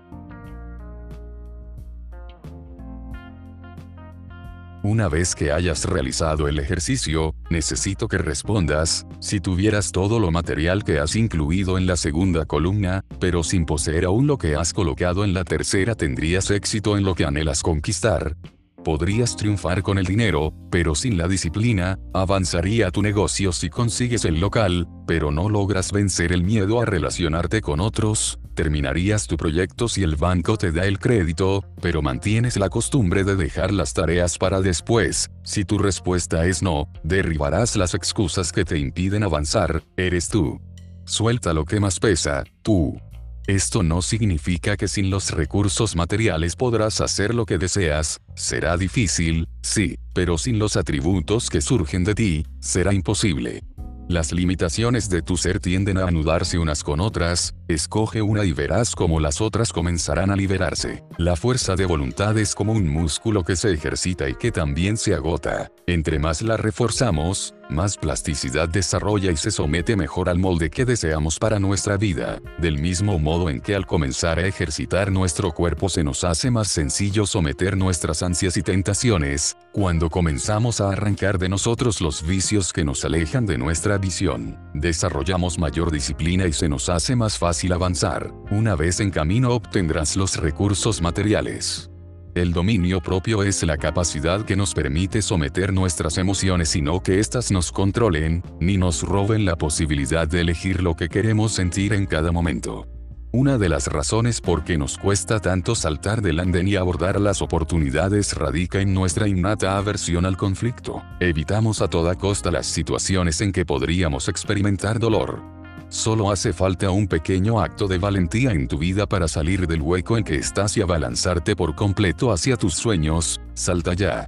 Una 4.85 5.09
vez 5.09 5.35
que 5.35 5.51
hayas 5.51 5.87
realizado 5.87 6.47
el 6.47 6.59
ejercicio, 6.59 7.35
necesito 7.49 8.07
que 8.07 8.19
respondas, 8.19 9.07
si 9.19 9.41
tuvieras 9.41 9.93
todo 9.93 10.21
lo 10.21 10.31
material 10.31 10.85
que 10.85 10.99
has 10.99 11.17
incluido 11.17 11.79
en 11.79 11.87
la 11.87 11.97
segunda 11.97 12.45
columna, 12.45 13.03
pero 13.19 13.43
sin 13.45 13.65
poseer 13.65 14.05
aún 14.05 14.27
lo 14.27 14.37
que 14.37 14.57
has 14.57 14.75
colocado 14.75 15.25
en 15.25 15.33
la 15.33 15.45
tercera 15.45 15.95
tendrías 15.95 16.51
éxito 16.51 16.99
en 16.99 17.05
lo 17.05 17.15
que 17.15 17.25
anhelas 17.25 17.63
conquistar. 17.63 18.37
Podrías 18.85 19.35
triunfar 19.35 19.83
con 19.83 19.97
el 19.97 20.05
dinero, 20.05 20.53
pero 20.71 20.95
sin 20.95 21.17
la 21.17 21.27
disciplina, 21.27 21.99
avanzaría 22.13 22.91
tu 22.91 23.01
negocio 23.01 23.51
si 23.51 23.71
consigues 23.71 24.27
el 24.27 24.39
local, 24.39 24.87
pero 25.07 25.31
no 25.31 25.49
logras 25.49 25.91
vencer 25.91 26.33
el 26.33 26.45
miedo 26.45 26.83
a 26.83 26.85
relacionarte 26.85 27.63
con 27.63 27.81
otros, 27.81 28.39
terminarías 28.55 29.27
tu 29.27 29.39
proyecto 29.39 29.89
si 29.89 30.03
el 30.03 30.17
banco 30.17 30.59
te 30.59 30.71
da 30.71 30.85
el 30.85 30.99
crédito, 30.99 31.65
pero 31.81 32.03
mantienes 32.03 32.59
la 32.59 32.69
costumbre 32.69 33.25
de 33.25 33.37
dejar 33.37 33.73
las 33.73 33.95
tareas 33.95 34.37
para 34.37 34.61
después, 34.61 35.31
si 35.45 35.65
tu 35.65 35.79
respuesta 35.79 36.45
es 36.45 36.63
no, 36.63 36.87
derribarás 37.03 37.77
las 37.77 37.95
excusas 37.95 38.53
que 38.53 38.67
te 38.67 38.79
impiden 38.79 39.23
avanzar, 39.23 39.83
eres 39.97 40.29
tú. 40.29 40.61
Suelta 41.07 41.55
lo 41.55 41.65
que 41.65 41.81
más 41.81 41.99
pesa, 41.99 42.45
tú. 42.63 43.01
Esto 43.47 43.83
no 43.83 44.01
significa 44.01 44.75
que 44.79 44.89
sin 44.89 45.11
los 45.11 45.31
recursos 45.31 45.97
materiales 45.97 46.57
podrás 46.57 47.03
hacer 47.03 47.35
lo 47.35 47.45
que 47.45 47.59
deseas, 47.59 48.23
será 48.35 48.79
difícil, 48.79 49.49
sí, 49.61 49.99
pero 50.15 50.39
sin 50.39 50.59
los 50.59 50.77
atributos 50.77 51.51
que 51.51 51.61
surgen 51.61 52.05
de 52.05 52.15
ti, 52.15 52.47
será 52.61 52.95
imposible. 52.95 53.63
Las 54.09 54.33
limitaciones 54.33 55.11
de 55.11 55.21
tu 55.21 55.37
ser 55.37 55.61
tienden 55.61 55.99
a 55.99 56.07
anudarse 56.07 56.59
unas 56.59 56.83
con 56.83 57.01
otras, 57.01 57.55
escoge 57.69 58.21
una 58.23 58.45
y 58.45 58.53
verás 58.53 58.95
cómo 58.95 59.21
las 59.21 59.41
otras 59.41 59.73
comenzarán 59.73 60.31
a 60.31 60.37
liberarse. 60.37 61.03
La 61.17 61.37
fuerza 61.37 61.77
de 61.77 61.87
voluntad 61.87 62.37
es 62.39 62.55
como 62.55 62.73
un 62.73 62.89
músculo 62.89 63.43
que 63.43 63.57
se 63.57 63.73
ejercita 63.73 64.29
y 64.29 64.35
que 64.35 64.53
también 64.53 64.97
se 64.97 65.15
agota. 65.15 65.71
Entre 65.87 66.19
más 66.19 66.43
la 66.43 66.57
reforzamos, 66.57 67.55
más 67.71 67.97
plasticidad 67.97 68.69
desarrolla 68.69 69.33
y 69.33 69.37
se 69.37 69.51
somete 69.51 69.97
mejor 69.97 70.29
al 70.29 70.39
molde 70.39 70.69
que 70.69 70.85
deseamos 70.85 71.39
para 71.39 71.59
nuestra 71.59 71.97
vida, 71.97 72.41
del 72.59 72.79
mismo 72.79 73.19
modo 73.19 73.49
en 73.49 73.61
que 73.61 73.75
al 73.75 73.87
comenzar 73.87 74.39
a 74.39 74.47
ejercitar 74.47 75.11
nuestro 75.11 75.53
cuerpo 75.53 75.89
se 75.89 76.05
nos 76.05 76.25
hace 76.25 76.51
más 76.51 76.69
sencillo 76.69 77.27
someter 77.27 77.77
nuestras 77.77 78.23
ansias 78.23 78.57
y 78.59 78.63
tentaciones, 78.63 79.57
cuando 79.73 80.11
comenzamos 80.11 80.81
a 80.81 80.91
arrancar 80.91 81.39
de 81.39 81.49
nosotros 81.49 82.01
los 82.01 82.27
vicios 82.27 82.73
que 82.73 82.85
nos 82.85 83.05
alejan 83.05 83.47
de 83.47 83.59
nuestra 83.59 83.97
visión, 83.99 84.59
desarrollamos 84.75 85.59
mayor 85.59 85.91
disciplina 85.91 86.47
y 86.47 86.53
se 86.53 86.69
nos 86.69 86.89
hace 86.89 87.17
más 87.17 87.39
fácil 87.39 87.54
avanzar, 87.73 88.33
una 88.51 88.75
vez 88.75 89.01
en 89.01 89.11
camino 89.11 89.51
obtendrás 89.51 90.17
los 90.17 90.37
recursos 90.37 91.01
materiales. 91.01 91.91
El 92.35 92.53
dominio 92.53 93.01
propio 93.01 93.45
es 93.45 93.63
la 93.63 93.77
capacidad 93.77 94.45
que 94.45 94.57
nos 94.57 94.75
permite 94.75 95.23
someter 95.23 95.73
nuestras 95.73 96.19
emociones 96.19 96.75
y 96.75 96.83
no 96.83 97.01
que 97.01 97.21
éstas 97.21 97.53
nos 97.53 97.71
controlen, 97.71 98.43
ni 98.61 98.77
nos 98.77 99.03
roben 99.03 99.45
la 99.45 99.57
posibilidad 99.57 100.27
de 100.27 100.41
elegir 100.41 100.83
lo 100.83 100.97
que 100.97 101.09
queremos 101.09 101.53
sentir 101.53 101.93
en 101.93 102.07
cada 102.07 102.33
momento. 102.33 102.89
Una 103.31 103.59
de 103.59 103.69
las 103.69 103.89
razones 103.89 104.41
por 104.41 104.65
que 104.65 104.79
nos 104.79 104.99
cuesta 104.99 105.41
tanto 105.41 105.75
saltar 105.75 106.23
del 106.23 106.41
andén 106.41 106.69
y 106.69 106.77
abordar 106.77 107.21
las 107.21 107.43
oportunidades 107.43 108.35
radica 108.35 108.81
en 108.81 108.95
nuestra 108.95 109.29
innata 109.29 109.77
aversión 109.77 110.25
al 110.25 110.37
conflicto. 110.37 111.03
Evitamos 111.21 111.83
a 111.83 111.89
toda 111.89 112.15
costa 112.15 112.51
las 112.51 112.67
situaciones 112.67 113.41
en 113.41 113.51
que 113.53 113.65
podríamos 113.65 114.29
experimentar 114.29 114.99
dolor. 114.99 115.64
Solo 115.95 116.33
hace 116.33 116.53
falta 116.53 116.91
un 116.91 117.07
pequeño 117.07 117.61
acto 117.61 117.87
de 117.87 117.99
valentía 117.99 118.51
en 118.51 118.67
tu 118.67 118.79
vida 118.79 119.07
para 119.07 119.29
salir 119.29 119.69
del 119.69 119.81
hueco 119.81 120.19
en 120.19 120.25
que 120.25 120.35
estás 120.35 120.77
y 120.77 120.83
abalanzarte 120.83 121.55
por 121.55 121.77
completo 121.77 122.33
hacia 122.33 122.57
tus 122.57 122.75
sueños, 122.75 123.41
salta 123.55 123.95
ya. 123.95 124.27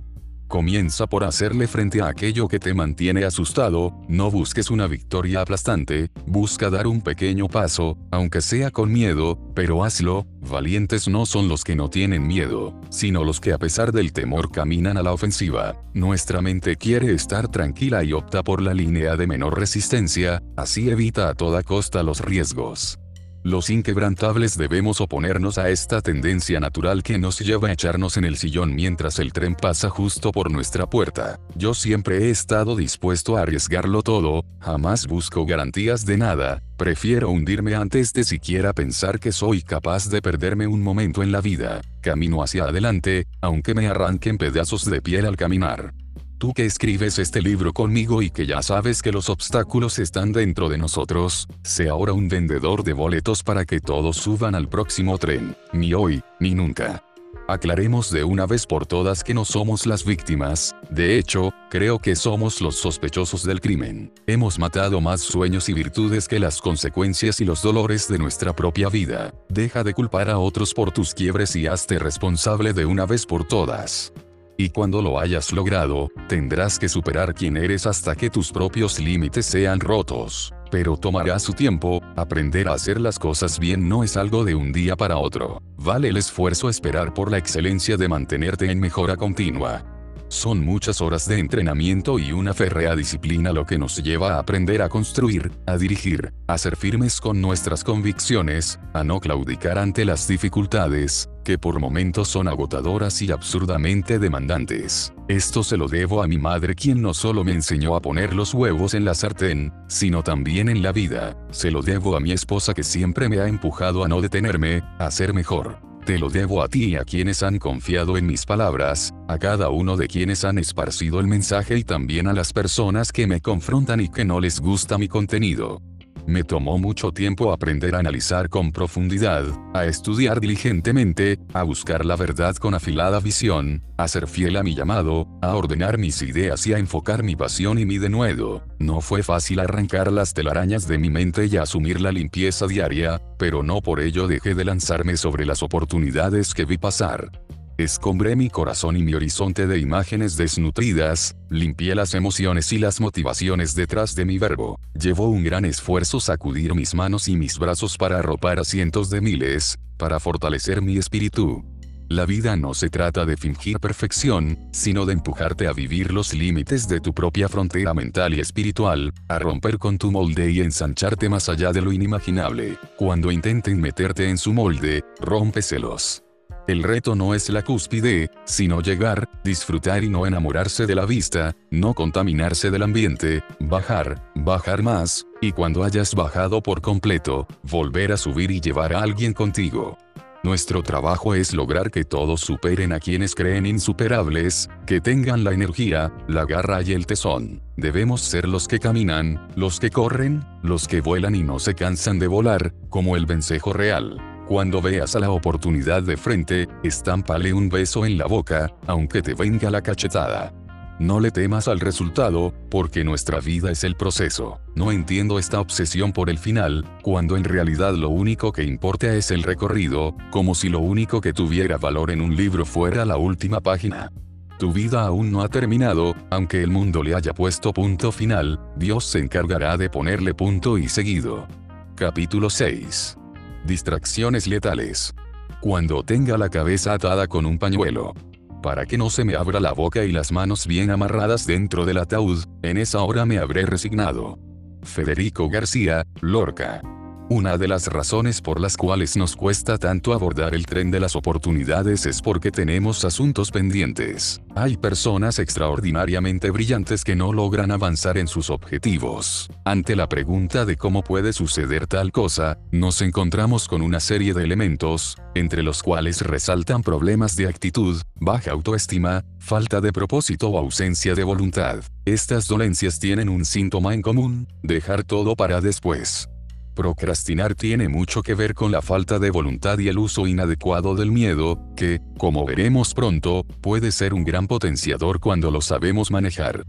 Comienza 0.48 1.08
por 1.08 1.24
hacerle 1.24 1.66
frente 1.66 2.00
a 2.00 2.06
aquello 2.06 2.46
que 2.46 2.60
te 2.60 2.72
mantiene 2.72 3.24
asustado, 3.24 4.00
no 4.08 4.30
busques 4.30 4.70
una 4.70 4.86
victoria 4.86 5.40
aplastante, 5.40 6.10
busca 6.24 6.70
dar 6.70 6.86
un 6.86 7.00
pequeño 7.00 7.48
paso, 7.48 7.98
aunque 8.12 8.40
sea 8.40 8.70
con 8.70 8.92
miedo, 8.92 9.38
pero 9.54 9.82
hazlo, 9.82 10.24
valientes 10.40 11.08
no 11.08 11.26
son 11.26 11.48
los 11.48 11.64
que 11.64 11.74
no 11.74 11.90
tienen 11.90 12.28
miedo, 12.28 12.80
sino 12.90 13.24
los 13.24 13.40
que 13.40 13.52
a 13.52 13.58
pesar 13.58 13.90
del 13.90 14.12
temor 14.12 14.52
caminan 14.52 14.96
a 14.96 15.02
la 15.02 15.12
ofensiva. 15.12 15.74
Nuestra 15.94 16.40
mente 16.40 16.76
quiere 16.76 17.12
estar 17.12 17.48
tranquila 17.48 18.04
y 18.04 18.12
opta 18.12 18.44
por 18.44 18.62
la 18.62 18.72
línea 18.72 19.16
de 19.16 19.26
menor 19.26 19.58
resistencia, 19.58 20.42
así 20.56 20.90
evita 20.90 21.28
a 21.28 21.34
toda 21.34 21.64
costa 21.64 22.04
los 22.04 22.20
riesgos. 22.20 23.00
Los 23.46 23.70
inquebrantables 23.70 24.58
debemos 24.58 25.00
oponernos 25.00 25.56
a 25.56 25.70
esta 25.70 26.00
tendencia 26.00 26.58
natural 26.58 27.04
que 27.04 27.16
nos 27.16 27.38
lleva 27.38 27.68
a 27.68 27.72
echarnos 27.72 28.16
en 28.16 28.24
el 28.24 28.36
sillón 28.36 28.74
mientras 28.74 29.20
el 29.20 29.32
tren 29.32 29.54
pasa 29.54 29.88
justo 29.88 30.32
por 30.32 30.50
nuestra 30.50 30.90
puerta. 30.90 31.38
Yo 31.54 31.72
siempre 31.72 32.24
he 32.24 32.30
estado 32.30 32.74
dispuesto 32.74 33.36
a 33.36 33.42
arriesgarlo 33.42 34.02
todo, 34.02 34.44
jamás 34.58 35.06
busco 35.06 35.46
garantías 35.46 36.04
de 36.04 36.16
nada, 36.16 36.60
prefiero 36.76 37.30
hundirme 37.30 37.76
antes 37.76 38.12
de 38.12 38.24
siquiera 38.24 38.72
pensar 38.72 39.20
que 39.20 39.30
soy 39.30 39.62
capaz 39.62 40.10
de 40.10 40.20
perderme 40.20 40.66
un 40.66 40.82
momento 40.82 41.22
en 41.22 41.30
la 41.30 41.40
vida. 41.40 41.82
Camino 42.00 42.42
hacia 42.42 42.64
adelante, 42.64 43.28
aunque 43.40 43.74
me 43.74 43.86
arranquen 43.86 44.38
pedazos 44.38 44.84
de 44.90 45.00
piel 45.00 45.24
al 45.24 45.36
caminar. 45.36 45.94
Tú 46.38 46.52
que 46.52 46.66
escribes 46.66 47.18
este 47.18 47.40
libro 47.40 47.72
conmigo 47.72 48.20
y 48.20 48.28
que 48.28 48.44
ya 48.46 48.60
sabes 48.60 49.00
que 49.00 49.10
los 49.10 49.30
obstáculos 49.30 49.98
están 49.98 50.32
dentro 50.32 50.68
de 50.68 50.76
nosotros, 50.76 51.48
sé 51.62 51.88
ahora 51.88 52.12
un 52.12 52.28
vendedor 52.28 52.84
de 52.84 52.92
boletos 52.92 53.42
para 53.42 53.64
que 53.64 53.80
todos 53.80 54.18
suban 54.18 54.54
al 54.54 54.68
próximo 54.68 55.16
tren, 55.16 55.56
ni 55.72 55.94
hoy, 55.94 56.22
ni 56.38 56.54
nunca. 56.54 57.02
Aclaremos 57.48 58.10
de 58.10 58.24
una 58.24 58.44
vez 58.44 58.66
por 58.66 58.84
todas 58.84 59.24
que 59.24 59.32
no 59.32 59.46
somos 59.46 59.86
las 59.86 60.04
víctimas, 60.04 60.76
de 60.90 61.16
hecho, 61.16 61.54
creo 61.70 62.00
que 62.00 62.14
somos 62.14 62.60
los 62.60 62.76
sospechosos 62.76 63.42
del 63.42 63.62
crimen. 63.62 64.12
Hemos 64.26 64.58
matado 64.58 65.00
más 65.00 65.22
sueños 65.22 65.70
y 65.70 65.72
virtudes 65.72 66.28
que 66.28 66.38
las 66.38 66.60
consecuencias 66.60 67.40
y 67.40 67.46
los 67.46 67.62
dolores 67.62 68.08
de 68.08 68.18
nuestra 68.18 68.54
propia 68.54 68.90
vida. 68.90 69.32
Deja 69.48 69.84
de 69.84 69.94
culpar 69.94 70.28
a 70.28 70.38
otros 70.38 70.74
por 70.74 70.92
tus 70.92 71.14
quiebres 71.14 71.56
y 71.56 71.66
hazte 71.66 71.98
responsable 71.98 72.74
de 72.74 72.84
una 72.84 73.06
vez 73.06 73.24
por 73.24 73.46
todas. 73.46 74.12
Y 74.58 74.70
cuando 74.70 75.02
lo 75.02 75.18
hayas 75.18 75.52
logrado, 75.52 76.08
tendrás 76.28 76.78
que 76.78 76.88
superar 76.88 77.34
quién 77.34 77.56
eres 77.56 77.86
hasta 77.86 78.16
que 78.16 78.30
tus 78.30 78.50
propios 78.52 78.98
límites 78.98 79.46
sean 79.46 79.80
rotos. 79.80 80.52
Pero 80.70 80.96
tomará 80.96 81.38
su 81.38 81.52
tiempo, 81.52 82.02
aprender 82.16 82.68
a 82.68 82.72
hacer 82.72 83.00
las 83.00 83.18
cosas 83.18 83.58
bien 83.58 83.88
no 83.88 84.02
es 84.02 84.16
algo 84.16 84.44
de 84.44 84.54
un 84.54 84.72
día 84.72 84.96
para 84.96 85.18
otro. 85.18 85.62
Vale 85.76 86.08
el 86.08 86.16
esfuerzo 86.16 86.68
esperar 86.68 87.14
por 87.14 87.30
la 87.30 87.38
excelencia 87.38 87.96
de 87.96 88.08
mantenerte 88.08 88.70
en 88.70 88.80
mejora 88.80 89.16
continua. 89.16 89.95
Son 90.28 90.64
muchas 90.64 91.00
horas 91.00 91.28
de 91.28 91.38
entrenamiento 91.38 92.18
y 92.18 92.32
una 92.32 92.52
férrea 92.52 92.96
disciplina 92.96 93.52
lo 93.52 93.64
que 93.64 93.78
nos 93.78 94.02
lleva 94.02 94.34
a 94.34 94.38
aprender 94.40 94.82
a 94.82 94.88
construir, 94.88 95.52
a 95.66 95.76
dirigir, 95.76 96.32
a 96.48 96.58
ser 96.58 96.76
firmes 96.76 97.20
con 97.20 97.40
nuestras 97.40 97.84
convicciones, 97.84 98.80
a 98.92 99.04
no 99.04 99.20
claudicar 99.20 99.78
ante 99.78 100.04
las 100.04 100.26
dificultades, 100.26 101.30
que 101.44 101.58
por 101.58 101.78
momentos 101.78 102.26
son 102.26 102.48
agotadoras 102.48 103.22
y 103.22 103.30
absurdamente 103.30 104.18
demandantes. 104.18 105.12
Esto 105.28 105.62
se 105.62 105.76
lo 105.76 105.86
debo 105.86 106.22
a 106.22 106.26
mi 106.26 106.38
madre 106.38 106.74
quien 106.74 107.00
no 107.00 107.14
solo 107.14 107.44
me 107.44 107.52
enseñó 107.52 107.94
a 107.94 108.02
poner 108.02 108.34
los 108.34 108.52
huevos 108.52 108.94
en 108.94 109.04
la 109.04 109.14
sartén, 109.14 109.72
sino 109.86 110.24
también 110.24 110.68
en 110.68 110.82
la 110.82 110.90
vida. 110.90 111.36
Se 111.52 111.70
lo 111.70 111.82
debo 111.82 112.16
a 112.16 112.20
mi 112.20 112.32
esposa 112.32 112.74
que 112.74 112.82
siempre 112.82 113.28
me 113.28 113.38
ha 113.38 113.46
empujado 113.46 114.04
a 114.04 114.08
no 114.08 114.20
detenerme, 114.20 114.82
a 114.98 115.08
ser 115.12 115.32
mejor. 115.34 115.78
Te 116.06 116.20
lo 116.20 116.30
debo 116.30 116.62
a 116.62 116.68
ti 116.68 116.90
y 116.90 116.94
a 116.94 117.02
quienes 117.02 117.42
han 117.42 117.58
confiado 117.58 118.16
en 118.16 118.26
mis 118.26 118.46
palabras, 118.46 119.12
a 119.26 119.38
cada 119.38 119.70
uno 119.70 119.96
de 119.96 120.06
quienes 120.06 120.44
han 120.44 120.56
esparcido 120.56 121.18
el 121.18 121.26
mensaje 121.26 121.76
y 121.76 121.82
también 121.82 122.28
a 122.28 122.32
las 122.32 122.52
personas 122.52 123.10
que 123.10 123.26
me 123.26 123.40
confrontan 123.40 124.00
y 124.00 124.08
que 124.08 124.24
no 124.24 124.38
les 124.38 124.60
gusta 124.60 124.98
mi 124.98 125.08
contenido. 125.08 125.82
Me 126.26 126.42
tomó 126.42 126.76
mucho 126.76 127.12
tiempo 127.12 127.52
aprender 127.52 127.94
a 127.94 128.00
analizar 128.00 128.48
con 128.48 128.72
profundidad, 128.72 129.44
a 129.74 129.84
estudiar 129.84 130.40
diligentemente, 130.40 131.38
a 131.54 131.62
buscar 131.62 132.04
la 132.04 132.16
verdad 132.16 132.56
con 132.56 132.74
afilada 132.74 133.20
visión, 133.20 133.84
a 133.96 134.08
ser 134.08 134.26
fiel 134.26 134.56
a 134.56 134.64
mi 134.64 134.74
llamado, 134.74 135.28
a 135.40 135.54
ordenar 135.54 135.98
mis 135.98 136.20
ideas 136.22 136.66
y 136.66 136.74
a 136.74 136.78
enfocar 136.78 137.22
mi 137.22 137.36
pasión 137.36 137.78
y 137.78 137.86
mi 137.86 137.98
denuedo. 137.98 138.66
No 138.80 139.00
fue 139.00 139.22
fácil 139.22 139.60
arrancar 139.60 140.10
las 140.10 140.34
telarañas 140.34 140.88
de 140.88 140.98
mi 140.98 141.10
mente 141.10 141.46
y 141.46 141.58
asumir 141.58 142.00
la 142.00 142.10
limpieza 142.10 142.66
diaria, 142.66 143.22
pero 143.38 143.62
no 143.62 143.80
por 143.80 144.00
ello 144.00 144.26
dejé 144.26 144.54
de 144.56 144.64
lanzarme 144.64 145.16
sobre 145.16 145.46
las 145.46 145.62
oportunidades 145.62 146.54
que 146.54 146.64
vi 146.64 146.76
pasar. 146.76 147.30
Escombré 147.78 148.36
mi 148.36 148.48
corazón 148.48 148.96
y 148.96 149.02
mi 149.02 149.12
horizonte 149.12 149.66
de 149.66 149.78
imágenes 149.78 150.38
desnutridas, 150.38 151.36
limpié 151.50 151.94
las 151.94 152.14
emociones 152.14 152.72
y 152.72 152.78
las 152.78 153.02
motivaciones 153.02 153.74
detrás 153.74 154.14
de 154.14 154.24
mi 154.24 154.38
verbo. 154.38 154.80
Llevó 154.98 155.28
un 155.28 155.44
gran 155.44 155.66
esfuerzo 155.66 156.18
sacudir 156.18 156.74
mis 156.74 156.94
manos 156.94 157.28
y 157.28 157.36
mis 157.36 157.58
brazos 157.58 157.98
para 157.98 158.18
arropar 158.18 158.60
a 158.60 158.64
cientos 158.64 159.10
de 159.10 159.20
miles, 159.20 159.78
para 159.98 160.18
fortalecer 160.20 160.80
mi 160.80 160.96
espíritu. 160.96 161.62
La 162.08 162.24
vida 162.24 162.56
no 162.56 162.72
se 162.72 162.88
trata 162.88 163.26
de 163.26 163.36
fingir 163.36 163.78
perfección, 163.78 164.58
sino 164.72 165.04
de 165.04 165.12
empujarte 165.12 165.66
a 165.66 165.74
vivir 165.74 166.14
los 166.14 166.32
límites 166.32 166.88
de 166.88 167.00
tu 167.00 167.12
propia 167.12 167.46
frontera 167.46 167.92
mental 167.92 168.32
y 168.32 168.40
espiritual, 168.40 169.12
a 169.28 169.38
romper 169.38 169.76
con 169.76 169.98
tu 169.98 170.10
molde 170.10 170.50
y 170.50 170.60
ensancharte 170.60 171.28
más 171.28 171.50
allá 171.50 171.72
de 171.72 171.82
lo 171.82 171.92
inimaginable. 171.92 172.78
Cuando 172.96 173.30
intenten 173.30 173.78
meterte 173.78 174.30
en 174.30 174.38
su 174.38 174.54
molde, 174.54 175.04
rómpeselos. 175.20 176.22
El 176.66 176.82
reto 176.82 177.14
no 177.14 177.32
es 177.32 177.48
la 177.48 177.62
cúspide, 177.62 178.28
sino 178.44 178.80
llegar, 178.80 179.28
disfrutar 179.44 180.02
y 180.02 180.08
no 180.08 180.26
enamorarse 180.26 180.84
de 180.86 180.96
la 180.96 181.06
vista, 181.06 181.54
no 181.70 181.94
contaminarse 181.94 182.72
del 182.72 182.82
ambiente, 182.82 183.44
bajar, 183.60 184.32
bajar 184.34 184.82
más, 184.82 185.24
y 185.40 185.52
cuando 185.52 185.84
hayas 185.84 186.16
bajado 186.16 186.60
por 186.64 186.80
completo, 186.80 187.46
volver 187.62 188.10
a 188.10 188.16
subir 188.16 188.50
y 188.50 188.60
llevar 188.60 188.94
a 188.94 189.02
alguien 189.02 189.32
contigo. 189.32 189.96
Nuestro 190.42 190.82
trabajo 190.82 191.36
es 191.36 191.54
lograr 191.54 191.92
que 191.92 192.04
todos 192.04 192.40
superen 192.40 192.92
a 192.92 192.98
quienes 192.98 193.36
creen 193.36 193.64
insuperables, 193.64 194.68
que 194.86 195.00
tengan 195.00 195.44
la 195.44 195.52
energía, 195.52 196.12
la 196.26 196.46
garra 196.46 196.82
y 196.82 196.92
el 196.92 197.06
tesón. 197.06 197.62
Debemos 197.76 198.22
ser 198.22 198.48
los 198.48 198.66
que 198.66 198.80
caminan, 198.80 199.48
los 199.54 199.78
que 199.78 199.90
corren, 199.90 200.44
los 200.64 200.88
que 200.88 201.00
vuelan 201.00 201.36
y 201.36 201.44
no 201.44 201.60
se 201.60 201.74
cansan 201.74 202.18
de 202.18 202.26
volar, 202.26 202.74
como 202.88 203.16
el 203.16 203.24
vencejo 203.24 203.72
real. 203.72 204.35
Cuando 204.46 204.80
veas 204.80 205.16
a 205.16 205.20
la 205.20 205.30
oportunidad 205.30 206.04
de 206.04 206.16
frente, 206.16 206.68
estámpale 206.84 207.52
un 207.52 207.68
beso 207.68 208.06
en 208.06 208.16
la 208.16 208.26
boca, 208.26 208.70
aunque 208.86 209.20
te 209.20 209.34
venga 209.34 209.70
la 209.70 209.82
cachetada. 209.82 210.52
No 211.00 211.18
le 211.18 211.32
temas 211.32 211.66
al 211.66 211.80
resultado, 211.80 212.54
porque 212.70 213.02
nuestra 213.02 213.40
vida 213.40 213.72
es 213.72 213.82
el 213.82 213.96
proceso. 213.96 214.60
No 214.76 214.92
entiendo 214.92 215.40
esta 215.40 215.60
obsesión 215.60 216.12
por 216.12 216.30
el 216.30 216.38
final, 216.38 216.86
cuando 217.02 217.36
en 217.36 217.42
realidad 217.42 217.94
lo 217.94 218.08
único 218.08 218.52
que 218.52 218.62
importa 218.62 219.12
es 219.14 219.32
el 219.32 219.42
recorrido, 219.42 220.14
como 220.30 220.54
si 220.54 220.68
lo 220.68 220.78
único 220.78 221.20
que 221.20 221.32
tuviera 221.32 221.76
valor 221.76 222.12
en 222.12 222.20
un 222.20 222.36
libro 222.36 222.64
fuera 222.64 223.04
la 223.04 223.16
última 223.16 223.60
página. 223.60 224.12
Tu 224.60 224.72
vida 224.72 225.02
aún 225.02 225.32
no 225.32 225.42
ha 225.42 225.48
terminado, 225.48 226.14
aunque 226.30 226.62
el 226.62 226.70
mundo 226.70 227.02
le 227.02 227.16
haya 227.16 227.34
puesto 227.34 227.72
punto 227.72 228.12
final, 228.12 228.60
Dios 228.76 229.06
se 229.06 229.18
encargará 229.18 229.76
de 229.76 229.90
ponerle 229.90 230.34
punto 230.34 230.78
y 230.78 230.88
seguido. 230.88 231.48
Capítulo 231.96 232.48
6 232.48 233.18
Distracciones 233.66 234.46
letales. 234.46 235.12
Cuando 235.60 236.04
tenga 236.04 236.38
la 236.38 236.48
cabeza 236.48 236.92
atada 236.92 237.26
con 237.26 237.46
un 237.46 237.58
pañuelo. 237.58 238.14
Para 238.62 238.86
que 238.86 238.96
no 238.96 239.10
se 239.10 239.24
me 239.24 239.34
abra 239.34 239.58
la 239.58 239.72
boca 239.72 240.04
y 240.04 240.12
las 240.12 240.30
manos 240.30 240.68
bien 240.68 240.92
amarradas 240.92 241.48
dentro 241.48 241.84
del 241.84 241.98
ataúd, 241.98 242.44
en 242.62 242.78
esa 242.78 243.02
hora 243.02 243.26
me 243.26 243.38
habré 243.38 243.66
resignado. 243.66 244.38
Federico 244.82 245.48
García, 245.48 246.04
Lorca. 246.20 246.80
Una 247.28 247.58
de 247.58 247.66
las 247.66 247.88
razones 247.88 248.40
por 248.40 248.60
las 248.60 248.76
cuales 248.76 249.16
nos 249.16 249.34
cuesta 249.34 249.78
tanto 249.78 250.12
abordar 250.12 250.54
el 250.54 250.64
tren 250.64 250.92
de 250.92 251.00
las 251.00 251.16
oportunidades 251.16 252.06
es 252.06 252.22
porque 252.22 252.52
tenemos 252.52 253.04
asuntos 253.04 253.50
pendientes. 253.50 254.40
Hay 254.54 254.76
personas 254.76 255.40
extraordinariamente 255.40 256.52
brillantes 256.52 257.02
que 257.02 257.16
no 257.16 257.32
logran 257.32 257.72
avanzar 257.72 258.16
en 258.16 258.28
sus 258.28 258.48
objetivos. 258.48 259.48
Ante 259.64 259.96
la 259.96 260.08
pregunta 260.08 260.64
de 260.64 260.76
cómo 260.76 261.02
puede 261.02 261.32
suceder 261.32 261.88
tal 261.88 262.12
cosa, 262.12 262.58
nos 262.70 263.02
encontramos 263.02 263.66
con 263.66 263.82
una 263.82 263.98
serie 263.98 264.32
de 264.32 264.44
elementos, 264.44 265.16
entre 265.34 265.64
los 265.64 265.82
cuales 265.82 266.20
resaltan 266.20 266.82
problemas 266.82 267.34
de 267.34 267.48
actitud, 267.48 268.00
baja 268.20 268.52
autoestima, 268.52 269.24
falta 269.40 269.80
de 269.80 269.92
propósito 269.92 270.50
o 270.50 270.58
ausencia 270.58 271.16
de 271.16 271.24
voluntad. 271.24 271.82
Estas 272.04 272.46
dolencias 272.46 273.00
tienen 273.00 273.28
un 273.28 273.44
síntoma 273.44 273.94
en 273.94 274.02
común, 274.02 274.46
dejar 274.62 275.02
todo 275.02 275.34
para 275.34 275.60
después. 275.60 276.28
Procrastinar 276.76 277.54
tiene 277.54 277.88
mucho 277.88 278.22
que 278.22 278.34
ver 278.34 278.52
con 278.52 278.70
la 278.70 278.82
falta 278.82 279.18
de 279.18 279.30
voluntad 279.30 279.78
y 279.78 279.88
el 279.88 279.96
uso 279.96 280.26
inadecuado 280.26 280.94
del 280.94 281.10
miedo, 281.10 281.58
que, 281.74 282.02
como 282.18 282.44
veremos 282.44 282.92
pronto, 282.92 283.46
puede 283.62 283.90
ser 283.92 284.12
un 284.12 284.24
gran 284.24 284.46
potenciador 284.46 285.18
cuando 285.18 285.50
lo 285.50 285.62
sabemos 285.62 286.10
manejar. 286.10 286.66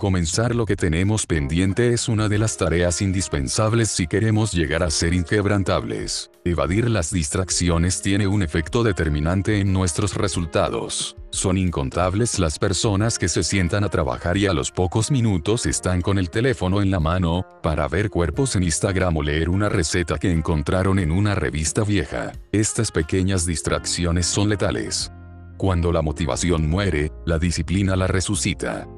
Comenzar 0.00 0.54
lo 0.54 0.64
que 0.64 0.76
tenemos 0.76 1.26
pendiente 1.26 1.92
es 1.92 2.08
una 2.08 2.30
de 2.30 2.38
las 2.38 2.56
tareas 2.56 3.02
indispensables 3.02 3.90
si 3.90 4.06
queremos 4.06 4.50
llegar 4.50 4.82
a 4.82 4.88
ser 4.88 5.12
inquebrantables. 5.12 6.30
Evadir 6.42 6.88
las 6.88 7.12
distracciones 7.12 8.00
tiene 8.00 8.26
un 8.26 8.42
efecto 8.42 8.82
determinante 8.82 9.60
en 9.60 9.74
nuestros 9.74 10.14
resultados. 10.14 11.16
Son 11.32 11.58
incontables 11.58 12.38
las 12.38 12.58
personas 12.58 13.18
que 13.18 13.28
se 13.28 13.42
sientan 13.42 13.84
a 13.84 13.90
trabajar 13.90 14.38
y 14.38 14.46
a 14.46 14.54
los 14.54 14.70
pocos 14.70 15.10
minutos 15.10 15.66
están 15.66 16.00
con 16.00 16.16
el 16.16 16.30
teléfono 16.30 16.80
en 16.80 16.90
la 16.90 16.98
mano, 16.98 17.44
para 17.62 17.86
ver 17.86 18.08
cuerpos 18.08 18.56
en 18.56 18.62
Instagram 18.62 19.18
o 19.18 19.22
leer 19.22 19.50
una 19.50 19.68
receta 19.68 20.16
que 20.16 20.32
encontraron 20.32 20.98
en 20.98 21.10
una 21.10 21.34
revista 21.34 21.84
vieja. 21.84 22.32
Estas 22.52 22.90
pequeñas 22.90 23.44
distracciones 23.44 24.24
son 24.24 24.48
letales. 24.48 25.12
Cuando 25.58 25.92
la 25.92 26.00
motivación 26.00 26.70
muere, 26.70 27.12
la 27.26 27.38
disciplina 27.38 27.96
la 27.96 28.06
resucita. 28.06 28.88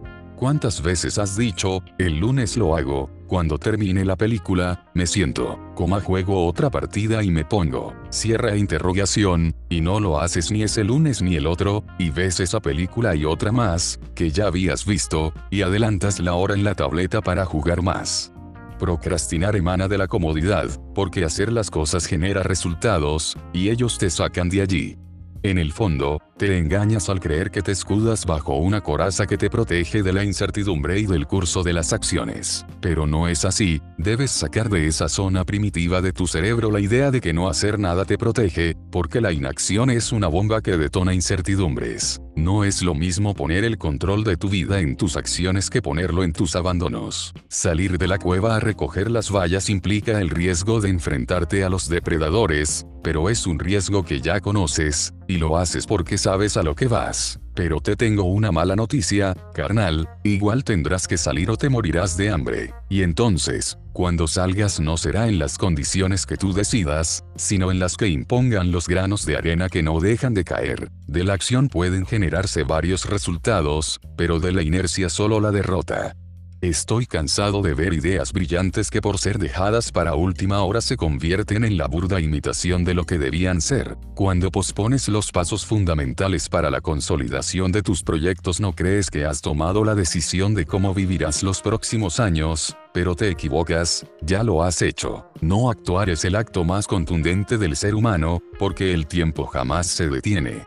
¿Cuántas 0.42 0.82
veces 0.82 1.18
has 1.18 1.36
dicho, 1.36 1.84
el 1.98 2.18
lunes 2.18 2.56
lo 2.56 2.76
hago, 2.76 3.08
cuando 3.28 3.58
termine 3.58 4.04
la 4.04 4.16
película, 4.16 4.90
me 4.92 5.06
siento, 5.06 5.56
coma 5.76 6.00
juego 6.00 6.48
otra 6.48 6.68
partida 6.68 7.22
y 7.22 7.30
me 7.30 7.44
pongo, 7.44 7.94
cierra 8.10 8.56
interrogación, 8.56 9.54
y 9.68 9.82
no 9.82 10.00
lo 10.00 10.20
haces 10.20 10.50
ni 10.50 10.64
ese 10.64 10.82
lunes 10.82 11.22
ni 11.22 11.36
el 11.36 11.46
otro, 11.46 11.84
y 11.96 12.10
ves 12.10 12.40
esa 12.40 12.58
película 12.58 13.14
y 13.14 13.24
otra 13.24 13.52
más, 13.52 14.00
que 14.16 14.32
ya 14.32 14.48
habías 14.48 14.84
visto, 14.84 15.32
y 15.48 15.62
adelantas 15.62 16.18
la 16.18 16.34
hora 16.34 16.54
en 16.54 16.64
la 16.64 16.74
tableta 16.74 17.20
para 17.20 17.44
jugar 17.44 17.80
más. 17.80 18.32
Procrastinar 18.80 19.54
emana 19.54 19.86
de 19.86 19.96
la 19.96 20.08
comodidad, 20.08 20.66
porque 20.92 21.24
hacer 21.24 21.52
las 21.52 21.70
cosas 21.70 22.04
genera 22.04 22.42
resultados, 22.42 23.36
y 23.52 23.68
ellos 23.68 23.96
te 23.96 24.10
sacan 24.10 24.48
de 24.48 24.62
allí. 24.62 24.98
En 25.44 25.58
el 25.58 25.72
fondo, 25.72 26.20
Te 26.42 26.58
engañas 26.58 27.08
al 27.08 27.20
creer 27.20 27.52
que 27.52 27.62
te 27.62 27.70
escudas 27.70 28.26
bajo 28.26 28.56
una 28.56 28.80
coraza 28.80 29.28
que 29.28 29.38
te 29.38 29.48
protege 29.48 30.02
de 30.02 30.12
la 30.12 30.24
incertidumbre 30.24 30.98
y 30.98 31.06
del 31.06 31.28
curso 31.28 31.62
de 31.62 31.72
las 31.72 31.92
acciones. 31.92 32.66
Pero 32.80 33.06
no 33.06 33.28
es 33.28 33.44
así, 33.44 33.80
debes 33.96 34.32
sacar 34.32 34.68
de 34.68 34.88
esa 34.88 35.08
zona 35.08 35.44
primitiva 35.44 36.02
de 36.02 36.12
tu 36.12 36.26
cerebro 36.26 36.72
la 36.72 36.80
idea 36.80 37.12
de 37.12 37.20
que 37.20 37.32
no 37.32 37.48
hacer 37.48 37.78
nada 37.78 38.04
te 38.06 38.18
protege, 38.18 38.74
porque 38.90 39.20
la 39.20 39.30
inacción 39.30 39.88
es 39.88 40.10
una 40.10 40.26
bomba 40.26 40.62
que 40.62 40.76
detona 40.76 41.14
incertidumbres. 41.14 42.20
No 42.34 42.64
es 42.64 42.82
lo 42.82 42.96
mismo 42.96 43.34
poner 43.34 43.62
el 43.62 43.78
control 43.78 44.24
de 44.24 44.36
tu 44.36 44.48
vida 44.48 44.80
en 44.80 44.96
tus 44.96 45.16
acciones 45.16 45.70
que 45.70 45.80
ponerlo 45.80 46.24
en 46.24 46.32
tus 46.32 46.56
abandonos. 46.56 47.34
Salir 47.48 47.98
de 47.98 48.08
la 48.08 48.18
cueva 48.18 48.56
a 48.56 48.60
recoger 48.60 49.12
las 49.12 49.30
vallas 49.30 49.70
implica 49.70 50.18
el 50.20 50.30
riesgo 50.30 50.80
de 50.80 50.88
enfrentarte 50.88 51.62
a 51.62 51.68
los 51.68 51.88
depredadores, 51.88 52.84
pero 53.02 53.28
es 53.28 53.46
un 53.46 53.58
riesgo 53.58 54.04
que 54.04 54.20
ya 54.20 54.40
conoces, 54.40 55.12
y 55.28 55.36
lo 55.36 55.58
haces 55.58 55.86
porque 55.86 56.16
sabes 56.16 56.31
a 56.32 56.62
lo 56.62 56.74
que 56.74 56.86
vas. 56.86 57.38
Pero 57.54 57.80
te 57.80 57.94
tengo 57.94 58.24
una 58.24 58.50
mala 58.50 58.74
noticia, 58.74 59.36
carnal, 59.52 60.08
igual 60.24 60.64
tendrás 60.64 61.06
que 61.06 61.18
salir 61.18 61.50
o 61.50 61.58
te 61.58 61.68
morirás 61.68 62.16
de 62.16 62.30
hambre. 62.30 62.72
Y 62.88 63.02
entonces, 63.02 63.76
cuando 63.92 64.26
salgas 64.26 64.80
no 64.80 64.96
será 64.96 65.28
en 65.28 65.38
las 65.38 65.58
condiciones 65.58 66.24
que 66.24 66.38
tú 66.38 66.54
decidas, 66.54 67.22
sino 67.36 67.70
en 67.70 67.78
las 67.78 67.98
que 67.98 68.08
impongan 68.08 68.72
los 68.72 68.88
granos 68.88 69.26
de 69.26 69.36
arena 69.36 69.68
que 69.68 69.82
no 69.82 70.00
dejan 70.00 70.32
de 70.32 70.44
caer. 70.44 70.90
De 71.06 71.22
la 71.22 71.34
acción 71.34 71.68
pueden 71.68 72.06
generarse 72.06 72.62
varios 72.62 73.04
resultados, 73.04 74.00
pero 74.16 74.40
de 74.40 74.52
la 74.52 74.62
inercia 74.62 75.10
solo 75.10 75.38
la 75.38 75.50
derrota. 75.50 76.16
Estoy 76.62 77.06
cansado 77.06 77.60
de 77.60 77.74
ver 77.74 77.92
ideas 77.92 78.32
brillantes 78.32 78.88
que 78.88 79.00
por 79.00 79.18
ser 79.18 79.40
dejadas 79.40 79.90
para 79.90 80.14
última 80.14 80.62
hora 80.62 80.80
se 80.80 80.96
convierten 80.96 81.64
en 81.64 81.76
la 81.76 81.88
burda 81.88 82.20
imitación 82.20 82.84
de 82.84 82.94
lo 82.94 83.04
que 83.04 83.18
debían 83.18 83.60
ser. 83.60 83.96
Cuando 84.14 84.52
pospones 84.52 85.08
los 85.08 85.32
pasos 85.32 85.66
fundamentales 85.66 86.48
para 86.48 86.70
la 86.70 86.80
consolidación 86.80 87.72
de 87.72 87.82
tus 87.82 88.04
proyectos 88.04 88.60
no 88.60 88.74
crees 88.76 89.10
que 89.10 89.24
has 89.24 89.40
tomado 89.40 89.84
la 89.84 89.96
decisión 89.96 90.54
de 90.54 90.64
cómo 90.64 90.94
vivirás 90.94 91.42
los 91.42 91.60
próximos 91.60 92.20
años, 92.20 92.76
pero 92.94 93.16
te 93.16 93.28
equivocas, 93.28 94.06
ya 94.20 94.44
lo 94.44 94.62
has 94.62 94.82
hecho. 94.82 95.26
No 95.40 95.68
actuar 95.68 96.10
es 96.10 96.24
el 96.24 96.36
acto 96.36 96.62
más 96.62 96.86
contundente 96.86 97.58
del 97.58 97.74
ser 97.74 97.96
humano, 97.96 98.40
porque 98.60 98.94
el 98.94 99.08
tiempo 99.08 99.46
jamás 99.46 99.88
se 99.88 100.08
detiene. 100.08 100.64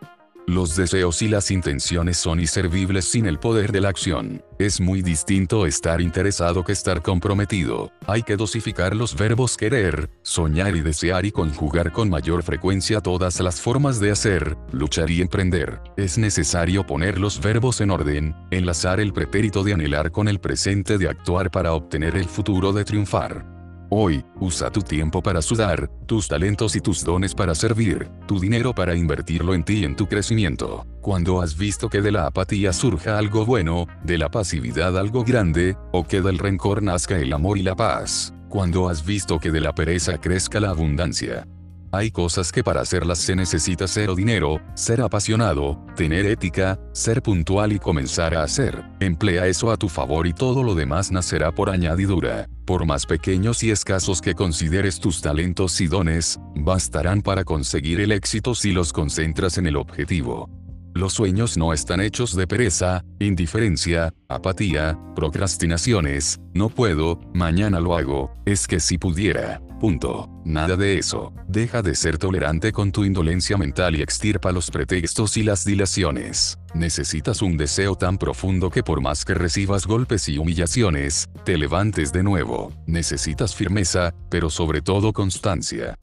Los 0.47 0.75
deseos 0.75 1.23
y 1.23 1.27
las 1.27 1.49
intenciones 1.49 2.17
son 2.17 2.39
inservibles 2.39 3.05
sin 3.05 3.25
el 3.25 3.39
poder 3.39 3.71
de 3.71 3.81
la 3.81 3.89
acción. 3.89 4.43
Es 4.59 4.79
muy 4.79 5.01
distinto 5.01 5.65
estar 5.65 6.01
interesado 6.01 6.63
que 6.63 6.71
estar 6.71 7.01
comprometido. 7.01 7.91
Hay 8.05 8.21
que 8.21 8.35
dosificar 8.37 8.95
los 8.95 9.15
verbos 9.15 9.57
querer, 9.57 10.11
soñar 10.21 10.75
y 10.75 10.81
desear 10.81 11.25
y 11.25 11.31
conjugar 11.31 11.91
con 11.91 12.11
mayor 12.11 12.43
frecuencia 12.43 13.01
todas 13.01 13.39
las 13.39 13.59
formas 13.59 13.99
de 13.99 14.11
hacer, 14.11 14.55
luchar 14.71 15.09
y 15.09 15.21
emprender. 15.21 15.81
Es 15.97 16.19
necesario 16.19 16.85
poner 16.85 17.17
los 17.17 17.41
verbos 17.41 17.81
en 17.81 17.89
orden, 17.89 18.35
enlazar 18.51 18.99
el 18.99 19.13
pretérito 19.13 19.63
de 19.63 19.73
anhelar 19.73 20.11
con 20.11 20.27
el 20.27 20.39
presente 20.39 20.99
de 20.99 21.09
actuar 21.09 21.49
para 21.49 21.73
obtener 21.73 22.15
el 22.15 22.25
futuro 22.25 22.71
de 22.71 22.85
triunfar. 22.85 23.54
Hoy, 23.89 24.25
usa 24.39 24.71
tu 24.71 24.81
tiempo 24.81 25.21
para 25.21 25.41
sudar, 25.41 25.89
tus 26.07 26.27
talentos 26.27 26.75
y 26.75 26.81
tus 26.81 27.03
dones 27.03 27.35
para 27.35 27.53
servir, 27.53 28.09
tu 28.27 28.39
dinero 28.39 28.73
para 28.73 28.95
invertirlo 28.95 29.53
en 29.53 29.63
ti 29.63 29.81
y 29.81 29.85
en 29.85 29.95
tu 29.95 30.07
crecimiento. 30.07 30.85
Cuando 31.01 31.41
has 31.41 31.55
visto 31.55 31.87
que 31.87 32.01
de 32.01 32.11
la 32.11 32.25
apatía 32.25 32.73
surja 32.73 33.17
algo 33.17 33.45
bueno, 33.45 33.85
de 34.03 34.17
la 34.17 34.29
pasividad 34.29 34.97
algo 34.97 35.23
grande, 35.23 35.77
o 35.91 36.03
que 36.03 36.21
del 36.21 36.39
rencor 36.39 36.81
nazca 36.81 37.17
el 37.17 37.31
amor 37.31 37.59
y 37.59 37.63
la 37.63 37.75
paz. 37.75 38.33
Cuando 38.49 38.89
has 38.89 39.05
visto 39.05 39.39
que 39.39 39.51
de 39.51 39.61
la 39.61 39.73
pereza 39.73 40.19
crezca 40.19 40.59
la 40.59 40.71
abundancia. 40.71 41.45
Hay 41.91 42.11
cosas 42.11 42.51
que 42.51 42.63
para 42.63 42.81
hacerlas 42.81 43.19
se 43.19 43.35
necesita 43.35 43.87
ser 43.87 44.09
o 44.09 44.15
dinero, 44.15 44.59
ser 44.75 45.01
apasionado, 45.01 45.85
tener 45.95 46.25
ética, 46.25 46.79
ser 46.93 47.21
puntual 47.21 47.71
y 47.71 47.79
comenzar 47.79 48.35
a 48.35 48.43
hacer. 48.43 48.83
Emplea 48.99 49.47
eso 49.47 49.71
a 49.71 49.77
tu 49.77 49.87
favor 49.87 50.27
y 50.27 50.33
todo 50.33 50.63
lo 50.63 50.75
demás 50.75 51.11
nacerá 51.11 51.53
por 51.53 51.69
añadidura. 51.69 52.47
Por 52.65 52.85
más 52.85 53.05
pequeños 53.05 53.63
y 53.63 53.71
escasos 53.71 54.21
que 54.21 54.33
consideres 54.33 54.99
tus 54.99 55.21
talentos 55.21 55.79
y 55.81 55.87
dones, 55.87 56.39
bastarán 56.55 57.21
para 57.21 57.43
conseguir 57.43 58.01
el 58.01 58.11
éxito 58.11 58.55
si 58.55 58.71
los 58.71 58.91
concentras 58.91 59.57
en 59.57 59.67
el 59.67 59.77
objetivo. 59.77 60.49
Los 60.95 61.11
sueños 61.11 61.57
no 61.57 61.73
están 61.73 61.99
hechos 61.99 62.35
de 62.37 62.47
pereza, 62.47 63.03
indiferencia, 63.19 64.13
apatía, 64.29 64.97
procrastinaciones, 65.13 66.39
no 66.53 66.69
puedo, 66.69 67.19
mañana 67.33 67.81
lo 67.81 67.97
hago, 67.97 68.33
es 68.45 68.65
que 68.65 68.79
si 68.79 68.97
pudiera. 68.97 69.59
Punto. 69.85 70.27
Nada 70.43 70.75
de 70.75 70.97
eso. 70.97 71.31
Deja 71.47 71.83
de 71.83 71.93
ser 71.93 72.17
tolerante 72.17 72.71
con 72.71 72.91
tu 72.91 73.05
indolencia 73.05 73.55
mental 73.55 73.95
y 73.95 74.01
extirpa 74.01 74.51
los 74.51 74.71
pretextos 74.71 75.37
y 75.37 75.43
las 75.43 75.63
dilaciones. 75.63 76.57
Necesitas 76.73 77.43
un 77.43 77.55
deseo 77.55 77.93
tan 77.93 78.17
profundo 78.17 78.71
que 78.71 78.81
por 78.81 78.99
más 78.99 79.23
que 79.23 79.35
recibas 79.35 79.85
golpes 79.85 80.27
y 80.27 80.39
humillaciones, 80.39 81.29
te 81.43 81.55
levantes 81.55 82.11
de 82.11 82.23
nuevo. 82.23 82.73
Necesitas 82.87 83.53
firmeza, 83.53 84.11
pero 84.31 84.49
sobre 84.49 84.81
todo 84.81 85.13
constancia. 85.13 85.93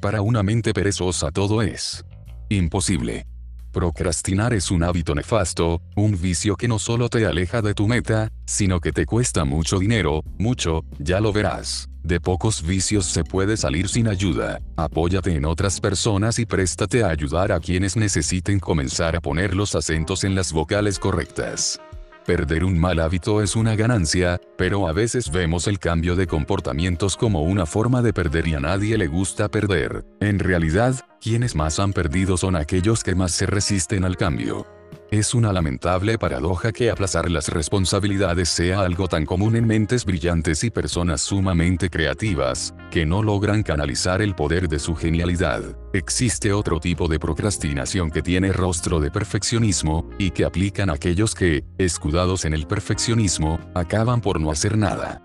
Para 0.00 0.22
una 0.22 0.44
mente 0.44 0.72
perezosa 0.72 1.32
todo 1.32 1.62
es 1.62 2.04
imposible. 2.48 3.26
Procrastinar 3.72 4.52
es 4.52 4.70
un 4.70 4.82
hábito 4.82 5.14
nefasto, 5.14 5.80
un 5.96 6.20
vicio 6.20 6.56
que 6.56 6.68
no 6.68 6.78
solo 6.78 7.08
te 7.08 7.24
aleja 7.24 7.62
de 7.62 7.72
tu 7.72 7.88
meta, 7.88 8.30
sino 8.44 8.80
que 8.80 8.92
te 8.92 9.06
cuesta 9.06 9.46
mucho 9.46 9.78
dinero, 9.78 10.22
mucho, 10.38 10.84
ya 10.98 11.20
lo 11.20 11.32
verás. 11.32 11.88
De 12.02 12.20
pocos 12.20 12.62
vicios 12.62 13.06
se 13.06 13.24
puede 13.24 13.56
salir 13.56 13.88
sin 13.88 14.08
ayuda. 14.08 14.60
Apóyate 14.76 15.34
en 15.34 15.46
otras 15.46 15.80
personas 15.80 16.38
y 16.38 16.44
préstate 16.44 17.02
a 17.02 17.08
ayudar 17.08 17.50
a 17.50 17.60
quienes 17.60 17.96
necesiten 17.96 18.60
comenzar 18.60 19.16
a 19.16 19.22
poner 19.22 19.54
los 19.54 19.74
acentos 19.74 20.24
en 20.24 20.34
las 20.34 20.52
vocales 20.52 20.98
correctas. 20.98 21.80
Perder 22.26 22.64
un 22.64 22.78
mal 22.78 23.00
hábito 23.00 23.42
es 23.42 23.56
una 23.56 23.74
ganancia, 23.74 24.38
pero 24.58 24.86
a 24.86 24.92
veces 24.92 25.30
vemos 25.32 25.66
el 25.66 25.78
cambio 25.78 26.14
de 26.14 26.26
comportamientos 26.26 27.16
como 27.16 27.42
una 27.42 27.64
forma 27.64 28.02
de 28.02 28.12
perder 28.12 28.48
y 28.48 28.54
a 28.54 28.60
nadie 28.60 28.98
le 28.98 29.06
gusta 29.06 29.48
perder. 29.48 30.04
En 30.20 30.38
realidad, 30.38 30.96
quienes 31.22 31.54
más 31.54 31.78
han 31.78 31.92
perdido 31.92 32.36
son 32.36 32.56
aquellos 32.56 33.04
que 33.04 33.14
más 33.14 33.30
se 33.30 33.46
resisten 33.46 34.04
al 34.04 34.16
cambio. 34.16 34.66
Es 35.12 35.34
una 35.34 35.52
lamentable 35.52 36.18
paradoja 36.18 36.72
que 36.72 36.90
aplazar 36.90 37.30
las 37.30 37.48
responsabilidades 37.48 38.48
sea 38.48 38.80
algo 38.80 39.06
tan 39.06 39.24
común 39.24 39.54
en 39.54 39.66
mentes 39.66 40.04
brillantes 40.04 40.64
y 40.64 40.70
personas 40.70 41.20
sumamente 41.20 41.90
creativas, 41.90 42.74
que 42.90 43.06
no 43.06 43.22
logran 43.22 43.62
canalizar 43.62 44.20
el 44.20 44.34
poder 44.34 44.68
de 44.68 44.80
su 44.80 44.96
genialidad. 44.96 45.62
Existe 45.92 46.52
otro 46.52 46.80
tipo 46.80 47.06
de 47.06 47.20
procrastinación 47.20 48.10
que 48.10 48.22
tiene 48.22 48.52
rostro 48.52 48.98
de 48.98 49.10
perfeccionismo, 49.10 50.10
y 50.18 50.32
que 50.32 50.44
aplican 50.44 50.90
aquellos 50.90 51.36
que, 51.36 51.62
escudados 51.78 52.44
en 52.46 52.54
el 52.54 52.66
perfeccionismo, 52.66 53.60
acaban 53.74 54.20
por 54.22 54.40
no 54.40 54.50
hacer 54.50 54.76
nada. 54.76 55.22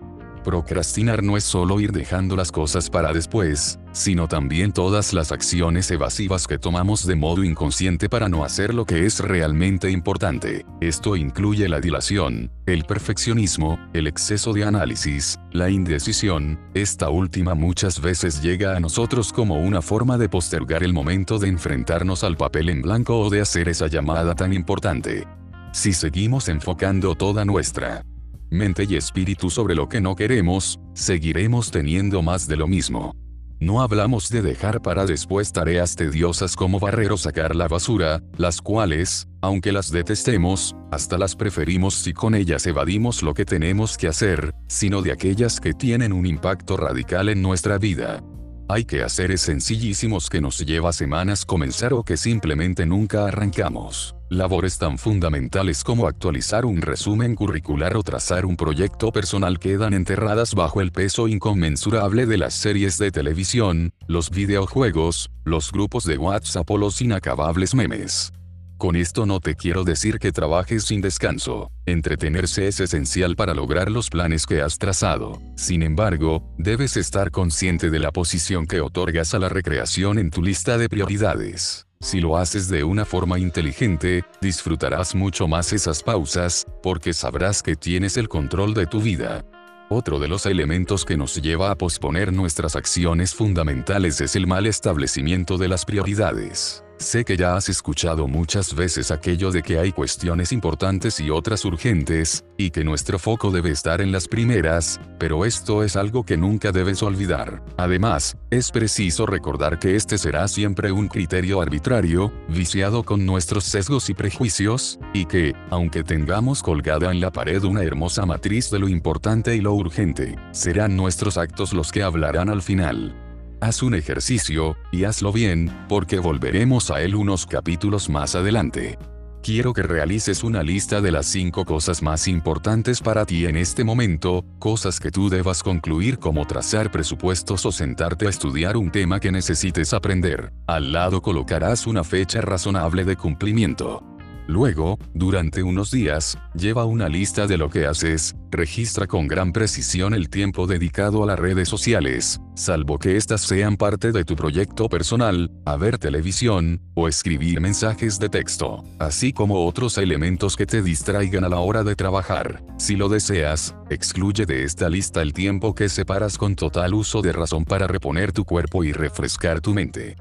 Procrastinar 0.47 1.23
no 1.23 1.35
es 1.35 1.43
solo 1.43 1.81
ir 1.81 1.91
dejando 1.91 2.37
las 2.37 2.53
cosas 2.53 2.89
para 2.89 3.11
después, 3.11 3.79
sino 3.91 4.29
también 4.29 4.71
todas 4.71 5.11
las 5.11 5.33
acciones 5.33 5.91
evasivas 5.91 6.47
que 6.47 6.57
tomamos 6.57 7.05
de 7.05 7.17
modo 7.17 7.43
inconsciente 7.43 8.07
para 8.07 8.29
no 8.29 8.45
hacer 8.45 8.73
lo 8.73 8.85
que 8.85 9.05
es 9.05 9.19
realmente 9.19 9.91
importante. 9.91 10.65
Esto 10.79 11.17
incluye 11.17 11.67
la 11.67 11.81
dilación, 11.81 12.49
el 12.65 12.85
perfeccionismo, 12.85 13.77
el 13.91 14.07
exceso 14.07 14.53
de 14.53 14.63
análisis, 14.63 15.37
la 15.51 15.69
indecisión, 15.69 16.57
esta 16.73 17.09
última 17.09 17.53
muchas 17.53 17.99
veces 17.99 18.41
llega 18.41 18.77
a 18.77 18.79
nosotros 18.79 19.33
como 19.33 19.59
una 19.59 19.81
forma 19.81 20.17
de 20.17 20.29
postergar 20.29 20.81
el 20.81 20.93
momento 20.93 21.39
de 21.39 21.49
enfrentarnos 21.49 22.23
al 22.23 22.37
papel 22.37 22.69
en 22.69 22.81
blanco 22.83 23.19
o 23.19 23.29
de 23.29 23.41
hacer 23.41 23.67
esa 23.67 23.87
llamada 23.87 24.33
tan 24.33 24.53
importante. 24.53 25.27
Si 25.73 25.91
seguimos 25.91 26.47
enfocando 26.47 27.15
toda 27.15 27.43
nuestra 27.43 28.01
mente 28.49 28.85
y 28.89 28.95
espíritu 28.95 29.49
sobre 29.49 29.75
lo 29.75 29.89
que 29.89 30.01
no 30.01 30.15
queremos, 30.15 30.79
seguiremos 30.93 31.71
teniendo 31.71 32.21
más 32.21 32.47
de 32.47 32.57
lo 32.57 32.67
mismo. 32.67 33.13
No 33.59 33.81
hablamos 33.81 34.29
de 34.29 34.43
dejar 34.43 34.83
para 34.83 35.07
después 35.07 35.51
tareas 35.51 35.95
tediosas 35.95 36.55
como 36.55 36.79
barrer 36.79 37.11
o 37.11 37.17
sacar 37.17 37.55
la 37.55 37.67
basura, 37.67 38.21
las 38.37 38.61
cuales, 38.61 39.27
aunque 39.41 39.71
las 39.71 39.91
detestemos, 39.91 40.75
hasta 40.91 41.17
las 41.17 41.35
preferimos 41.35 41.95
si 41.95 42.13
con 42.13 42.35
ellas 42.35 42.67
evadimos 42.67 43.23
lo 43.23 43.33
que 43.33 43.45
tenemos 43.45 43.97
que 43.97 44.07
hacer, 44.07 44.53
sino 44.67 45.01
de 45.01 45.11
aquellas 45.11 45.59
que 45.59 45.73
tienen 45.73 46.13
un 46.13 46.27
impacto 46.27 46.77
radical 46.77 47.29
en 47.29 47.41
nuestra 47.41 47.79
vida. 47.79 48.21
Hay 48.69 48.85
que 48.85 49.01
hacer 49.01 49.35
sencillísimos 49.39 50.29
que 50.29 50.41
nos 50.41 50.59
lleva 50.59 50.93
semanas 50.93 51.43
comenzar 51.43 51.93
o 51.93 52.03
que 52.03 52.17
simplemente 52.17 52.85
nunca 52.85 53.25
arrancamos. 53.25 54.16
Labores 54.29 54.77
tan 54.77 54.97
fundamentales 54.97 55.85
como 55.85 56.05
actualizar 56.05 56.65
un 56.65 56.81
resumen 56.81 57.33
curricular 57.33 57.95
o 57.95 58.03
trazar 58.03 58.45
un 58.45 58.57
proyecto 58.57 59.13
personal 59.13 59.57
quedan 59.57 59.93
enterradas 59.93 60.53
bajo 60.53 60.81
el 60.81 60.91
peso 60.91 61.29
inconmensurable 61.29 62.25
de 62.25 62.37
las 62.37 62.53
series 62.53 62.97
de 62.97 63.09
televisión, 63.11 63.93
los 64.05 64.29
videojuegos, 64.29 65.29
los 65.45 65.71
grupos 65.71 66.03
de 66.03 66.17
WhatsApp 66.17 66.69
o 66.69 66.77
los 66.77 67.01
inacabables 67.01 67.73
memes. 67.73 68.33
Con 68.77 68.97
esto 68.97 69.25
no 69.25 69.39
te 69.39 69.55
quiero 69.55 69.85
decir 69.85 70.19
que 70.19 70.33
trabajes 70.33 70.83
sin 70.83 70.99
descanso. 70.99 71.71
Entretenerse 71.85 72.67
es 72.67 72.81
esencial 72.81 73.37
para 73.37 73.53
lograr 73.53 73.89
los 73.89 74.09
planes 74.09 74.45
que 74.45 74.61
has 74.61 74.77
trazado. 74.77 75.41
Sin 75.55 75.81
embargo, 75.81 76.53
debes 76.57 76.97
estar 76.97 77.31
consciente 77.31 77.89
de 77.89 77.99
la 77.99 78.11
posición 78.11 78.67
que 78.67 78.81
otorgas 78.81 79.33
a 79.33 79.39
la 79.39 79.47
recreación 79.47 80.19
en 80.19 80.31
tu 80.31 80.43
lista 80.43 80.77
de 80.77 80.89
prioridades. 80.89 81.86
Si 81.99 82.19
lo 82.19 82.37
haces 82.37 82.69
de 82.69 82.83
una 82.83 83.05
forma 83.05 83.39
inteligente, 83.39 84.23
disfrutarás 84.39 85.15
mucho 85.15 85.47
más 85.47 85.73
esas 85.73 86.03
pausas, 86.03 86.65
porque 86.83 87.11
sabrás 87.11 87.63
que 87.63 87.75
tienes 87.75 88.17
el 88.17 88.29
control 88.29 88.75
de 88.75 88.85
tu 88.85 89.01
vida. 89.01 89.43
Otro 89.89 90.19
de 90.19 90.27
los 90.27 90.45
elementos 90.45 91.05
que 91.05 91.17
nos 91.17 91.41
lleva 91.41 91.71
a 91.71 91.75
posponer 91.75 92.31
nuestras 92.33 92.75
acciones 92.75 93.33
fundamentales 93.33 94.21
es 94.21 94.35
el 94.35 94.45
mal 94.45 94.67
establecimiento 94.67 95.57
de 95.57 95.69
las 95.69 95.85
prioridades. 95.85 96.83
Sé 96.99 97.25
que 97.25 97.37
ya 97.37 97.55
has 97.55 97.69
escuchado 97.69 98.27
muchas 98.27 98.73
veces 98.73 99.11
aquello 99.11 99.51
de 99.51 99.61
que 99.61 99.77
hay 99.77 99.91
cuestiones 99.91 100.51
importantes 100.51 101.19
y 101.19 101.29
otras 101.29 101.63
urgentes, 101.63 102.43
y 102.57 102.71
que 102.71 102.83
nuestro 102.83 103.19
foco 103.19 103.51
debe 103.51 103.69
estar 103.69 104.01
en 104.01 104.11
las 104.11 104.27
primeras, 104.27 104.99
pero 105.19 105.45
esto 105.45 105.83
es 105.83 105.95
algo 105.95 106.23
que 106.23 106.37
nunca 106.37 106.71
debes 106.71 107.03
olvidar. 107.03 107.61
Además, 107.77 108.35
es 108.49 108.71
preciso 108.71 109.27
recordar 109.27 109.77
que 109.77 109.95
este 109.95 110.17
será 110.17 110.47
siempre 110.47 110.91
un 110.91 111.07
criterio 111.07 111.61
arbitrario, 111.61 112.33
viciado 112.47 113.03
con 113.03 113.27
nuestros 113.27 113.65
sesgos 113.65 114.09
y 114.09 114.15
prejuicios, 114.15 114.99
y 115.13 115.25
que, 115.25 115.53
aunque 115.69 116.03
tengamos 116.03 116.63
colgada 116.63 117.11
en 117.11 117.21
la 117.21 117.31
pared 117.31 117.63
una 117.63 117.83
hermosa 117.83 118.25
matriz 118.25 118.71
de 118.71 118.79
lo 118.79 118.89
importante 118.89 119.55
y 119.55 119.61
lo 119.61 119.73
urgente, 119.75 120.35
serán 120.51 120.97
nuestros 120.97 121.37
actos 121.37 121.73
los 121.73 121.91
que 121.91 122.01
hablarán 122.01 122.49
al 122.49 122.63
final. 122.63 123.26
Haz 123.59 123.81
un 123.81 123.95
ejercicio, 123.95 124.77
y 124.91 125.05
hazlo 125.05 125.31
bien, 125.31 125.75
porque 125.89 126.19
volveremos 126.19 126.91
a 126.91 127.01
él 127.01 127.15
unos 127.15 127.47
capítulos 127.47 128.07
más 128.07 128.35
adelante. 128.35 128.99
Quiero 129.41 129.73
que 129.73 129.81
realices 129.81 130.43
una 130.43 130.61
lista 130.61 131.01
de 131.01 131.11
las 131.11 131.25
5 131.25 131.65
cosas 131.65 132.03
más 132.03 132.27
importantes 132.27 133.01
para 133.01 133.25
ti 133.25 133.45
en 133.45 133.55
este 133.55 133.83
momento, 133.83 134.45
cosas 134.59 134.99
que 134.99 135.09
tú 135.09 135.29
debas 135.29 135.63
concluir 135.63 136.19
como 136.19 136.45
trazar 136.45 136.91
presupuestos 136.91 137.65
o 137.65 137.71
sentarte 137.71 138.27
a 138.27 138.29
estudiar 138.29 138.77
un 138.77 138.91
tema 138.91 139.19
que 139.19 139.31
necesites 139.31 139.91
aprender. 139.93 140.53
Al 140.67 140.91
lado 140.91 141.21
colocarás 141.21 141.87
una 141.87 142.03
fecha 142.03 142.41
razonable 142.41 143.05
de 143.05 143.15
cumplimiento. 143.15 144.16
Luego, 144.47 144.97
durante 145.13 145.61
unos 145.61 145.91
días, 145.91 146.37
lleva 146.53 146.85
una 146.85 147.09
lista 147.09 147.47
de 147.47 147.57
lo 147.57 147.69
que 147.69 147.85
haces, 147.85 148.33
registra 148.49 149.05
con 149.05 149.27
gran 149.27 149.51
precisión 149.51 150.13
el 150.13 150.29
tiempo 150.29 150.67
dedicado 150.67 151.21
a 151.21 151.27
las 151.27 151.37
redes 151.37 151.67
sociales, 151.67 152.39
salvo 152.55 152.97
que 152.97 153.17
éstas 153.17 153.41
sean 153.41 153.75
parte 153.75 154.13
de 154.13 154.23
tu 154.23 154.37
proyecto 154.37 154.87
personal, 154.87 155.51
a 155.65 155.75
ver 155.75 155.97
televisión, 155.97 156.81
o 156.93 157.09
escribir 157.09 157.59
mensajes 157.59 158.19
de 158.19 158.29
texto, 158.29 158.85
así 158.99 159.33
como 159.33 159.65
otros 159.65 159.97
elementos 159.97 160.55
que 160.55 160.65
te 160.65 160.81
distraigan 160.81 161.43
a 161.43 161.49
la 161.49 161.59
hora 161.59 161.83
de 161.83 161.97
trabajar. 161.97 162.63
Si 162.77 162.95
lo 162.95 163.09
deseas, 163.09 163.75
excluye 163.89 164.45
de 164.45 164.63
esta 164.63 164.87
lista 164.87 165.21
el 165.21 165.33
tiempo 165.33 165.75
que 165.75 165.89
separas 165.89 166.37
con 166.37 166.55
total 166.55 166.93
uso 166.93 167.21
de 167.21 167.33
razón 167.33 167.65
para 167.65 167.85
reponer 167.85 168.31
tu 168.31 168.45
cuerpo 168.45 168.85
y 168.85 168.93
refrescar 168.93 169.59
tu 169.59 169.73
mente. 169.73 170.15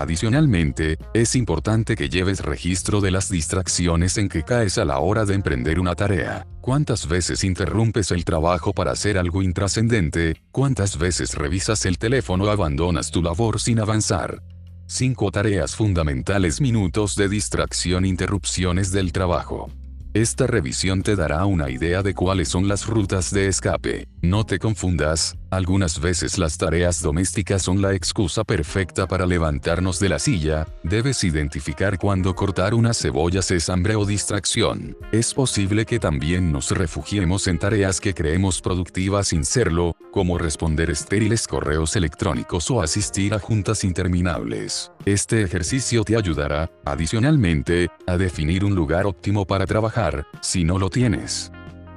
Adicionalmente, 0.00 0.96
es 1.12 1.36
importante 1.36 1.94
que 1.94 2.08
lleves 2.08 2.40
registro 2.40 3.02
de 3.02 3.10
las 3.10 3.28
distracciones 3.28 4.16
en 4.16 4.30
que 4.30 4.44
caes 4.44 4.78
a 4.78 4.86
la 4.86 4.98
hora 4.98 5.26
de 5.26 5.34
emprender 5.34 5.78
una 5.78 5.94
tarea. 5.94 6.46
¿Cuántas 6.62 7.06
veces 7.06 7.44
interrumpes 7.44 8.10
el 8.10 8.24
trabajo 8.24 8.72
para 8.72 8.92
hacer 8.92 9.18
algo 9.18 9.42
intrascendente? 9.42 10.40
¿Cuántas 10.52 10.96
veces 10.96 11.34
revisas 11.34 11.84
el 11.84 11.98
teléfono 11.98 12.44
o 12.44 12.50
abandonas 12.50 13.10
tu 13.10 13.22
labor 13.22 13.60
sin 13.60 13.78
avanzar? 13.78 14.42
5 14.86 15.30
tareas 15.32 15.76
fundamentales 15.76 16.62
minutos 16.62 17.14
de 17.14 17.28
distracción 17.28 18.06
interrupciones 18.06 18.92
del 18.92 19.12
trabajo. 19.12 19.70
Esta 20.14 20.48
revisión 20.48 21.02
te 21.02 21.14
dará 21.14 21.44
una 21.44 21.70
idea 21.70 22.02
de 22.02 22.14
cuáles 22.14 22.48
son 22.48 22.66
las 22.66 22.86
rutas 22.86 23.30
de 23.32 23.46
escape. 23.46 24.08
No 24.22 24.44
te 24.44 24.58
confundas, 24.58 25.36
algunas 25.50 26.00
veces 26.00 26.38
las 26.38 26.56
tareas 26.56 27.02
domésticas 27.02 27.62
son 27.62 27.82
la 27.82 27.94
excusa 27.94 28.44
perfecta 28.44 29.06
para 29.06 29.26
levantarnos 29.26 29.98
de 29.98 30.08
la 30.08 30.18
silla, 30.18 30.66
debes 30.82 31.24
identificar 31.24 31.98
cuándo 31.98 32.34
cortar 32.34 32.74
una 32.74 32.94
cebolla 32.94 33.40
es 33.48 33.68
hambre 33.68 33.96
o 33.96 34.04
distracción. 34.04 34.96
Es 35.12 35.34
posible 35.34 35.86
que 35.86 35.98
también 35.98 36.52
nos 36.52 36.70
refugiemos 36.70 37.46
en 37.48 37.58
tareas 37.58 38.00
que 38.00 38.14
creemos 38.14 38.60
productivas 38.60 39.28
sin 39.28 39.44
serlo, 39.44 39.96
como 40.12 40.38
responder 40.38 40.90
estériles 40.90 41.46
correos 41.46 41.96
electrónicos 41.96 42.70
o 42.70 42.82
asistir 42.82 43.34
a 43.34 43.38
juntas 43.38 43.84
interminables. 43.84 44.92
Este 45.04 45.42
ejercicio 45.42 46.04
te 46.04 46.16
ayudará, 46.16 46.70
adicionalmente, 46.84 47.88
a 48.06 48.16
definir 48.16 48.64
un 48.64 48.74
lugar 48.74 49.06
óptimo 49.06 49.46
para 49.46 49.66
trabajar 49.66 50.26
si 50.42 50.64
no 50.64 50.78
lo 50.78 50.90
tienes. 50.90 51.50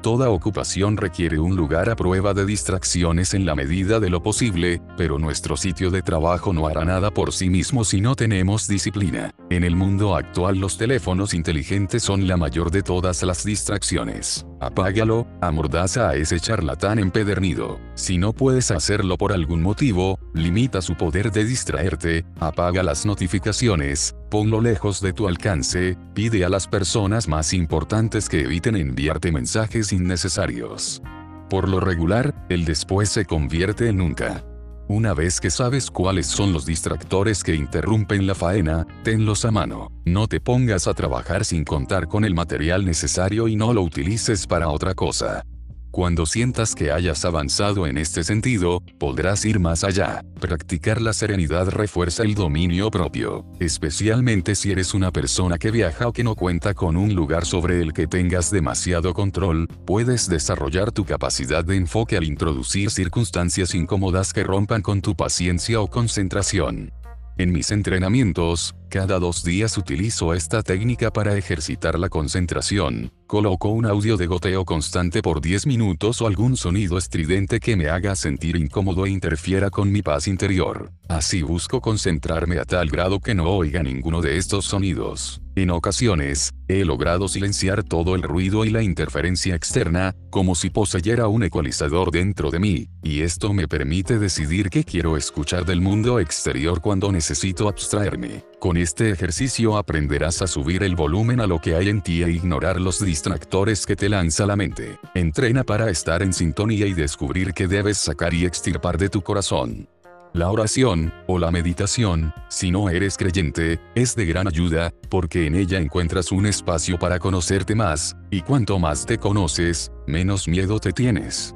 Toda 0.04 0.30
ocupación 0.30 0.98
requiere 0.98 1.40
un 1.40 1.56
lugar 1.56 1.90
a 1.90 1.96
prueba 1.96 2.34
de 2.34 2.46
distracciones 2.46 3.34
en 3.34 3.46
la 3.46 3.56
medida 3.56 4.02
de 4.02 4.10
lo 4.10 4.22
posible, 4.22 4.82
pero 4.98 5.18
nuestro 5.18 5.56
sitio 5.56 5.92
de 5.92 6.02
trabajo 6.02 6.52
no 6.52 6.68
hará 6.68 6.84
nada 6.84 7.10
por 7.10 7.32
sí 7.32 7.50
mismo 7.50 7.86
si 7.86 8.02
no 8.02 8.14
tenemos 8.14 8.68
disciplina. 8.68 9.34
En 9.50 9.64
el 9.64 9.78
mundo 9.78 10.18
actual 10.18 10.58
los 10.60 10.78
teléfonos 10.78 11.34
inteligentes 11.34 12.04
son 12.04 12.28
la 12.28 12.36
mayor 12.36 12.70
de 12.70 12.84
todas 12.84 13.24
las 13.24 13.46
distracciones. 13.46 14.46
Apágalo, 14.66 15.28
amordaza 15.42 16.10
a 16.10 16.16
ese 16.16 16.40
charlatán 16.40 17.00
empedernido. 17.00 17.80
Si 17.96 18.18
no 18.18 18.34
puedes 18.34 18.72
hacerlo 18.72 19.18
por 19.18 19.34
algún 19.34 19.62
motivo, 19.62 20.20
limita 20.34 20.82
su 20.82 20.96
poder 20.96 21.32
de 21.32 21.44
distraerte, 21.44 22.26
apaga 22.40 22.82
las 22.82 23.06
notificaciones, 23.06 24.16
ponlo 24.30 24.62
lejos 24.62 25.02
de 25.02 25.12
tu 25.12 25.28
alcance, 25.28 25.98
pide 26.14 26.46
a 26.46 26.50
las 26.50 26.68
personas 26.68 27.28
más 27.28 27.54
importantes 27.54 28.30
que 28.30 28.42
eviten 28.42 28.76
enviarte 28.76 29.32
mensajes 29.32 29.92
innecesarios. 29.92 31.02
Por 31.50 31.68
lo 31.68 31.80
regular, 31.80 32.34
el 32.50 32.66
después 32.66 33.10
se 33.10 33.26
convierte 33.26 33.90
en 33.90 33.98
nunca. 33.98 34.44
Una 34.88 35.14
vez 35.14 35.40
que 35.40 35.50
sabes 35.50 35.90
cuáles 35.90 36.28
son 36.28 36.52
los 36.52 36.66
distractores 36.66 37.44
que 37.44 37.56
interrumpen 37.56 38.28
la 38.28 38.36
faena, 38.36 38.86
tenlos 39.04 39.46
a 39.46 39.52
mano. 39.52 39.90
No 40.06 40.28
te 40.28 40.42
pongas 40.42 40.88
a 40.88 40.94
trabajar 40.94 41.46
sin 41.46 41.64
contar 41.64 42.08
con 42.10 42.26
el 42.26 42.34
material 42.34 42.86
necesario 42.86 43.48
y 43.48 43.56
no 43.56 43.74
lo 43.74 43.82
utilices 43.82 44.46
para 44.46 44.68
otra 44.68 44.94
cosa. 44.94 45.46
Cuando 45.94 46.26
sientas 46.26 46.74
que 46.74 46.92
hayas 46.92 47.24
avanzado 47.24 47.86
en 47.86 48.00
este 48.00 48.24
sentido, 48.24 48.82
podrás 48.98 49.46
ir 49.46 49.60
más 49.60 49.84
allá. 49.84 50.24
Practicar 50.40 51.00
la 51.00 51.14
serenidad 51.14 51.70
refuerza 51.70 52.24
el 52.24 52.34
dominio 52.34 52.90
propio, 52.90 53.46
especialmente 53.60 54.56
si 54.56 54.72
eres 54.72 54.96
una 54.96 55.12
persona 55.12 55.60
que 55.60 55.70
viaja 55.70 56.08
o 56.08 56.12
que 56.12 56.24
no 56.24 56.34
cuenta 56.34 56.74
con 56.74 56.98
un 56.98 57.14
lugar 57.14 57.46
sobre 57.46 57.80
el 57.80 57.94
que 57.94 58.08
tengas 58.08 58.50
demasiado 58.50 59.14
control, 59.14 59.68
puedes 59.86 60.28
desarrollar 60.28 60.92
tu 60.92 61.06
capacidad 61.06 61.64
de 61.64 61.76
enfoque 61.76 62.18
al 62.18 62.24
introducir 62.24 62.90
circunstancias 62.90 63.76
incómodas 63.76 64.34
que 64.34 64.44
rompan 64.44 64.82
con 64.82 65.00
tu 65.00 65.16
paciencia 65.16 65.80
o 65.80 65.88
concentración. 65.88 66.92
En 67.36 67.52
mis 67.52 67.72
entrenamientos, 67.72 68.76
cada 68.94 69.18
dos 69.18 69.44
días 69.44 69.76
utilizo 69.80 70.36
esta 70.36 70.62
técnica 70.62 71.12
para 71.12 71.36
ejercitar 71.36 71.98
la 71.98 72.10
concentración. 72.10 73.12
Coloco 73.26 73.70
un 73.70 73.88
audio 73.88 74.18
de 74.18 74.28
goteo 74.28 74.66
constante 74.66 75.24
por 75.24 75.42
10 75.42 75.66
minutos 75.66 76.22
o 76.22 76.28
algún 76.28 76.56
sonido 76.56 77.00
estridente 77.00 77.60
que 77.60 77.76
me 77.76 77.90
haga 77.90 78.16
sentir 78.16 78.56
incómodo 78.56 79.08
e 79.08 79.10
interfiera 79.10 79.72
con 79.72 79.92
mi 79.92 80.04
paz 80.04 80.28
interior. 80.28 80.92
Así 81.08 81.42
busco 81.42 81.82
concentrarme 81.82 82.60
a 82.60 82.66
tal 82.66 82.92
grado 82.92 83.20
que 83.20 83.34
no 83.34 83.46
oiga 83.46 83.82
ninguno 83.82 84.22
de 84.22 84.38
estos 84.38 84.66
sonidos. 84.66 85.42
En 85.56 85.72
ocasiones, 85.72 86.52
he 86.68 86.86
logrado 86.86 87.28
silenciar 87.28 87.84
todo 87.84 88.14
el 88.14 88.22
ruido 88.22 88.64
y 88.64 88.70
la 88.70 88.84
interferencia 88.84 89.56
externa, 89.56 90.16
como 90.30 90.54
si 90.54 90.70
poseyera 90.70 91.28
un 91.28 91.42
ecualizador 91.44 92.12
dentro 92.12 92.52
de 92.52 92.60
mí, 92.60 92.88
y 93.02 93.22
esto 93.22 93.54
me 93.54 93.68
permite 93.68 94.20
decidir 94.20 94.70
qué 94.70 94.84
quiero 94.84 95.18
escuchar 95.18 95.66
del 95.66 95.82
mundo 95.82 96.20
exterior 96.20 96.82
cuando 96.82 97.12
necesito 97.12 97.68
abstraerme. 97.68 98.44
Con 98.64 98.78
este 98.78 99.10
ejercicio 99.10 99.76
aprenderás 99.76 100.42
a 100.42 100.48
subir 100.48 100.84
el 100.84 100.96
volumen 100.96 101.42
a 101.42 101.48
lo 101.48 101.60
que 101.60 101.76
hay 101.76 101.90
en 101.90 102.02
ti 102.02 102.24
e 102.24 102.32
ignorar 102.32 102.80
los 102.80 103.04
distractores 103.04 103.86
que 103.86 103.98
te 103.98 104.08
lanza 104.08 104.46
la 104.46 104.56
mente. 104.56 105.00
Entrena 105.16 105.66
para 105.66 105.90
estar 105.90 106.24
en 106.24 106.32
sintonía 106.32 106.88
y 106.88 106.94
descubrir 106.94 107.54
qué 107.54 107.68
debes 107.68 107.98
sacar 107.98 108.34
y 108.34 108.46
extirpar 108.46 108.98
de 108.98 109.10
tu 109.10 109.22
corazón. 109.22 109.90
La 110.32 110.50
oración, 110.50 111.14
o 111.28 111.40
la 111.40 111.52
meditación, 111.52 112.34
si 112.48 112.72
no 112.72 112.90
eres 112.90 113.18
creyente, 113.18 113.82
es 113.96 114.16
de 114.16 114.26
gran 114.26 114.48
ayuda, 114.48 114.94
porque 115.10 115.46
en 115.46 115.56
ella 115.56 115.78
encuentras 115.78 116.32
un 116.32 116.46
espacio 116.46 116.98
para 116.98 117.20
conocerte 117.20 117.76
más, 117.76 118.16
y 118.32 118.44
cuanto 118.44 118.80
más 118.80 119.06
te 119.06 119.18
conoces, 119.18 119.92
menos 120.08 120.48
miedo 120.48 120.80
te 120.80 120.94
tienes. 120.94 121.54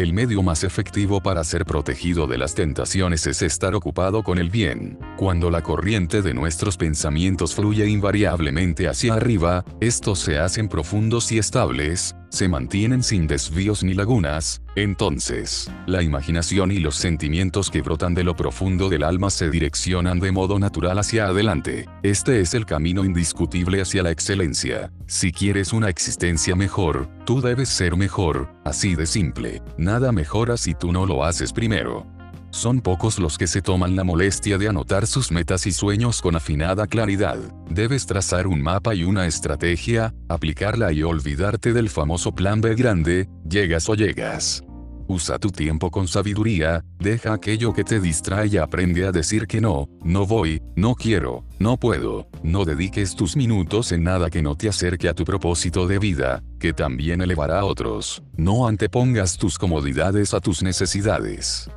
El 0.00 0.14
medio 0.14 0.42
más 0.42 0.64
efectivo 0.64 1.20
para 1.20 1.44
ser 1.44 1.66
protegido 1.66 2.26
de 2.26 2.38
las 2.38 2.54
tentaciones 2.54 3.26
es 3.26 3.42
estar 3.42 3.74
ocupado 3.74 4.22
con 4.22 4.38
el 4.38 4.48
bien. 4.48 4.98
Cuando 5.18 5.50
la 5.50 5.62
corriente 5.62 6.22
de 6.22 6.32
nuestros 6.32 6.78
pensamientos 6.78 7.54
fluye 7.54 7.86
invariablemente 7.86 8.88
hacia 8.88 9.12
arriba, 9.12 9.62
estos 9.78 10.20
se 10.20 10.38
hacen 10.38 10.70
profundos 10.70 11.30
y 11.32 11.38
estables, 11.38 12.16
se 12.30 12.48
mantienen 12.48 13.02
sin 13.02 13.26
desvíos 13.26 13.84
ni 13.84 13.94
lagunas, 13.94 14.62
entonces, 14.76 15.70
la 15.86 16.02
imaginación 16.02 16.70
y 16.70 16.78
los 16.78 16.94
sentimientos 16.94 17.70
que 17.70 17.82
brotan 17.82 18.14
de 18.14 18.24
lo 18.24 18.36
profundo 18.36 18.88
del 18.88 19.02
alma 19.02 19.30
se 19.30 19.50
direccionan 19.50 20.20
de 20.20 20.32
modo 20.32 20.58
natural 20.58 20.98
hacia 20.98 21.26
adelante. 21.26 21.86
Este 22.02 22.40
es 22.40 22.54
el 22.54 22.66
camino 22.66 23.04
indiscutible 23.04 23.82
hacia 23.82 24.02
la 24.02 24.10
excelencia. 24.10 24.92
Si 25.06 25.32
quieres 25.32 25.72
una 25.72 25.88
existencia 25.88 26.54
mejor, 26.54 27.08
tú 27.26 27.40
debes 27.40 27.68
ser 27.68 27.96
mejor, 27.96 28.54
así 28.64 28.94
de 28.94 29.06
simple. 29.06 29.62
Nada 29.76 30.12
mejora 30.12 30.56
si 30.56 30.74
tú 30.74 30.92
no 30.92 31.04
lo 31.04 31.24
haces 31.24 31.52
primero. 31.52 32.19
Son 32.50 32.80
pocos 32.80 33.18
los 33.18 33.38
que 33.38 33.46
se 33.46 33.62
toman 33.62 33.94
la 33.94 34.02
molestia 34.02 34.58
de 34.58 34.68
anotar 34.68 35.06
sus 35.06 35.30
metas 35.30 35.66
y 35.66 35.72
sueños 35.72 36.20
con 36.20 36.34
afinada 36.34 36.86
claridad. 36.86 37.38
Debes 37.68 38.06
trazar 38.06 38.46
un 38.46 38.60
mapa 38.60 38.94
y 38.94 39.04
una 39.04 39.26
estrategia, 39.26 40.12
aplicarla 40.28 40.92
y 40.92 41.02
olvidarte 41.02 41.72
del 41.72 41.88
famoso 41.88 42.32
plan 42.32 42.60
B 42.60 42.74
grande, 42.74 43.28
llegas 43.48 43.88
o 43.88 43.94
llegas. 43.94 44.64
Usa 45.06 45.40
tu 45.40 45.50
tiempo 45.50 45.90
con 45.90 46.06
sabiduría, 46.06 46.84
deja 46.98 47.32
aquello 47.32 47.72
que 47.72 47.82
te 47.82 47.98
distrae 47.98 48.46
y 48.46 48.56
aprende 48.58 49.06
a 49.06 49.12
decir 49.12 49.48
que 49.48 49.60
no, 49.60 49.88
no 50.04 50.24
voy, 50.24 50.62
no 50.76 50.94
quiero, 50.94 51.44
no 51.58 51.76
puedo, 51.76 52.28
no 52.44 52.64
dediques 52.64 53.16
tus 53.16 53.36
minutos 53.36 53.90
en 53.90 54.04
nada 54.04 54.30
que 54.30 54.40
no 54.40 54.54
te 54.54 54.68
acerque 54.68 55.08
a 55.08 55.14
tu 55.14 55.24
propósito 55.24 55.88
de 55.88 55.98
vida, 55.98 56.44
que 56.60 56.72
también 56.72 57.22
elevará 57.22 57.60
a 57.60 57.64
otros, 57.64 58.22
no 58.36 58.68
antepongas 58.68 59.36
tus 59.36 59.58
comodidades 59.58 60.32
a 60.32 60.40
tus 60.40 60.62
necesidades. 60.62 61.68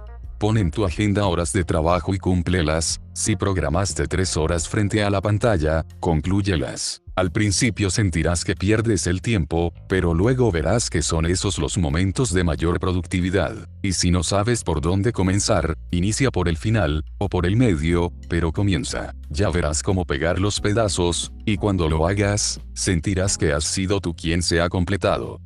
Pon 0.43 0.57
en 0.57 0.71
tu 0.71 0.83
agenda 0.83 1.25
horas 1.25 1.53
de 1.53 1.63
trabajo 1.63 2.13
y 2.13 2.17
cúmplelas, 2.17 2.99
si 3.13 3.37
programaste 3.37 4.07
tres 4.07 4.35
horas 4.35 4.67
frente 4.67 5.01
a 5.01 5.09
la 5.09 5.21
pantalla, 5.21 5.85
conclúyelas. 6.01 7.01
Al 7.15 7.31
principio 7.31 7.89
sentirás 7.89 8.43
que 8.43 8.53
pierdes 8.53 9.07
el 9.07 9.21
tiempo, 9.21 9.71
pero 9.87 10.13
luego 10.13 10.51
verás 10.51 10.89
que 10.89 11.01
son 11.01 11.27
esos 11.27 11.59
los 11.59 11.77
momentos 11.77 12.33
de 12.33 12.43
mayor 12.43 12.81
productividad. 12.81 13.55
Y 13.81 13.93
si 13.93 14.11
no 14.11 14.21
sabes 14.21 14.65
por 14.65 14.81
dónde 14.81 15.13
comenzar, 15.13 15.77
inicia 15.91 16.29
por 16.29 16.49
el 16.49 16.57
final, 16.57 17.05
o 17.19 17.29
por 17.29 17.45
el 17.45 17.55
medio, 17.55 18.11
pero 18.27 18.51
comienza. 18.51 19.15
Ya 19.29 19.49
verás 19.49 19.81
cómo 19.81 20.03
pegar 20.03 20.39
los 20.39 20.59
pedazos, 20.59 21.31
y 21.45 21.55
cuando 21.55 21.87
lo 21.87 22.05
hagas, 22.05 22.59
sentirás 22.73 23.37
que 23.37 23.53
has 23.53 23.63
sido 23.63 24.01
tú 24.01 24.13
quien 24.13 24.43
se 24.43 24.59
ha 24.59 24.67
completado. 24.67 25.39